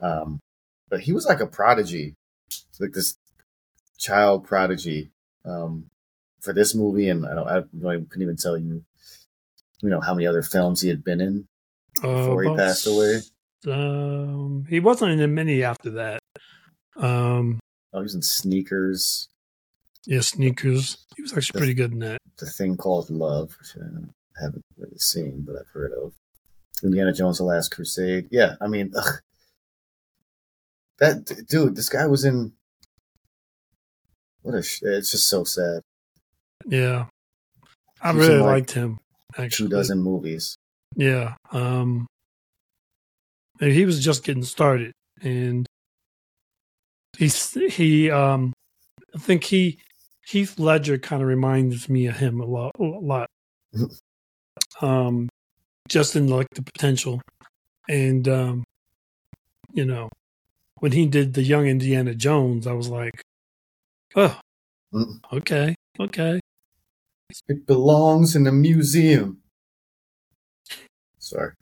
um, 0.00 0.40
but 0.88 1.00
he 1.00 1.12
was 1.12 1.26
like 1.26 1.40
a 1.40 1.46
prodigy, 1.46 2.14
like 2.78 2.92
this 2.92 3.16
child 3.98 4.44
prodigy 4.44 5.10
um, 5.44 5.86
for 6.40 6.52
this 6.52 6.74
movie, 6.74 7.08
and 7.08 7.26
I 7.26 7.34
don't, 7.34 7.48
I, 7.48 7.60
couldn't 7.62 8.22
even 8.22 8.36
tell 8.36 8.58
you, 8.58 8.84
you 9.80 9.88
know, 9.88 10.00
how 10.00 10.14
many 10.14 10.26
other 10.26 10.42
films 10.42 10.80
he 10.80 10.88
had 10.88 11.04
been 11.04 11.20
in 11.20 11.46
before 12.00 12.44
uh, 12.44 12.50
he 12.50 12.56
passed 12.56 12.86
away. 12.86 13.20
Um, 13.66 14.66
he 14.68 14.80
wasn't 14.80 15.20
in 15.20 15.34
many 15.34 15.62
after 15.62 15.90
that. 15.90 16.20
Um, 16.96 17.60
oh, 17.92 18.00
he 18.00 18.02
was 18.02 18.14
in 18.14 18.22
Sneakers. 18.22 19.28
Yeah, 20.06 20.20
Sneakers. 20.20 21.06
He 21.16 21.22
was 21.22 21.32
actually 21.32 21.54
the, 21.54 21.58
pretty 21.58 21.74
good 21.74 21.92
in 21.92 21.98
that. 22.00 22.18
The 22.38 22.46
thing 22.46 22.76
called 22.76 23.10
Love, 23.10 23.56
which 23.58 23.76
I 23.76 24.42
haven't 24.42 24.64
really 24.76 24.98
seen, 24.98 25.44
but 25.46 25.56
I've 25.56 25.68
heard 25.72 25.92
of. 25.92 26.12
Indiana 26.82 27.12
Jones: 27.12 27.38
The 27.38 27.44
Last 27.44 27.70
Crusade. 27.70 28.28
Yeah, 28.30 28.56
I 28.60 28.66
mean, 28.66 28.92
ugh. 28.96 29.20
that 30.98 31.46
dude. 31.48 31.76
This 31.76 31.88
guy 31.88 32.06
was 32.06 32.24
in. 32.24 32.52
What 34.42 34.56
a! 34.56 34.62
Sh- 34.62 34.82
it's 34.82 35.12
just 35.12 35.28
so 35.28 35.44
sad. 35.44 35.82
Yeah, 36.66 37.06
I 38.00 38.10
really 38.10 38.38
like 38.38 38.46
liked 38.46 38.72
him. 38.72 38.98
Actually, 39.38 39.68
two 39.68 39.76
dozen 39.76 39.98
movies. 40.00 40.56
Yeah, 40.96 41.34
um, 41.52 42.06
he 43.60 43.84
was 43.84 44.04
just 44.04 44.24
getting 44.24 44.42
started, 44.42 44.92
and 45.22 45.66
he's 47.16 47.52
he 47.52 48.10
um, 48.10 48.52
I 49.14 49.18
think 49.18 49.44
he 49.44 49.78
Heath 50.26 50.58
Ledger 50.58 50.98
kind 50.98 51.22
of 51.22 51.28
reminds 51.28 51.88
me 51.88 52.06
of 52.06 52.16
him 52.16 52.40
a 52.40 52.44
lot, 52.46 52.72
a 52.78 52.82
lot. 52.82 53.28
um, 54.80 55.28
just 55.88 56.14
in 56.16 56.28
like 56.28 56.46
the 56.54 56.62
potential, 56.62 57.20
and 57.88 58.28
um, 58.28 58.64
you 59.72 59.84
know, 59.84 60.08
when 60.78 60.92
he 60.92 61.06
did 61.06 61.34
the 61.34 61.42
Young 61.42 61.66
Indiana 61.66 62.14
Jones, 62.14 62.66
I 62.66 62.72
was 62.72 62.88
like, 62.88 63.22
oh, 64.14 64.38
mm. 64.94 65.20
okay, 65.32 65.74
okay. 65.98 66.40
It 67.48 67.66
belongs 67.66 68.36
in 68.36 68.46
a 68.46 68.52
museum. 68.52 69.38
Sorry, 71.18 71.52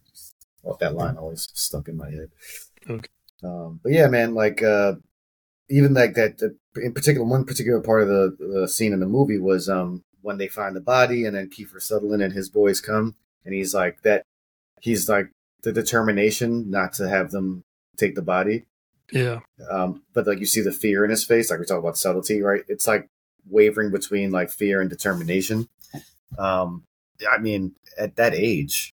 well, 0.62 0.76
that 0.80 0.94
line 0.94 1.16
always 1.16 1.48
stuck 1.54 1.88
in 1.88 1.96
my 1.96 2.10
head. 2.10 2.30
Okay. 2.88 3.08
Um, 3.42 3.80
but 3.82 3.92
yeah, 3.92 4.08
man, 4.08 4.34
like 4.34 4.62
uh, 4.62 4.94
even 5.70 5.94
like 5.94 6.14
that, 6.14 6.42
in 6.76 6.92
particular, 6.92 7.26
one 7.26 7.44
particular 7.44 7.80
part 7.80 8.02
of 8.02 8.08
the, 8.08 8.36
the 8.38 8.68
scene 8.68 8.92
in 8.92 9.00
the 9.00 9.06
movie 9.06 9.38
was 9.38 9.68
um, 9.68 10.02
when 10.20 10.36
they 10.36 10.48
find 10.48 10.74
the 10.74 10.80
body, 10.80 11.24
and 11.24 11.36
then 11.36 11.48
Kiefer 11.48 11.80
Sutherland 11.80 12.22
and 12.22 12.32
his 12.32 12.50
boys 12.50 12.80
come, 12.80 13.14
and 13.44 13.54
he's 13.54 13.72
like 13.72 14.02
that. 14.02 14.24
He's 14.80 15.08
like 15.08 15.30
the 15.62 15.72
determination 15.72 16.70
not 16.70 16.92
to 16.94 17.08
have 17.08 17.30
them 17.30 17.62
take 17.96 18.16
the 18.16 18.22
body. 18.22 18.64
Yeah. 19.12 19.40
Um, 19.70 20.02
but 20.12 20.26
like 20.26 20.40
you 20.40 20.46
see 20.46 20.60
the 20.60 20.72
fear 20.72 21.04
in 21.04 21.10
his 21.10 21.24
face, 21.24 21.50
like 21.50 21.60
we 21.60 21.66
talk 21.66 21.78
about 21.78 21.98
subtlety, 21.98 22.42
right? 22.42 22.62
It's 22.68 22.86
like 22.86 23.08
wavering 23.48 23.90
between 23.90 24.30
like 24.30 24.50
fear 24.50 24.80
and 24.80 24.90
determination. 24.90 25.68
Um, 26.38 26.84
I 27.30 27.38
mean, 27.38 27.74
at 27.98 28.16
that 28.16 28.34
age, 28.34 28.92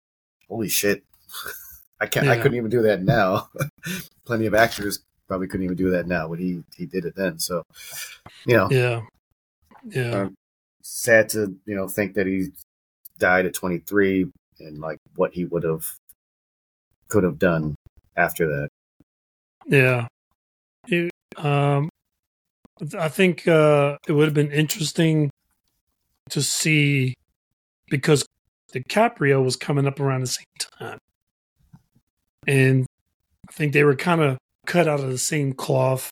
holy 0.49 0.69
shit, 0.69 1.03
I 2.01 2.07
can't. 2.07 2.25
Yeah. 2.25 2.33
I 2.33 2.37
couldn't 2.37 2.57
even 2.57 2.69
do 2.69 2.81
that 2.81 3.01
now. 3.03 3.49
Plenty 4.25 4.47
of 4.47 4.53
actors 4.53 4.99
probably 5.27 5.47
couldn't 5.47 5.65
even 5.65 5.77
do 5.77 5.91
that 5.91 6.07
now, 6.07 6.27
but 6.27 6.39
he 6.39 6.63
he 6.75 6.85
did 6.85 7.05
it 7.05 7.15
then. 7.15 7.39
So, 7.39 7.63
you 8.45 8.57
know, 8.57 8.69
yeah, 8.69 9.01
yeah. 9.87 10.29
Sad 10.81 11.29
to 11.29 11.55
you 11.65 11.75
know 11.75 11.87
think 11.87 12.13
that 12.15 12.27
he 12.27 12.49
died 13.17 13.45
at 13.45 13.53
23 13.53 14.27
and 14.59 14.79
like 14.79 14.99
what 15.15 15.33
he 15.33 15.45
would 15.45 15.63
have 15.63 15.85
could 17.07 17.23
have 17.23 17.39
done 17.39 17.75
after 18.15 18.47
that. 18.47 18.69
Yeah. 19.65 20.07
It, 20.87 21.11
um, 21.37 21.89
I 22.97 23.09
think 23.09 23.47
uh, 23.47 23.97
it 24.07 24.11
would 24.11 24.25
have 24.25 24.33
been 24.33 24.51
interesting 24.51 25.31
to 26.29 26.41
see 26.41 27.13
because 27.89 28.25
DiCaprio 28.73 29.43
was 29.43 29.55
coming 29.55 29.87
up 29.87 29.99
around 29.99 30.21
the 30.21 30.27
same 30.27 30.45
time. 30.59 30.97
And 32.47 32.85
I 33.49 33.53
think 33.53 33.73
they 33.73 33.83
were 33.83 33.95
kind 33.95 34.21
of 34.21 34.37
cut 34.65 34.87
out 34.87 34.99
of 34.99 35.09
the 35.09 35.17
same 35.17 35.53
cloth. 35.53 36.09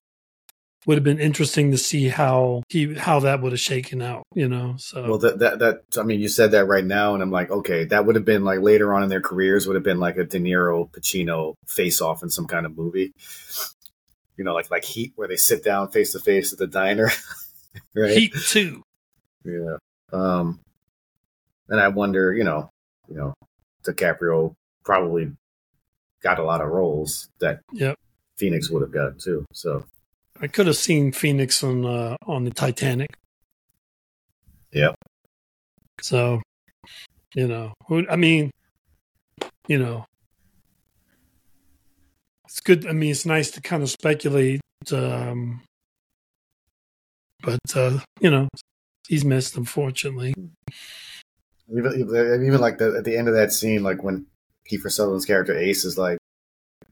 Would 0.86 0.98
have 0.98 1.04
been 1.06 1.20
interesting 1.20 1.72
to 1.72 1.78
see 1.78 2.10
how 2.10 2.64
he 2.68 2.94
how 2.96 3.22
that 3.22 3.42
would 3.42 3.54
have 3.54 3.62
shaken 3.62 4.02
out, 4.02 4.24
you 4.36 4.50
know. 4.50 4.76
So 4.78 5.12
well, 5.12 5.18
that 5.20 5.40
that 5.40 5.60
that 5.60 5.82
I 5.98 6.04
mean, 6.04 6.20
you 6.20 6.28
said 6.28 6.52
that 6.52 6.66
right 6.66 6.84
now, 6.84 7.14
and 7.14 7.24
I'm 7.24 7.32
like, 7.32 7.50
okay, 7.50 7.86
that 7.86 8.06
would 8.06 8.16
have 8.16 8.26
been 8.26 8.44
like 8.44 8.60
later 8.60 8.94
on 8.94 9.02
in 9.02 9.08
their 9.08 9.22
careers 9.22 9.66
would 9.66 9.76
have 9.76 9.84
been 9.84 10.02
like 10.02 10.18
a 10.18 10.26
De 10.26 10.40
Niro 10.40 10.92
Pacino 10.92 11.54
face 11.68 12.02
off 12.02 12.22
in 12.22 12.30
some 12.30 12.48
kind 12.48 12.66
of 12.66 12.78
movie, 12.78 13.14
you 14.36 14.44
know, 14.44 14.54
like 14.54 14.70
like 14.70 14.84
Heat, 14.84 15.14
where 15.16 15.30
they 15.30 15.38
sit 15.38 15.64
down 15.64 15.90
face 15.90 16.12
to 16.12 16.20
face 16.20 16.52
at 16.52 16.60
the 16.60 16.68
diner, 16.68 17.10
right? 17.96 18.18
Heat 18.18 18.34
two, 18.46 18.84
yeah. 19.46 19.78
Um, 20.12 20.60
and 21.70 21.80
I 21.80 21.88
wonder, 21.88 22.34
you 22.34 22.44
know, 22.44 22.70
you 23.08 23.16
know, 23.16 23.34
DiCaprio 23.86 24.56
probably 24.84 25.32
got 26.22 26.40
a 26.40 26.44
lot 26.44 26.62
of 26.62 26.70
roles 26.70 27.30
that 27.40 27.62
yep. 27.72 27.98
Phoenix 28.38 28.70
would 28.70 28.82
have 28.82 28.92
got 28.92 29.20
too. 29.20 29.46
So 29.54 29.86
I 30.42 30.48
could 30.48 30.68
have 30.68 30.78
seen 30.78 31.12
Phoenix 31.12 31.64
on 31.64 31.86
uh, 31.86 32.18
on 32.26 32.44
the 32.44 32.52
Titanic. 32.52 33.16
Yep. 34.72 34.96
So, 36.02 36.42
you 37.36 37.48
know, 37.48 37.74
I 38.10 38.16
mean, 38.16 38.52
you 39.68 39.78
know, 39.78 40.06
it's 42.46 42.60
good. 42.60 42.88
I 42.88 42.92
mean, 42.92 43.12
it's 43.12 43.26
nice 43.26 43.52
to 43.52 43.62
kind 43.62 43.84
of 43.84 43.90
speculate, 43.90 44.62
um, 44.92 45.62
but 47.42 47.60
uh, 47.76 48.00
you 48.20 48.32
know, 48.32 48.48
he's 49.08 49.24
missed 49.24 49.56
unfortunately. 49.58 50.34
Even, 51.72 51.94
even 52.46 52.60
like 52.60 52.78
the, 52.80 52.96
at 52.98 53.06
the 53.06 53.16
end 53.16 53.28
of 53.28 53.36
that 53.36 53.52
scene, 53.52 53.84
like 53.84 54.04
when 54.04 54.26
Kiefer 54.70 54.92
Sutherland's 54.92 55.26
character 55.26 55.58
Ace 55.58 55.86
is 55.86 55.98
like, 55.98 56.18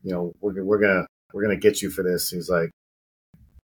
you 0.04 0.14
know, 0.14 0.34
we're 0.39 0.64
we're 0.64 0.80
gonna 0.80 1.08
we're 1.34 1.44
gonna 1.44 1.58
get 1.58 1.82
you 1.82 1.90
for 1.90 2.04
this. 2.04 2.30
He's 2.30 2.50
like, 2.50 2.72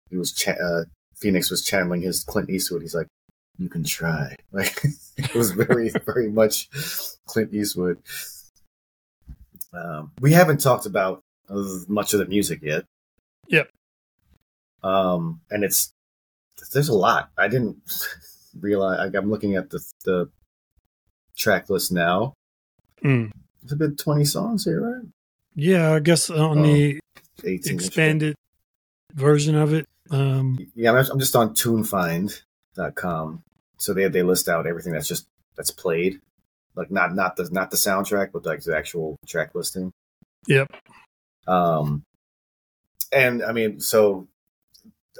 he 0.09 0.17
was 0.17 0.31
cha- 0.31 0.51
uh, 0.51 0.85
Phoenix 1.15 1.49
was 1.49 1.63
channeling 1.63 2.01
his 2.01 2.23
Clint 2.23 2.49
Eastwood. 2.49 2.81
He's 2.81 2.95
like, 2.95 3.07
you 3.57 3.69
can 3.69 3.83
try. 3.83 4.35
Like 4.51 4.83
it 5.17 5.33
was 5.33 5.51
very 5.51 5.89
very 6.05 6.29
much 6.29 6.69
Clint 7.25 7.53
Eastwood. 7.53 7.99
Um, 9.73 10.11
we 10.19 10.33
haven't 10.33 10.59
talked 10.59 10.85
about 10.85 11.21
much 11.87 12.13
of 12.13 12.19
the 12.19 12.25
music 12.25 12.59
yet. 12.61 12.83
Yep. 13.47 13.69
Um, 14.83 15.41
and 15.49 15.63
it's 15.63 15.93
there's 16.73 16.89
a 16.89 16.93
lot. 16.93 17.29
I 17.37 17.47
didn't 17.47 17.77
realize. 18.59 18.99
Like, 18.99 19.15
I'm 19.15 19.29
looking 19.29 19.55
at 19.55 19.69
the 19.69 19.79
the 20.03 20.29
track 21.37 21.69
list 21.69 21.91
now. 21.91 22.33
Mm. 23.03 23.31
It's 23.63 23.71
a 23.71 23.75
bit 23.75 23.97
20 23.97 24.25
songs 24.25 24.65
here, 24.65 24.81
right? 24.81 25.05
Yeah, 25.55 25.93
I 25.93 25.99
guess 25.99 26.29
on 26.29 26.59
oh, 26.59 26.63
the 26.63 26.99
expanded 27.43 28.35
version 29.13 29.55
of 29.55 29.73
it. 29.73 29.87
Um, 30.09 30.59
yeah, 30.75 30.91
I'm 30.91 31.19
just 31.19 31.35
on 31.35 31.53
tunefind.com. 31.53 33.43
So 33.77 33.93
they 33.93 34.07
they 34.07 34.23
list 34.23 34.47
out 34.47 34.67
everything 34.67 34.93
that's 34.93 35.07
just 35.07 35.27
that's 35.55 35.71
played, 35.71 36.19
like 36.75 36.91
not 36.91 37.15
not 37.15 37.35
the 37.35 37.49
not 37.51 37.71
the 37.71 37.77
soundtrack, 37.77 38.31
but 38.31 38.45
like 38.45 38.61
the 38.61 38.75
actual 38.75 39.17
track 39.25 39.55
listing. 39.55 39.91
Yep. 40.47 40.71
Um, 41.47 42.03
and 43.11 43.43
I 43.43 43.51
mean, 43.51 43.79
so 43.79 44.27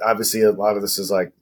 obviously 0.04 0.42
a 0.42 0.52
lot 0.52 0.76
of 0.76 0.82
this 0.82 0.98
is 0.98 1.10
like 1.10 1.32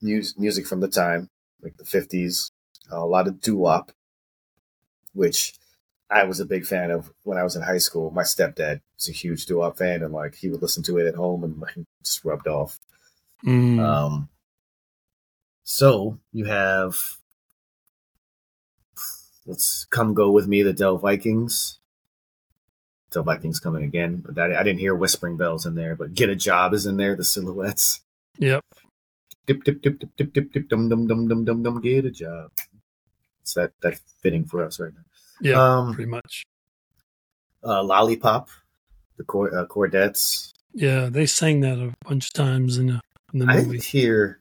music 0.00 0.38
music 0.38 0.66
from 0.66 0.80
the 0.80 0.88
time, 0.88 1.28
like 1.62 1.76
the 1.76 1.84
50s. 1.84 2.50
a 2.90 3.04
lot 3.04 3.28
of 3.28 3.40
doo 3.40 3.56
wop, 3.56 3.92
which 5.12 5.54
I 6.10 6.24
was 6.24 6.40
a 6.40 6.46
big 6.46 6.64
fan 6.64 6.90
of 6.90 7.12
when 7.24 7.38
I 7.38 7.42
was 7.42 7.54
in 7.54 7.62
high 7.62 7.78
school. 7.78 8.10
My 8.10 8.22
stepdad 8.22 8.80
was 8.96 9.08
a 9.08 9.12
huge 9.12 9.46
doo 9.46 9.58
wop 9.58 9.76
fan, 9.76 10.02
and 10.02 10.12
like 10.12 10.36
he 10.36 10.48
would 10.48 10.62
listen 10.62 10.82
to 10.84 10.98
it 10.98 11.06
at 11.06 11.14
home 11.14 11.44
and 11.44 11.58
like, 11.58 11.74
just 12.02 12.24
rubbed 12.24 12.46
off. 12.46 12.78
Mm. 13.44 13.78
Um, 13.78 14.28
so 15.64 16.18
you 16.32 16.46
have 16.46 17.18
let's 19.46 19.86
come 19.86 20.14
go 20.14 20.30
with 20.30 20.46
me, 20.46 20.62
the 20.62 20.72
Del 20.72 20.98
Vikings. 20.98 21.78
Del 23.10 23.22
Vikings 23.22 23.60
coming 23.60 23.84
again. 23.84 24.22
But 24.24 24.34
that, 24.36 24.54
I 24.54 24.62
didn't 24.62 24.80
hear 24.80 24.94
whispering 24.94 25.36
bells 25.36 25.66
in 25.66 25.74
there, 25.74 25.94
but 25.94 26.14
get 26.14 26.30
a 26.30 26.36
job 26.36 26.74
is 26.74 26.86
in 26.86 26.96
there. 26.96 27.16
The 27.16 27.24
silhouettes. 27.24 28.02
Yep. 28.38 28.64
Dip 29.46 29.64
dip 29.64 29.82
dip 29.82 29.98
dip 29.98 30.16
dip 30.16 30.32
dip 30.32 30.52
dip 30.52 30.68
dum 30.68 30.88
dum 30.88 31.06
dum 31.06 31.26
dum 31.28 31.44
dum 31.44 31.62
dum. 31.62 31.80
Get 31.80 32.04
a 32.04 32.10
job. 32.10 32.50
It's 33.42 33.54
that 33.54 33.72
that 33.82 33.98
fitting 34.22 34.44
for 34.44 34.64
us 34.64 34.78
right 34.78 34.92
now. 34.94 35.07
Yeah, 35.40 35.62
um, 35.62 35.94
pretty 35.94 36.10
much. 36.10 36.44
Uh, 37.64 37.82
Lollipop, 37.82 38.48
the 39.16 39.24
Cor- 39.24 39.54
uh, 39.56 39.66
Chordettes. 39.66 40.52
Yeah, 40.72 41.08
they 41.10 41.26
sang 41.26 41.60
that 41.60 41.78
a 41.78 41.92
bunch 42.06 42.26
of 42.26 42.32
times 42.32 42.78
in 42.78 42.86
the, 42.86 43.00
in 43.32 43.40
the 43.40 43.46
movie. 43.46 43.58
I 43.58 43.64
didn't 43.64 43.84
hear. 43.84 44.40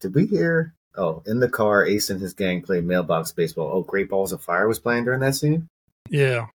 Did 0.00 0.14
we 0.14 0.26
hear 0.26 0.74
Oh, 0.98 1.22
in 1.26 1.40
the 1.40 1.48
car, 1.48 1.84
Ace 1.84 2.08
and 2.08 2.20
his 2.20 2.32
gang 2.32 2.62
played 2.62 2.84
mailbox 2.84 3.30
baseball. 3.30 3.70
Oh, 3.72 3.82
Great 3.82 4.08
Balls 4.08 4.32
of 4.32 4.42
Fire 4.42 4.66
was 4.66 4.78
playing 4.78 5.04
during 5.04 5.20
that 5.20 5.34
scene. 5.34 5.68
Yeah. 6.08 6.46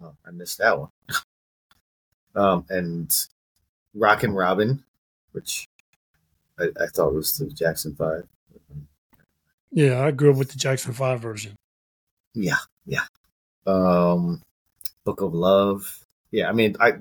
Oh, 0.00 0.14
I 0.24 0.30
missed 0.30 0.58
that 0.58 0.78
one. 0.78 0.90
um, 2.36 2.64
and 2.68 3.12
Rockin' 3.94 4.34
Robin, 4.34 4.84
which 5.32 5.66
I, 6.60 6.68
I 6.80 6.86
thought 6.86 7.12
was 7.12 7.38
the 7.38 7.46
Jackson 7.46 7.96
Five. 7.96 8.28
Yeah, 9.72 10.02
I 10.04 10.12
grew 10.12 10.30
up 10.30 10.36
with 10.36 10.50
the 10.52 10.58
Jackson 10.58 10.92
Five 10.92 11.20
version. 11.20 11.56
Yeah, 12.34 12.58
yeah. 12.86 13.04
Um, 13.66 14.42
Book 15.04 15.20
of 15.20 15.34
Love. 15.34 16.04
Yeah, 16.30 16.48
I 16.48 16.52
mean, 16.52 16.76
I 16.80 16.94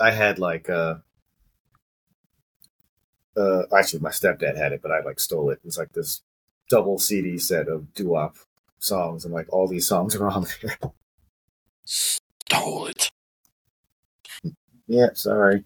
I 0.00 0.10
had 0.10 0.38
like 0.38 0.68
uh, 0.70 0.96
uh, 3.36 3.62
actually 3.76 4.00
my 4.00 4.10
stepdad 4.10 4.56
had 4.56 4.72
it, 4.72 4.82
but 4.82 4.90
I 4.92 5.00
like 5.00 5.20
stole 5.20 5.50
it. 5.50 5.60
It's 5.64 5.78
like 5.78 5.92
this 5.92 6.22
double 6.68 6.98
CD 6.98 7.38
set 7.38 7.68
of 7.68 7.92
doo 7.94 8.08
wop 8.08 8.36
songs, 8.78 9.24
and 9.24 9.32
like 9.34 9.46
all 9.52 9.68
these 9.68 9.86
songs 9.86 10.14
are 10.16 10.28
on 10.28 10.46
there. 10.62 10.76
Stole 11.84 12.86
it. 12.86 13.10
yeah, 14.86 15.08
sorry, 15.14 15.64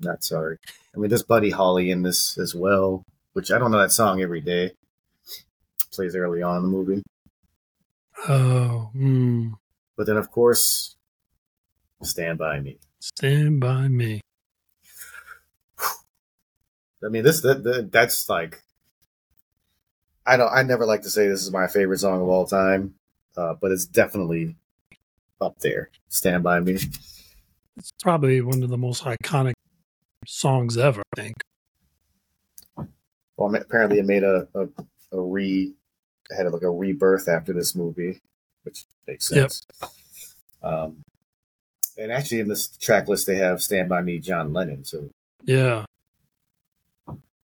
not 0.00 0.24
sorry. 0.24 0.58
I 0.94 0.98
mean, 0.98 1.08
there's 1.08 1.22
Buddy 1.22 1.50
Holly 1.50 1.90
in 1.90 2.02
this 2.02 2.38
as 2.38 2.54
well, 2.54 3.04
which 3.32 3.50
I 3.52 3.58
don't 3.58 3.70
know 3.70 3.78
that 3.78 3.92
song 3.92 4.20
every 4.22 4.40
day. 4.40 4.72
Plays 5.92 6.14
early 6.16 6.42
on 6.42 6.56
in 6.58 6.62
the 6.62 6.68
movie. 6.68 7.02
Oh, 8.28 8.90
hmm. 8.92 9.48
But 9.96 10.06
then, 10.06 10.16
of 10.16 10.30
course, 10.30 10.96
Stand 12.02 12.38
By 12.38 12.60
Me. 12.60 12.78
Stand 13.00 13.60
by 13.60 13.88
me. 13.88 14.20
I 17.02 17.08
mean, 17.08 17.24
this 17.24 17.40
that, 17.40 17.64
that 17.64 17.90
that's 17.90 18.28
like, 18.28 18.62
I 20.26 20.36
don't. 20.36 20.52
I 20.52 20.62
never 20.62 20.84
like 20.84 21.02
to 21.02 21.10
say 21.10 21.28
this 21.28 21.42
is 21.42 21.50
my 21.50 21.66
favorite 21.66 21.98
song 21.98 22.20
of 22.20 22.28
all 22.28 22.46
time, 22.46 22.94
uh, 23.38 23.54
but 23.60 23.72
it's 23.72 23.86
definitely 23.86 24.56
up 25.40 25.58
there. 25.60 25.90
Stand 26.08 26.42
by 26.42 26.60
me. 26.60 26.78
It's 27.76 27.92
probably 28.02 28.42
one 28.42 28.62
of 28.62 28.68
the 28.68 28.76
most 28.76 29.04
iconic 29.04 29.54
songs 30.26 30.76
ever. 30.76 31.02
I 31.16 31.20
think. 31.22 31.36
Well, 33.38 33.54
apparently 33.54 33.98
it 33.98 34.04
made 34.04 34.24
a 34.24 34.46
a, 34.54 34.68
a 35.12 35.20
re 35.22 35.72
had 36.36 36.50
like 36.52 36.62
a 36.62 36.70
rebirth 36.70 37.28
after 37.28 37.52
this 37.52 37.74
movie, 37.74 38.20
which 38.64 38.84
makes 39.06 39.28
sense. 39.28 39.66
Yep. 39.80 39.90
Um, 40.62 41.02
and 41.98 42.12
actually, 42.12 42.40
in 42.40 42.48
this 42.48 42.68
track 42.68 43.08
list, 43.08 43.26
they 43.26 43.36
have 43.36 43.62
"Stand 43.62 43.88
by 43.88 44.00
Me," 44.02 44.18
John 44.18 44.52
Lennon. 44.52 44.84
So 44.84 45.10
yeah. 45.44 45.84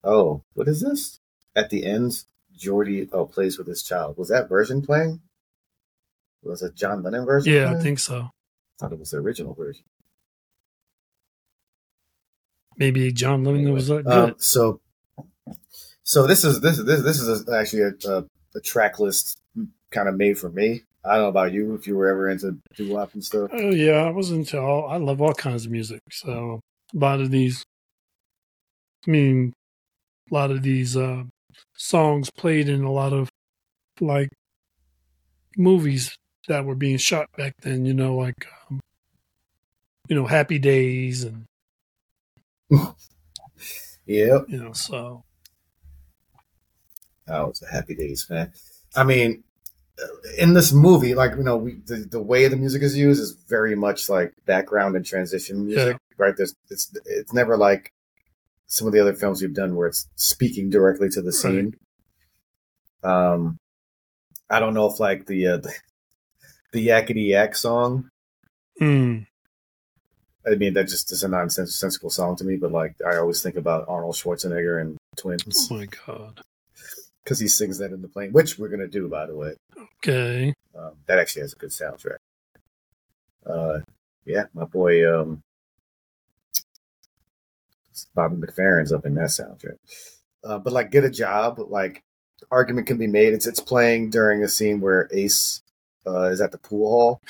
Oh, 0.03 0.43
what 0.55 0.69
is 0.69 0.81
this? 0.81 1.21
At 1.55 1.71
the 1.71 1.85
end, 1.85 2.25
Geordie 2.57 3.09
oh 3.13 3.27
plays 3.27 3.59
with 3.59 3.67
his 3.67 3.83
child. 3.83 4.17
Was 4.17 4.29
that 4.29 4.49
version 4.49 4.83
playing? 4.83 5.21
Was 6.43 6.63
it 6.63 6.75
John 6.75 7.03
Lennon 7.03 7.27
version? 7.27 7.53
Yeah, 7.53 7.67
playing? 7.67 7.79
I 7.79 7.83
think 7.83 7.99
so. 7.99 8.19
I 8.19 8.31
thought 8.79 8.93
it 8.93 8.99
was 8.99 9.11
the 9.11 9.19
original 9.19 9.55
version. 9.55 9.85
Maybe 12.77 13.13
John 13.13 13.45
Lennon 13.45 13.63
anyway, 13.63 13.75
was 13.75 13.91
uh, 13.91 13.97
good. 13.99 14.07
Um, 14.07 14.35
so, 14.39 14.81
so 16.03 16.27
this 16.27 16.45
is 16.45 16.61
this 16.61 16.79
this 16.83 17.03
this 17.03 17.21
is 17.21 17.49
actually 17.49 17.83
a, 17.83 17.93
a, 18.09 18.25
a, 18.55 18.61
track 18.61 18.99
list 18.99 19.41
kind 19.91 20.09
of 20.09 20.17
made 20.17 20.39
for 20.39 20.51
me. 20.51 20.83
I 21.05 21.15
don't 21.15 21.23
know 21.23 21.29
about 21.29 21.53
you 21.53 21.75
if 21.75 21.87
you 21.87 21.97
were 21.97 22.09
ever 22.09 22.29
into 22.29 22.59
doo 22.77 22.93
wop 22.93 23.15
and 23.15 23.25
stuff. 23.25 23.51
Oh 23.53 23.71
yeah, 23.71 24.05
I 24.05 24.11
was 24.11 24.31
into 24.31 24.61
all. 24.61 24.89
I 24.89 24.97
love 24.97 25.21
all 25.21 25.33
kinds 25.33 25.65
of 25.65 25.73
music. 25.73 26.01
So 26.11 26.61
a 26.95 26.99
lot 26.99 27.21
of 27.21 27.31
these. 27.31 27.65
I 29.07 29.11
mean, 29.11 29.55
a 30.31 30.35
lot 30.35 30.51
of 30.51 30.63
these 30.63 30.97
uh, 30.97 31.23
songs 31.75 32.31
played 32.31 32.69
in 32.69 32.85
a 32.85 32.93
lot 32.93 33.15
of 33.15 33.31
like 34.01 34.29
movies 35.57 36.17
that 36.49 36.67
were 36.67 36.75
being 36.75 36.99
shot 36.99 37.29
back 37.37 37.55
then. 37.63 37.87
You 37.87 37.95
know, 37.95 38.17
like 38.17 38.47
um, 38.71 38.81
you 40.09 40.17
know, 40.17 40.27
Happy 40.27 40.59
Days 40.59 41.25
and 41.25 41.47
yeah, 44.07 44.41
you 44.49 44.63
know, 44.63 44.73
so. 44.73 45.25
Oh, 47.31 47.51
it's 47.51 47.63
a 47.63 47.71
Happy 47.71 47.95
Days 47.95 48.25
fan. 48.25 48.53
I 48.97 49.05
mean, 49.05 49.45
in 50.39 50.55
this 50.55 50.73
movie, 50.73 51.15
like 51.15 51.37
you 51.37 51.43
know, 51.43 51.57
we, 51.57 51.75
the 51.87 51.97
the 51.97 52.23
way 52.23 52.49
the 52.49 52.57
music 52.57 52.83
is 52.83 52.97
used 52.97 53.21
is 53.21 53.33
very 53.49 53.75
much 53.75 54.09
like 54.09 54.33
background 54.47 54.97
and 54.97 55.05
transition 55.05 55.67
music, 55.67 55.97
yeah. 55.97 56.25
right? 56.25 56.37
There's 56.37 56.55
it's 56.71 56.95
it's 57.05 57.33
never 57.33 57.57
like 57.57 57.93
some 58.67 58.87
of 58.87 58.93
the 58.93 59.01
other 59.01 59.15
films 59.15 59.43
we've 59.43 59.55
done 59.55 59.75
where 59.75 59.89
it's 59.89 60.09
speaking 60.17 60.71
directly 60.71 61.09
to 61.11 61.23
the 61.23 61.33
scene. 61.33 61.75
Right. 63.03 63.33
Um, 63.33 63.59
I 64.49 64.61
don't 64.61 64.75
know 64.75 64.87
if 64.87 65.01
like 65.01 65.27
the 65.27 65.47
uh, 65.47 65.57
the, 65.59 65.75
the 66.73 66.89
Yakety 66.89 67.29
Yak 67.29 67.57
song. 67.57 68.11
Mm. 68.81 69.27
I 70.47 70.55
mean, 70.55 70.73
that 70.73 70.89
just 70.89 71.13
is 71.13 71.23
a 71.23 71.29
nonsensical 71.29 72.09
song 72.09 72.35
to 72.37 72.45
me, 72.45 72.57
but 72.57 72.73
like 72.73 72.95
I 73.07 73.17
always 73.17 73.43
think 73.43 73.57
about 73.57 73.89
Arnold 73.89 74.15
Schwarzenegger 74.15 74.81
and 74.81 74.97
Twins. 75.17 75.69
Oh 75.71 75.77
my 75.77 75.87
god! 76.07 76.41
Because 77.25 77.39
he 77.39 77.49
sings 77.49 77.79
that 77.79 77.93
in 77.93 78.03
the 78.03 78.09
plane, 78.09 78.33
which 78.33 78.59
we're 78.59 78.69
gonna 78.69 78.89
do, 78.89 79.09
by 79.09 79.27
the 79.27 79.37
way. 79.37 79.55
Okay. 79.99 80.55
Um, 80.77 80.93
that 81.07 81.19
actually 81.19 81.43
has 81.43 81.53
a 81.53 81.57
good 81.57 81.71
soundtrack. 81.71 82.19
Uh, 83.47 83.81
yeah, 84.25 84.45
my 84.55 84.65
boy 84.65 85.21
um, 85.21 85.43
Bobby 88.15 88.37
McFerrin's 88.37 88.93
up 88.93 89.07
in 89.07 89.15
that 89.15 89.29
soundtrack. 89.29 89.77
Uh, 90.43 90.59
but 90.59 90.73
like, 90.73 90.91
get 90.91 91.05
a 91.05 91.11
job. 91.11 91.59
Like, 91.59 92.03
argument 92.51 92.87
can 92.87 92.99
be 92.99 93.07
made. 93.07 93.33
It's 93.35 93.47
it's 93.47 93.61
playing 93.61 94.11
during 94.11 94.43
a 94.43 94.49
scene 94.49 94.81
where 94.81 95.09
Ace 95.13 95.63
uh, 96.07 96.29
is 96.29 96.41
at 96.41 96.53
the 96.53 96.59
pool 96.59 96.89
hall. 96.89 97.21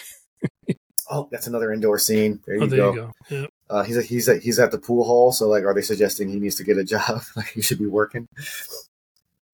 oh, 1.11 1.28
that's 1.30 1.47
another 1.47 1.72
indoor 1.72 1.99
scene. 1.99 2.41
There 2.47 2.57
you 2.57 2.62
oh, 2.62 2.66
there 2.66 2.78
go. 2.78 2.93
You 2.93 2.97
go. 2.97 3.12
Yep. 3.30 3.51
Uh, 3.68 3.82
he's 3.84 3.97
a, 3.97 4.03
he's 4.03 4.28
a, 4.28 4.38
he's 4.38 4.59
at 4.59 4.70
the 4.70 4.78
pool 4.78 5.05
hall. 5.05 5.32
So 5.32 5.49
like, 5.49 5.64
are 5.64 5.74
they 5.74 5.82
suggesting 5.82 6.28
he 6.28 6.41
needs 6.41 6.57
to 6.57 6.64
get 6.64 6.78
a 6.78 6.84
job? 6.84 7.22
like, 7.36 7.49
he 7.49 7.62
should 7.62 7.78
be 7.78 7.86
working. 7.86 8.28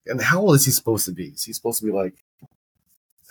And 0.09 0.21
how 0.21 0.41
old 0.41 0.55
is 0.55 0.65
he 0.65 0.71
supposed 0.71 1.05
to 1.05 1.11
be? 1.11 1.27
Is 1.27 1.43
he 1.43 1.53
supposed 1.53 1.79
to 1.79 1.85
be 1.85 1.91
like 1.91 2.15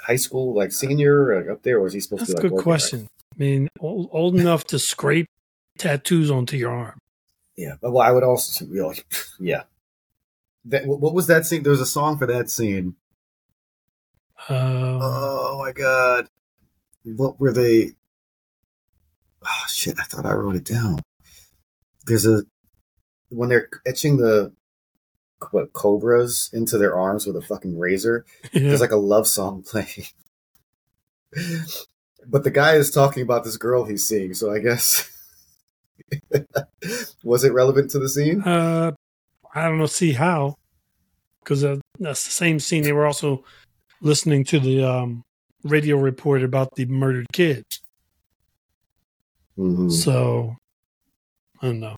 high 0.06 0.16
school, 0.16 0.54
like 0.54 0.72
senior, 0.72 1.36
like 1.36 1.50
up 1.50 1.62
there, 1.62 1.78
or 1.78 1.86
is 1.86 1.92
he 1.92 2.00
supposed 2.00 2.22
that's 2.22 2.34
to 2.34 2.36
be 2.36 2.42
like? 2.42 2.42
That's 2.42 2.52
a 2.52 2.56
good 2.56 2.62
question. 2.62 3.00
Right? 3.00 3.08
I 3.34 3.38
mean, 3.38 3.68
old, 3.80 4.08
old 4.12 4.36
enough 4.36 4.64
to 4.68 4.78
scrape 4.78 5.28
tattoos 5.78 6.30
onto 6.30 6.56
your 6.56 6.72
arm. 6.72 6.98
Yeah, 7.56 7.74
well, 7.80 8.00
I 8.00 8.10
would 8.10 8.22
also, 8.22 8.64
you 8.66 8.74
know, 8.82 8.94
yeah. 9.38 9.62
That, 10.66 10.86
what 10.86 11.14
was 11.14 11.28
that 11.28 11.46
scene? 11.46 11.62
There 11.62 11.70
was 11.70 11.80
a 11.80 11.86
song 11.86 12.18
for 12.18 12.26
that 12.26 12.50
scene. 12.50 12.96
Um, 14.48 14.98
oh 15.00 15.58
my 15.58 15.72
god! 15.72 16.28
What 17.04 17.38
were 17.40 17.52
they? 17.52 17.92
Oh 19.44 19.64
shit! 19.68 19.94
I 19.98 20.04
thought 20.04 20.26
I 20.26 20.32
wrote 20.32 20.56
it 20.56 20.64
down. 20.64 21.00
There's 22.04 22.26
a 22.26 22.42
when 23.28 23.48
they're 23.48 23.68
etching 23.86 24.16
the 24.16 24.52
what 25.50 25.72
cobras 25.72 26.50
into 26.52 26.78
their 26.78 26.96
arms 26.96 27.26
with 27.26 27.36
a 27.36 27.42
fucking 27.42 27.78
razor. 27.78 28.24
Yeah. 28.52 28.68
There's 28.68 28.80
like 28.80 28.90
a 28.90 28.96
love 28.96 29.26
song 29.26 29.62
playing. 29.66 30.06
but 32.26 32.44
the 32.44 32.50
guy 32.50 32.74
is 32.74 32.90
talking 32.90 33.22
about 33.22 33.44
this 33.44 33.56
girl 33.56 33.84
he's 33.84 34.06
seeing, 34.06 34.34
so 34.34 34.52
I 34.52 34.58
guess 34.58 35.10
was 37.24 37.44
it 37.44 37.52
relevant 37.52 37.90
to 37.90 37.98
the 37.98 38.08
scene? 38.08 38.42
Uh, 38.42 38.92
I 39.54 39.68
don't 39.68 39.78
know. 39.78 39.86
See 39.86 40.12
how? 40.12 40.56
Because 41.42 41.64
uh, 41.64 41.76
that's 41.98 42.24
the 42.24 42.32
same 42.32 42.58
scene. 42.58 42.82
They 42.82 42.92
were 42.92 43.06
also 43.06 43.44
listening 44.00 44.44
to 44.44 44.60
the 44.60 44.84
um, 44.84 45.24
radio 45.62 45.96
report 45.96 46.42
about 46.42 46.74
the 46.74 46.86
murdered 46.86 47.26
kid. 47.32 47.64
Mm-hmm. 49.58 49.90
So 49.90 50.56
I 51.62 51.66
don't 51.66 51.80
know. 51.80 51.96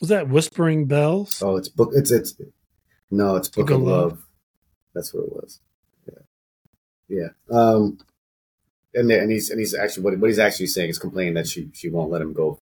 Was 0.00 0.10
that 0.10 0.28
Whispering 0.28 0.86
Bells? 0.86 1.42
Oh, 1.42 1.56
it's 1.56 1.68
book. 1.68 1.90
It's 1.94 2.10
it's 2.10 2.34
no, 3.10 3.36
it's 3.36 3.48
Book, 3.48 3.68
book 3.68 3.76
of, 3.76 3.82
love. 3.82 4.10
love. 4.10 4.22
That's 4.94 5.14
what 5.14 5.24
it 5.24 5.32
was. 5.32 5.60
Yeah, 6.06 7.28
yeah. 7.50 7.56
Um, 7.56 7.98
and 8.94 9.10
and 9.10 9.30
he's 9.30 9.50
and 9.50 9.60
he's 9.60 9.74
actually 9.74 10.02
what 10.02 10.18
what 10.18 10.28
he's 10.28 10.38
actually 10.38 10.66
saying 10.66 10.90
is 10.90 10.98
complaining 10.98 11.34
that 11.34 11.46
she 11.46 11.70
she 11.72 11.88
won't 11.88 12.10
let 12.10 12.22
him 12.22 12.32
go 12.32 12.58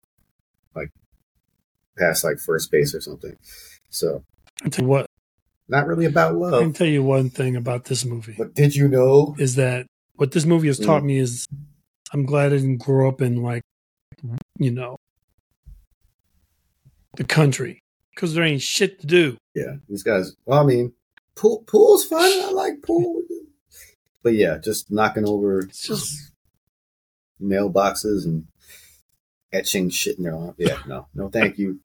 like 0.74 0.90
past 1.98 2.24
like 2.24 2.38
first 2.38 2.70
base 2.70 2.94
or 2.94 3.00
something. 3.00 3.36
So 3.90 4.24
you 4.78 4.84
what, 4.84 5.06
not 5.68 5.86
really 5.86 6.06
about 6.06 6.34
love. 6.34 6.54
I 6.54 6.60
can 6.60 6.72
tell 6.72 6.86
you 6.86 7.02
one 7.02 7.30
thing 7.30 7.56
about 7.56 7.84
this 7.84 8.04
movie. 8.04 8.34
But 8.36 8.54
did 8.54 8.74
you 8.74 8.88
know 8.88 9.36
is 9.38 9.56
that 9.56 9.86
what 10.16 10.32
this 10.32 10.44
movie 10.44 10.68
has 10.68 10.78
taught 10.78 11.02
mm. 11.02 11.06
me 11.06 11.18
is 11.18 11.46
I'm 12.12 12.24
glad 12.24 12.52
I 12.52 12.56
didn't 12.56 12.78
grow 12.78 13.08
up 13.08 13.20
in 13.20 13.42
like 13.42 13.62
you 14.58 14.70
know 14.70 14.96
the 17.16 17.24
country 17.24 17.82
because 18.14 18.34
there 18.34 18.44
ain't 18.44 18.62
shit 18.62 19.00
to 19.00 19.06
do. 19.06 19.36
Yeah, 19.54 19.76
these 19.88 20.02
guys. 20.02 20.34
Well, 20.44 20.60
I 20.60 20.64
mean, 20.64 20.92
pool 21.34 21.64
pool's 21.66 22.04
fun. 22.04 22.20
I 22.20 22.50
like 22.52 22.82
pool, 22.82 23.22
but 24.22 24.34
yeah, 24.34 24.58
just 24.58 24.90
knocking 24.90 25.28
over 25.28 25.60
it's 25.60 25.86
just 25.86 26.32
mailboxes 27.40 28.24
and 28.24 28.46
etching 29.52 29.90
shit 29.90 30.18
in 30.18 30.24
their 30.24 30.34
arm. 30.34 30.54
Yeah, 30.58 30.78
no, 30.86 31.08
no, 31.14 31.28
thank 31.28 31.58
you. 31.58 31.80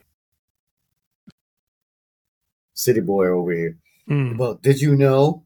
City 2.74 3.02
boy 3.02 3.28
over 3.28 3.52
here. 3.52 3.78
Hmm. 4.08 4.38
Well, 4.38 4.56
did 4.56 4.80
you 4.80 4.96
know 4.96 5.44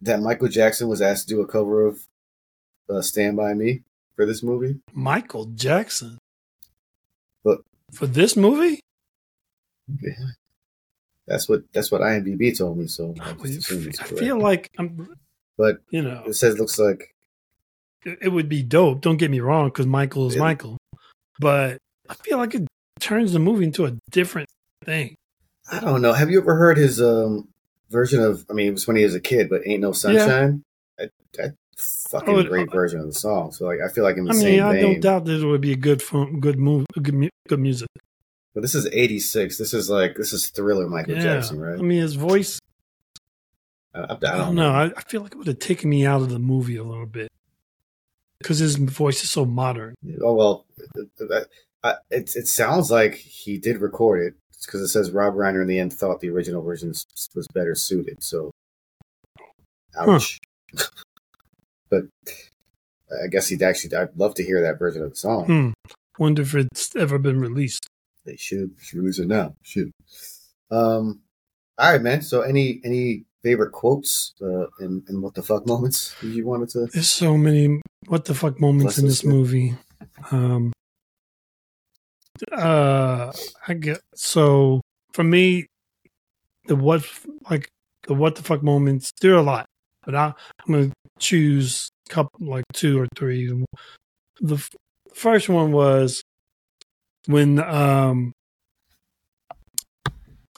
that 0.00 0.20
Michael 0.20 0.48
Jackson 0.48 0.88
was 0.88 1.02
asked 1.02 1.28
to 1.28 1.34
do 1.34 1.40
a 1.40 1.46
cover 1.46 1.86
of 1.86 2.00
uh, 2.88 3.02
"Stand 3.02 3.36
by 3.36 3.54
Me" 3.54 3.82
for 4.16 4.26
this 4.26 4.42
movie? 4.42 4.80
Michael 4.92 5.46
Jackson. 5.46 6.17
For 7.92 8.06
this 8.06 8.36
movie, 8.36 8.80
Yeah. 10.02 10.12
That's 11.26 11.48
what 11.48 11.62
that's 11.72 11.90
what 11.90 12.00
IMDb 12.00 12.56
told 12.56 12.78
me. 12.78 12.86
So 12.86 13.14
I, 13.20 13.30
I 13.30 13.32
just 13.34 13.58
assumed 13.58 13.86
it's 13.88 13.98
correct. 13.98 14.18
feel 14.18 14.38
like 14.38 14.70
I'm, 14.78 15.14
But 15.56 15.78
you 15.90 16.02
know, 16.02 16.22
it 16.26 16.34
says 16.34 16.58
looks 16.58 16.78
like 16.78 17.14
it, 18.04 18.32
would 18.32 18.48
be 18.48 18.62
dope. 18.62 19.00
Don't 19.02 19.16
get 19.18 19.30
me 19.30 19.40
wrong, 19.40 19.68
because 19.68 19.86
Michael 19.86 20.28
is 20.28 20.34
Yeah. 20.36 20.40
Michael, 20.40 20.78
but 21.40 21.78
I 22.08 22.14
feel 22.14 22.38
like 22.38 22.54
it 22.54 22.66
turns 23.00 23.32
the 23.32 23.38
movie 23.38 23.64
into 23.64 23.84
a 23.84 23.92
different 24.10 24.48
thing. 24.84 25.14
I 25.70 25.80
don't 25.80 26.00
know. 26.00 26.12
Have 26.14 26.30
you 26.30 26.40
ever 26.40 26.54
heard 26.56 26.78
his 26.78 27.00
um 27.02 27.48
version 27.90 28.22
of? 28.22 28.46
I 28.48 28.54
mean, 28.54 28.68
it 28.68 28.72
was 28.72 28.86
when 28.86 28.96
he 28.96 29.04
was 29.04 29.14
a 29.14 29.20
kid, 29.20 29.50
but 29.50 29.66
"Ain't 29.66 29.82
No 29.82 29.92
Sunshine." 29.92 30.62
That, 30.96 31.10
that 31.34 31.54
fucking 31.78 32.34
Oh, 32.34 32.38
it- 32.38 32.48
great 32.48 32.70
version 32.70 33.00
of 33.00 33.06
the 33.06 33.12
song. 33.12 33.52
So 33.52 33.66
like, 33.66 33.80
I 33.80 33.92
feel 33.92 34.04
like 34.04 34.16
in 34.16 34.24
the 34.24 34.34
same. 34.34 34.62
I 34.62 34.72
mean, 34.72 34.80
same 34.80 34.88
I 34.88 34.92
don't 34.92 35.00
doubt 35.00 35.24
that 35.26 35.42
it 35.42 35.46
would 35.46 35.60
be 35.60 35.72
a 35.72 35.76
good 35.76 36.02
good 36.40 36.58
move, 36.58 36.86
good, 37.00 37.30
good 37.48 37.60
music. 37.60 37.88
But 38.54 38.62
this 38.62 38.74
is 38.74 38.86
'86. 38.86 39.58
This 39.58 39.72
is 39.74 39.88
like 39.88 40.16
this 40.16 40.32
is 40.32 40.48
Thriller 40.48 40.88
Michael 40.88 41.14
yeah, 41.14 41.22
Jackson, 41.22 41.60
right? 41.60 41.78
I 41.78 41.82
mean, 41.82 42.00
his 42.00 42.14
voice. 42.14 42.58
I, 43.94 44.00
I, 44.00 44.04
I 44.04 44.12
I 44.12 44.16
don't, 44.16 44.54
know. 44.54 44.70
I, 44.70 44.86
I 44.96 45.00
feel 45.02 45.22
like 45.22 45.32
it 45.32 45.38
would 45.38 45.46
have 45.46 45.58
taken 45.58 45.90
me 45.90 46.04
out 46.04 46.22
of 46.22 46.30
the 46.30 46.38
movie 46.38 46.76
a 46.76 46.82
little 46.84 47.06
bit 47.06 47.28
because 48.38 48.58
his 48.58 48.76
voice 48.76 49.22
is 49.22 49.30
so 49.30 49.44
modern. 49.44 49.94
Oh 50.22 50.34
well, 50.34 50.66
it, 50.76 51.08
it, 51.20 51.48
it, 52.10 52.36
it 52.36 52.48
sounds 52.48 52.90
like 52.90 53.14
he 53.14 53.58
did 53.58 53.80
record 53.80 54.26
it 54.26 54.34
because 54.64 54.80
it 54.80 54.88
says 54.88 55.10
Rob 55.10 55.34
Reiner 55.34 55.62
in 55.62 55.68
the 55.68 55.78
end 55.78 55.92
thought 55.92 56.20
the 56.20 56.30
original 56.30 56.62
version 56.62 56.88
was 57.34 57.46
better 57.52 57.74
suited. 57.74 58.22
So, 58.22 58.50
ouch. 59.96 60.38
but 61.90 62.04
I 63.10 63.28
guess 63.30 63.48
he'd 63.48 63.62
actually. 63.62 63.96
I'd 63.96 64.16
love 64.16 64.34
to 64.34 64.44
hear 64.44 64.60
that 64.62 64.78
version 64.78 65.02
of 65.02 65.10
the 65.10 65.16
song. 65.16 65.46
Hmm. 65.46 65.92
Wonder 66.18 66.42
if 66.42 66.54
it's 66.54 66.94
ever 66.96 67.18
been 67.18 67.40
released. 67.40 67.86
They 68.24 68.36
should 68.36 68.72
should 68.80 68.98
release 68.98 69.18
it 69.18 69.28
now. 69.28 69.54
Shoot. 69.62 69.92
Um. 70.70 71.20
All 71.78 71.92
right, 71.92 72.02
man. 72.02 72.22
So, 72.22 72.42
any 72.42 72.80
any 72.84 73.24
favorite 73.42 73.72
quotes 73.72 74.34
uh, 74.42 74.66
and 74.80 75.02
and 75.08 75.22
what 75.22 75.34
the 75.34 75.42
fuck 75.42 75.66
moments 75.66 76.14
you 76.22 76.46
wanted 76.46 76.68
to? 76.70 76.86
There's 76.92 77.08
so 77.08 77.36
many 77.36 77.80
what 78.06 78.24
the 78.24 78.34
fuck 78.34 78.60
moments 78.60 78.98
in 78.98 79.04
Bless 79.04 79.20
this 79.20 79.24
movie. 79.24 79.74
Um 80.30 80.72
uh 82.52 83.32
I 83.66 83.74
get 83.74 84.00
so 84.14 84.80
for 85.12 85.24
me 85.24 85.66
the 86.66 86.76
what 86.76 87.04
like 87.50 87.68
the 88.06 88.14
what 88.14 88.36
the 88.36 88.42
fuck 88.42 88.62
moments 88.62 89.12
there 89.20 89.34
are 89.34 89.38
a 89.38 89.42
lot, 89.42 89.66
but 90.08 90.14
I 90.14 90.32
I'm 90.66 90.72
gonna 90.72 90.92
choose 91.18 91.90
a 92.08 92.14
couple 92.14 92.46
like 92.48 92.64
two 92.72 92.98
or 92.98 93.06
three. 93.14 93.46
The 94.40 94.54
f- 94.54 94.70
first 95.14 95.50
one 95.50 95.70
was 95.70 96.22
when 97.26 97.58
um 97.60 98.32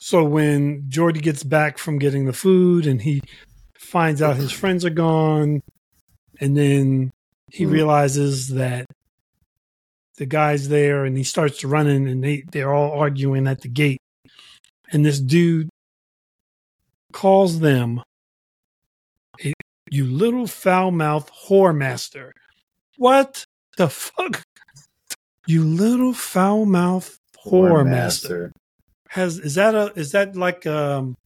so 0.00 0.22
when 0.24 0.84
Jordy 0.88 1.18
gets 1.20 1.42
back 1.42 1.78
from 1.78 1.98
getting 1.98 2.26
the 2.26 2.32
food 2.32 2.86
and 2.86 3.02
he 3.02 3.20
finds 3.76 4.22
out 4.22 4.36
his 4.36 4.52
friends 4.52 4.84
are 4.84 4.90
gone 4.90 5.60
and 6.40 6.56
then 6.56 7.10
he 7.50 7.64
Mhm. 7.64 7.72
realizes 7.72 8.48
that 8.50 8.86
the 10.16 10.26
guy's 10.26 10.68
there 10.68 11.04
and 11.04 11.16
he 11.16 11.24
starts 11.24 11.64
running 11.64 12.06
and 12.08 12.22
they 12.22 12.44
they're 12.52 12.72
all 12.72 12.92
arguing 12.92 13.48
at 13.48 13.62
the 13.62 13.68
gate 13.68 13.98
and 14.92 15.04
this 15.04 15.18
dude 15.18 15.68
calls 17.12 17.58
them 17.58 18.00
you 19.90 20.04
little 20.04 20.46
foul 20.46 20.90
mouth 20.90 21.30
whore 21.46 21.76
master 21.76 22.32
what 22.96 23.44
the 23.76 23.88
fuck 23.88 24.42
you 25.46 25.64
little 25.64 26.12
foul 26.12 26.66
mouth 26.66 27.18
whore 27.46 27.86
master 27.86 28.52
has 29.08 29.38
is 29.38 29.54
that 29.54 29.74
a 29.74 29.92
is 29.96 30.12
that 30.12 30.36
like 30.36 30.66
um 30.66 31.16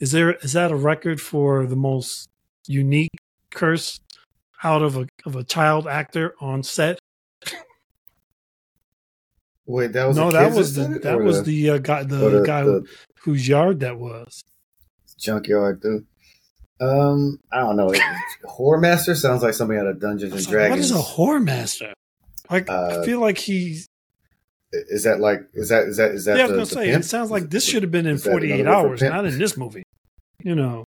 is 0.00 0.12
there 0.12 0.34
is 0.34 0.54
that 0.54 0.72
a 0.72 0.76
record 0.76 1.20
for 1.20 1.66
the 1.66 1.76
most 1.76 2.28
unique 2.66 3.10
curse 3.50 4.00
out 4.62 4.82
of 4.82 4.96
a 4.96 5.06
of 5.24 5.36
a 5.36 5.44
child 5.44 5.86
actor 5.86 6.34
on 6.40 6.62
set? 6.62 6.98
Wait, 9.66 9.92
that 9.92 10.06
was 10.06 10.16
no, 10.16 10.30
the 10.30 10.38
that 10.38 10.52
was 10.52 10.74
the 10.74 10.98
that 11.02 11.20
was 11.20 11.44
the 11.44 11.70
uh, 11.70 11.78
guy 11.78 12.00
or 12.00 12.04
the, 12.04 12.42
guy 12.44 12.64
the 12.64 12.84
whose 13.20 13.48
yard 13.48 13.80
that 13.80 13.98
was. 13.98 14.42
junkyard 15.18 15.80
dude. 15.80 16.06
Um, 16.84 17.40
I 17.52 17.60
don't 17.60 17.76
know. 17.76 17.92
Whore 18.44 18.80
master 18.80 19.14
sounds 19.14 19.42
like 19.42 19.54
something 19.54 19.76
out 19.78 19.86
of 19.86 20.00
Dungeons 20.00 20.32
and 20.32 20.40
like, 20.40 20.46
what 20.48 20.52
Dragons. 20.52 20.84
is 20.86 20.90
a 20.92 21.00
whore 21.02 21.42
master? 21.42 21.92
Like 22.50 22.68
Uh, 22.68 23.00
I 23.02 23.04
feel 23.06 23.20
like 23.20 23.38
he's 23.38 23.86
Is 24.72 25.04
that 25.04 25.20
like 25.20 25.40
is 25.54 25.68
that 25.70 25.84
is 25.84 25.96
that 25.96 26.10
is 26.12 26.24
that 26.26 26.36
yeah. 26.36 26.44
I 26.44 26.46
was 26.46 26.52
gonna 26.52 26.66
say 26.66 26.90
pimp? 26.92 27.04
it 27.04 27.06
sounds 27.06 27.30
like 27.30 27.48
this 27.50 27.64
should 27.64 27.82
have 27.82 27.92
been 27.92 28.06
in 28.06 28.18
forty 28.18 28.52
eight 28.52 28.60
another 28.60 28.88
word 28.88 28.98
for 28.98 29.04
hours, 29.06 29.12
not 29.12 29.24
in 29.24 29.38
this 29.38 29.56
movie. 29.56 29.82
You 30.42 30.54
know, 30.54 30.84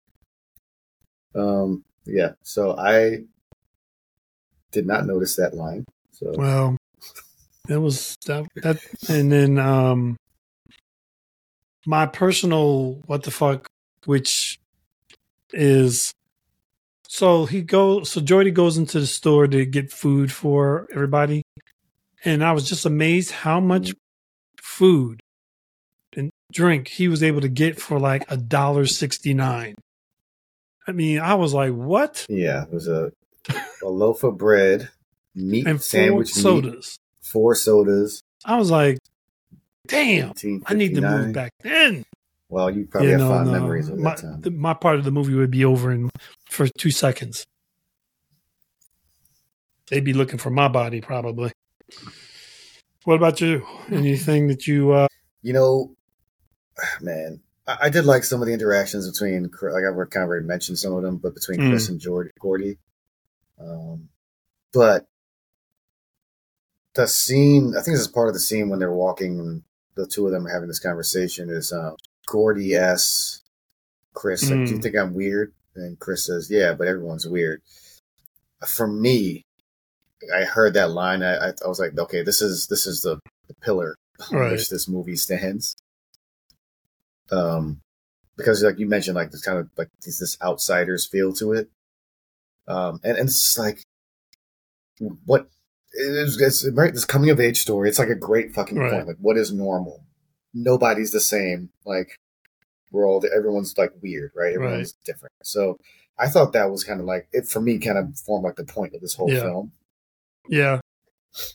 Um, 1.34 1.84
yeah. 2.06 2.32
So 2.42 2.76
I 2.76 3.24
did 4.70 4.86
not 4.86 5.06
notice 5.06 5.36
that 5.36 5.54
line. 5.54 5.84
So 6.12 6.32
Well, 6.36 6.76
it 7.68 7.76
was 7.76 8.16
that, 8.26 8.46
that 8.62 8.78
and 9.08 9.30
then 9.30 9.58
um 9.58 10.16
my 11.84 12.06
personal 12.06 12.94
what 13.06 13.24
the 13.24 13.30
fuck, 13.30 13.66
which 14.06 14.41
is 15.52 16.12
so 17.08 17.44
he 17.46 17.62
goes 17.62 18.10
so 18.10 18.20
Jordy 18.20 18.50
goes 18.50 18.78
into 18.78 19.00
the 19.00 19.06
store 19.06 19.46
to 19.46 19.64
get 19.64 19.92
food 19.92 20.32
for 20.32 20.88
everybody. 20.92 21.42
And 22.24 22.44
I 22.44 22.52
was 22.52 22.68
just 22.68 22.86
amazed 22.86 23.32
how 23.32 23.58
much 23.60 23.92
food 24.60 25.20
and 26.16 26.30
drink 26.52 26.88
he 26.88 27.08
was 27.08 27.22
able 27.22 27.40
to 27.40 27.48
get 27.48 27.80
for 27.80 27.98
like 27.98 28.24
a 28.30 28.36
dollar 28.36 28.86
sixty 28.86 29.34
nine. 29.34 29.74
I 30.86 30.92
mean, 30.92 31.18
I 31.20 31.34
was 31.34 31.52
like, 31.54 31.72
what? 31.72 32.26
yeah, 32.28 32.62
it 32.64 32.72
was 32.72 32.88
a 32.88 33.12
a 33.82 33.88
loaf 33.88 34.22
of 34.24 34.38
bread, 34.38 34.88
meat 35.34 35.66
And 35.66 35.78
four 35.78 35.82
sandwich, 35.82 36.34
meat, 36.36 36.42
sodas. 36.42 36.98
four 37.20 37.54
sodas. 37.54 38.22
I 38.44 38.56
was 38.56 38.70
like, 38.70 38.98
damn. 39.86 40.32
I 40.66 40.74
need 40.74 40.94
to 40.94 41.00
move 41.00 41.32
back 41.32 41.52
then. 41.62 42.04
Well, 42.52 42.70
you 42.70 42.84
probably 42.84 43.12
have 43.12 43.20
fond 43.20 43.50
memories 43.50 43.88
of 43.88 43.98
my, 43.98 44.10
that 44.10 44.20
time. 44.20 44.40
the- 44.42 44.50
my 44.50 44.74
part 44.74 44.96
of 44.98 45.04
the 45.06 45.10
movie 45.10 45.34
would 45.34 45.50
be 45.50 45.64
over 45.64 45.90
in 45.90 46.10
for 46.50 46.68
two 46.76 46.90
seconds. 46.90 47.46
They'd 49.88 50.04
be 50.04 50.12
looking 50.12 50.36
for 50.38 50.50
my 50.50 50.68
body 50.68 51.00
probably. 51.00 51.50
What 53.04 53.14
about 53.14 53.40
you? 53.40 53.66
Anything 53.90 54.48
that 54.48 54.66
you? 54.66 54.92
uh 54.92 55.08
You 55.40 55.54
know, 55.54 55.96
man, 57.00 57.40
I, 57.66 57.78
I 57.84 57.88
did 57.88 58.04
like 58.04 58.22
some 58.22 58.42
of 58.42 58.46
the 58.48 58.52
interactions 58.52 59.10
between, 59.10 59.44
like 59.62 59.84
I've 59.84 60.10
kind 60.10 60.22
of 60.24 60.28
already 60.28 60.44
mentioned 60.44 60.78
some 60.78 60.92
of 60.92 61.02
them, 61.02 61.16
but 61.16 61.32
between 61.34 61.58
Mm. 61.58 61.70
Chris 61.70 61.88
and 61.88 61.98
Jordy, 61.98 62.32
Gordie. 62.38 62.76
Um, 63.58 64.10
but 64.74 65.06
the 66.94 67.08
scene, 67.08 67.70
I 67.78 67.80
think 67.80 67.94
this 67.94 68.02
is 68.02 68.08
part 68.08 68.28
of 68.28 68.34
the 68.34 68.40
scene 68.40 68.68
when 68.68 68.78
they're 68.78 68.92
walking 68.92 69.40
and 69.40 69.62
the 69.94 70.06
two 70.06 70.26
of 70.26 70.32
them 70.32 70.46
are 70.46 70.50
having 70.52 70.68
this 70.68 70.80
conversation 70.80 71.48
is 71.48 71.72
uh, 71.72 71.92
Gordie 72.26 72.76
asks 72.76 73.42
Chris, 74.14 74.50
like, 74.50 74.64
do 74.66 74.72
you 74.72 74.78
Mm. 74.78 74.82
think 74.82 74.96
I'm 74.96 75.14
weird? 75.14 75.52
And 75.74 75.98
Chris 75.98 76.26
says, 76.26 76.50
yeah, 76.50 76.74
but 76.74 76.86
everyone's 76.88 77.26
weird. 77.26 77.62
For 78.66 78.86
me, 78.86 79.44
I 80.34 80.44
heard 80.44 80.74
that 80.74 80.90
line. 80.90 81.22
I, 81.22 81.48
I, 81.48 81.52
I 81.64 81.68
was 81.68 81.80
like, 81.80 81.98
okay, 81.98 82.22
this 82.22 82.40
is 82.42 82.66
this 82.68 82.86
is 82.86 83.00
the, 83.00 83.18
the 83.48 83.54
pillar 83.62 83.96
on 84.30 84.36
Right. 84.38 84.52
which 84.52 84.68
this 84.68 84.86
movie 84.88 85.16
stands. 85.16 85.74
Um, 87.30 87.80
because 88.36 88.62
like 88.62 88.78
you 88.78 88.86
mentioned, 88.86 89.16
like 89.16 89.30
this 89.30 89.42
kind 89.42 89.58
of 89.58 89.68
like 89.76 89.88
this, 90.04 90.18
this 90.20 90.36
outsiders 90.42 91.06
feel 91.06 91.32
to 91.34 91.52
it. 91.52 91.70
Um, 92.68 93.00
and, 93.02 93.16
and 93.18 93.28
it's 93.28 93.58
like 93.58 93.82
what 95.24 95.48
it's, 95.92 96.40
it's 96.40 96.68
right. 96.72 96.92
This 96.92 97.04
coming 97.04 97.30
of 97.30 97.40
age 97.40 97.60
story. 97.60 97.88
It's 97.88 97.98
like 97.98 98.08
a 98.08 98.14
great 98.14 98.52
fucking 98.54 98.78
Right. 98.78 98.92
point. 98.92 99.06
Like, 99.08 99.16
what 99.20 99.36
is 99.36 99.52
normal? 99.52 100.04
Nobody's 100.54 101.12
the 101.12 101.20
same. 101.20 101.70
Like, 101.84 102.18
we're 102.90 103.06
all 103.06 103.22
everyone's 103.34 103.76
like 103.78 103.92
weird, 104.02 104.32
right? 104.36 104.54
Everyone's 104.54 104.92
different. 105.04 105.32
So 105.42 105.78
I 106.18 106.28
thought 106.28 106.52
that 106.52 106.70
was 106.70 106.84
kind 106.84 107.00
of 107.00 107.06
like 107.06 107.28
it 107.32 107.46
for 107.46 107.60
me. 107.60 107.78
Kind 107.78 107.98
of 107.98 108.18
formed 108.18 108.44
like 108.44 108.56
the 108.56 108.64
point 108.64 108.94
of 108.94 109.00
this 109.00 109.14
whole 109.14 109.30
Yeah. 109.30 109.40
film. 109.40 109.72
Yeah, 110.48 110.80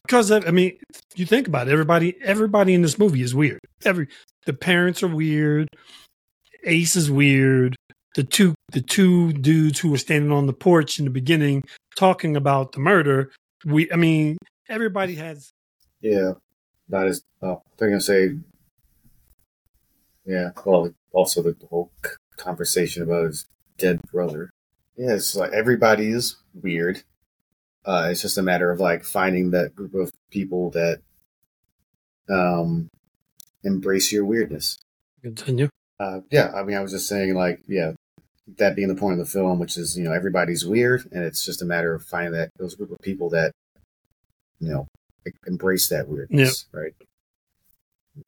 because 0.03 0.31
I 0.31 0.39
mean, 0.51 0.79
you 1.15 1.25
think 1.25 1.47
about 1.47 1.67
it, 1.67 1.71
everybody. 1.71 2.15
Everybody 2.23 2.73
in 2.73 2.81
this 2.81 2.97
movie 2.97 3.21
is 3.21 3.35
weird. 3.35 3.59
Every 3.85 4.07
the 4.45 4.53
parents 4.53 5.03
are 5.03 5.07
weird. 5.13 5.67
Ace 6.63 6.95
is 6.95 7.11
weird. 7.11 7.75
The 8.15 8.23
two 8.23 8.55
the 8.71 8.81
two 8.81 9.33
dudes 9.33 9.79
who 9.79 9.91
were 9.91 9.97
standing 9.97 10.31
on 10.31 10.47
the 10.47 10.53
porch 10.53 10.97
in 10.99 11.05
the 11.05 11.11
beginning 11.11 11.63
talking 11.95 12.35
about 12.35 12.71
the 12.71 12.79
murder. 12.79 13.31
We, 13.65 13.91
I 13.91 13.95
mean, 13.95 14.37
everybody 14.69 15.15
has 15.15 15.51
Yeah, 16.01 16.33
that 16.89 17.07
is. 17.07 17.21
Oh, 17.41 17.61
they're 17.77 17.89
gonna 17.89 18.01
say. 18.01 18.37
Yeah. 20.28 20.51
Well, 20.65 20.93
also 21.13 21.41
the 21.41 21.55
whole 21.69 21.91
conversation 22.36 23.01
about 23.01 23.25
his 23.25 23.45
dead 23.78 24.01
brother. 24.11 24.51
Yeah, 24.95 25.13
it's 25.13 25.36
like 25.36 25.53
everybody 25.53 26.09
is 26.09 26.36
weird. 26.53 27.03
Uh, 27.86 28.09
it's 28.11 28.21
just 28.21 28.38
a 28.38 28.43
matter 28.43 28.69
of 28.69 28.80
like 28.80 29.03
finding 29.03 29.51
that 29.51 29.75
group 29.75 29.93
of 29.95 30.11
people 30.30 30.69
that 30.71 30.99
um 32.30 32.89
embrace 33.63 34.11
your 34.11 34.25
weirdness. 34.25 34.78
Continue. 35.23 35.69
Uh, 35.99 36.19
yeah, 36.30 36.51
I 36.53 36.63
mean, 36.63 36.78
I 36.78 36.82
was 36.82 36.91
just 36.91 37.07
saying, 37.07 37.34
like, 37.34 37.61
yeah, 37.67 37.93
that 38.57 38.75
being 38.75 38.88
the 38.88 38.95
point 38.95 39.19
of 39.19 39.25
the 39.25 39.32
film, 39.32 39.57
which 39.59 39.78
is, 39.78 39.97
you 39.97 40.03
know, 40.03 40.13
everybody's 40.13 40.65
weird, 40.65 41.07
and 41.11 41.23
it's 41.23 41.43
just 41.43 41.61
a 41.61 41.65
matter 41.65 41.93
of 41.95 42.03
finding 42.03 42.34
that 42.34 42.51
those 42.57 42.75
group 42.75 42.91
of 42.91 42.99
people 42.99 43.30
that, 43.32 43.51
you 44.59 44.69
know, 44.69 44.88
embrace 45.47 45.89
that 45.89 46.07
weirdness, 46.07 46.67
right? 46.71 46.93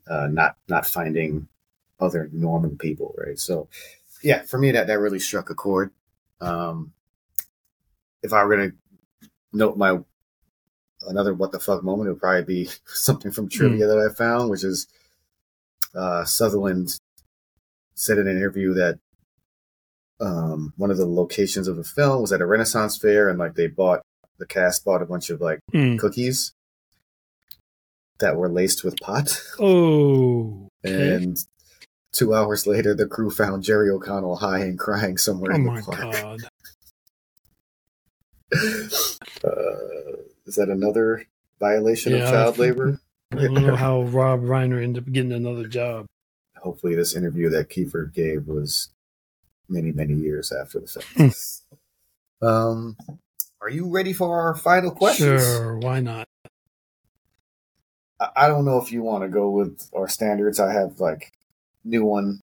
Uh, 0.08 0.28
not 0.28 0.56
not 0.68 0.86
finding 0.86 1.48
other 2.00 2.30
normal 2.32 2.72
people, 2.78 3.14
right? 3.18 3.38
So, 3.40 3.68
yeah, 4.24 4.42
for 4.44 4.58
me, 4.58 4.72
that 4.72 4.88
that 4.88 5.00
really 5.00 5.20
struck 5.20 5.50
a 5.50 5.56
chord. 5.56 5.92
Um, 6.42 6.94
if 8.24 8.34
I 8.34 8.44
were 8.44 8.56
gonna 8.56 8.72
note 9.54 9.78
my 9.78 10.00
another 11.08 11.34
what 11.34 11.52
the 11.52 11.60
fuck 11.60 11.84
moment, 11.84 12.08
it 12.08 12.14
would 12.14 12.22
probably 12.22 12.44
be 12.44 12.70
something 12.86 13.32
from 13.32 13.50
trivia 13.50 13.88
that 13.88 13.98
I 14.12 14.14
found, 14.14 14.50
which 14.50 14.64
is 14.64 14.88
uh, 15.96 16.24
Sutherland 16.26 17.00
said 17.96 18.18
in 18.18 18.28
an 18.28 18.38
interview 18.38 18.74
that 18.76 19.00
um, 20.22 20.74
one 20.78 20.92
of 20.92 20.98
the 20.98 21.06
locations 21.06 21.68
of 21.68 21.76
the 21.78 21.84
film 21.84 22.22
was 22.22 22.32
at 22.32 22.42
a 22.42 22.46
Renaissance 22.46 22.98
fair, 22.98 23.30
and 23.30 23.40
like 23.40 23.56
they 23.56 23.68
bought 23.68 24.02
the 24.38 24.46
cast 24.46 24.86
bought 24.86 25.02
a 25.02 25.06
bunch 25.06 25.30
of 25.30 25.42
like 25.42 25.60
Hmm. 25.72 25.98
cookies 25.98 26.54
that 28.20 28.36
were 28.36 28.50
laced 28.50 28.84
with 28.84 29.00
pot, 29.02 29.42
Oh. 29.60 30.68
Okay. 30.86 31.16
and 31.16 31.38
two 32.12 32.34
hours 32.34 32.66
later, 32.68 32.94
the 32.94 33.08
crew 33.08 33.30
found 33.32 33.64
Jerry 33.64 33.90
O'Connell 33.90 34.38
high 34.38 34.60
and 34.60 34.78
crying 34.78 35.18
somewhere 35.18 35.52
oh 35.52 35.56
in 35.56 35.64
the 35.66 35.72
my 35.72 35.82
park. 35.82 36.00
god. 36.02 36.40
Uh, 39.44 40.18
is 40.46 40.56
that 40.56 40.68
another 40.70 41.26
violation 41.62 42.12
Yeah, 42.14 42.24
of 42.26 42.32
child 42.32 42.58
labor? 42.58 43.00
I 43.32 43.36
don't 43.44 43.54
know 43.66 43.76
how 43.76 44.02
Rob 44.04 44.42
Reiner 44.42 44.84
ended 44.84 45.04
up 45.04 45.14
getting 45.14 45.32
another 45.32 45.66
job. 45.68 46.08
Hopefully, 46.58 46.94
this 46.96 47.16
interview 47.16 47.50
that 47.52 47.70
Kiefer 47.70 48.14
gave 48.14 48.48
was 48.48 48.90
many, 49.70 49.92
many 49.94 50.14
years 50.14 50.52
after 50.52 50.82
the 50.82 50.88
fact. 50.88 51.62
um, 52.42 52.98
are 53.62 53.70
you 53.70 53.88
ready 53.90 54.12
for 54.12 54.42
our 54.42 54.56
final 54.56 54.92
questions? 54.92 55.42
Sure, 55.42 55.78
why 55.78 56.02
not? 56.02 56.28
I 58.36 58.48
don't 58.50 58.66
know 58.66 58.82
if 58.82 58.92
you 58.92 59.02
want 59.04 59.24
to 59.24 59.30
go 59.30 59.50
with 59.50 59.90
our 59.96 60.10
standards. 60.10 60.60
I 60.60 60.74
have 60.74 61.00
like 61.00 61.32
new 61.90 62.06
one. 62.06 62.42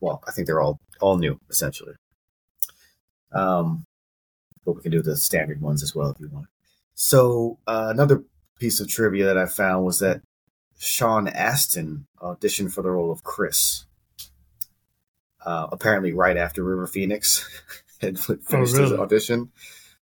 Well, 0.00 0.22
I 0.26 0.32
think 0.32 0.46
they're 0.46 0.60
all 0.60 0.78
all 1.00 1.18
new 1.18 1.38
essentially. 1.50 1.94
Um, 3.32 3.84
but 4.64 4.76
we 4.76 4.82
can 4.82 4.92
do 4.92 5.02
the 5.02 5.16
standard 5.16 5.60
ones 5.60 5.82
as 5.82 5.94
well 5.94 6.10
if 6.10 6.20
you 6.20 6.28
want. 6.28 6.46
So 6.94 7.58
uh, 7.66 7.88
another 7.90 8.24
piece 8.58 8.80
of 8.80 8.88
trivia 8.88 9.26
that 9.26 9.38
I 9.38 9.46
found 9.46 9.84
was 9.84 9.98
that 9.98 10.22
Sean 10.78 11.28
Astin 11.28 12.06
auditioned 12.20 12.72
for 12.72 12.82
the 12.82 12.90
role 12.90 13.10
of 13.10 13.22
Chris. 13.22 13.84
Uh, 15.44 15.68
apparently, 15.70 16.12
right 16.12 16.36
after 16.36 16.64
River 16.64 16.86
Phoenix 16.86 17.46
had 18.00 18.18
finished 18.18 18.76
his 18.76 18.90
really? 18.90 18.98
audition. 18.98 19.52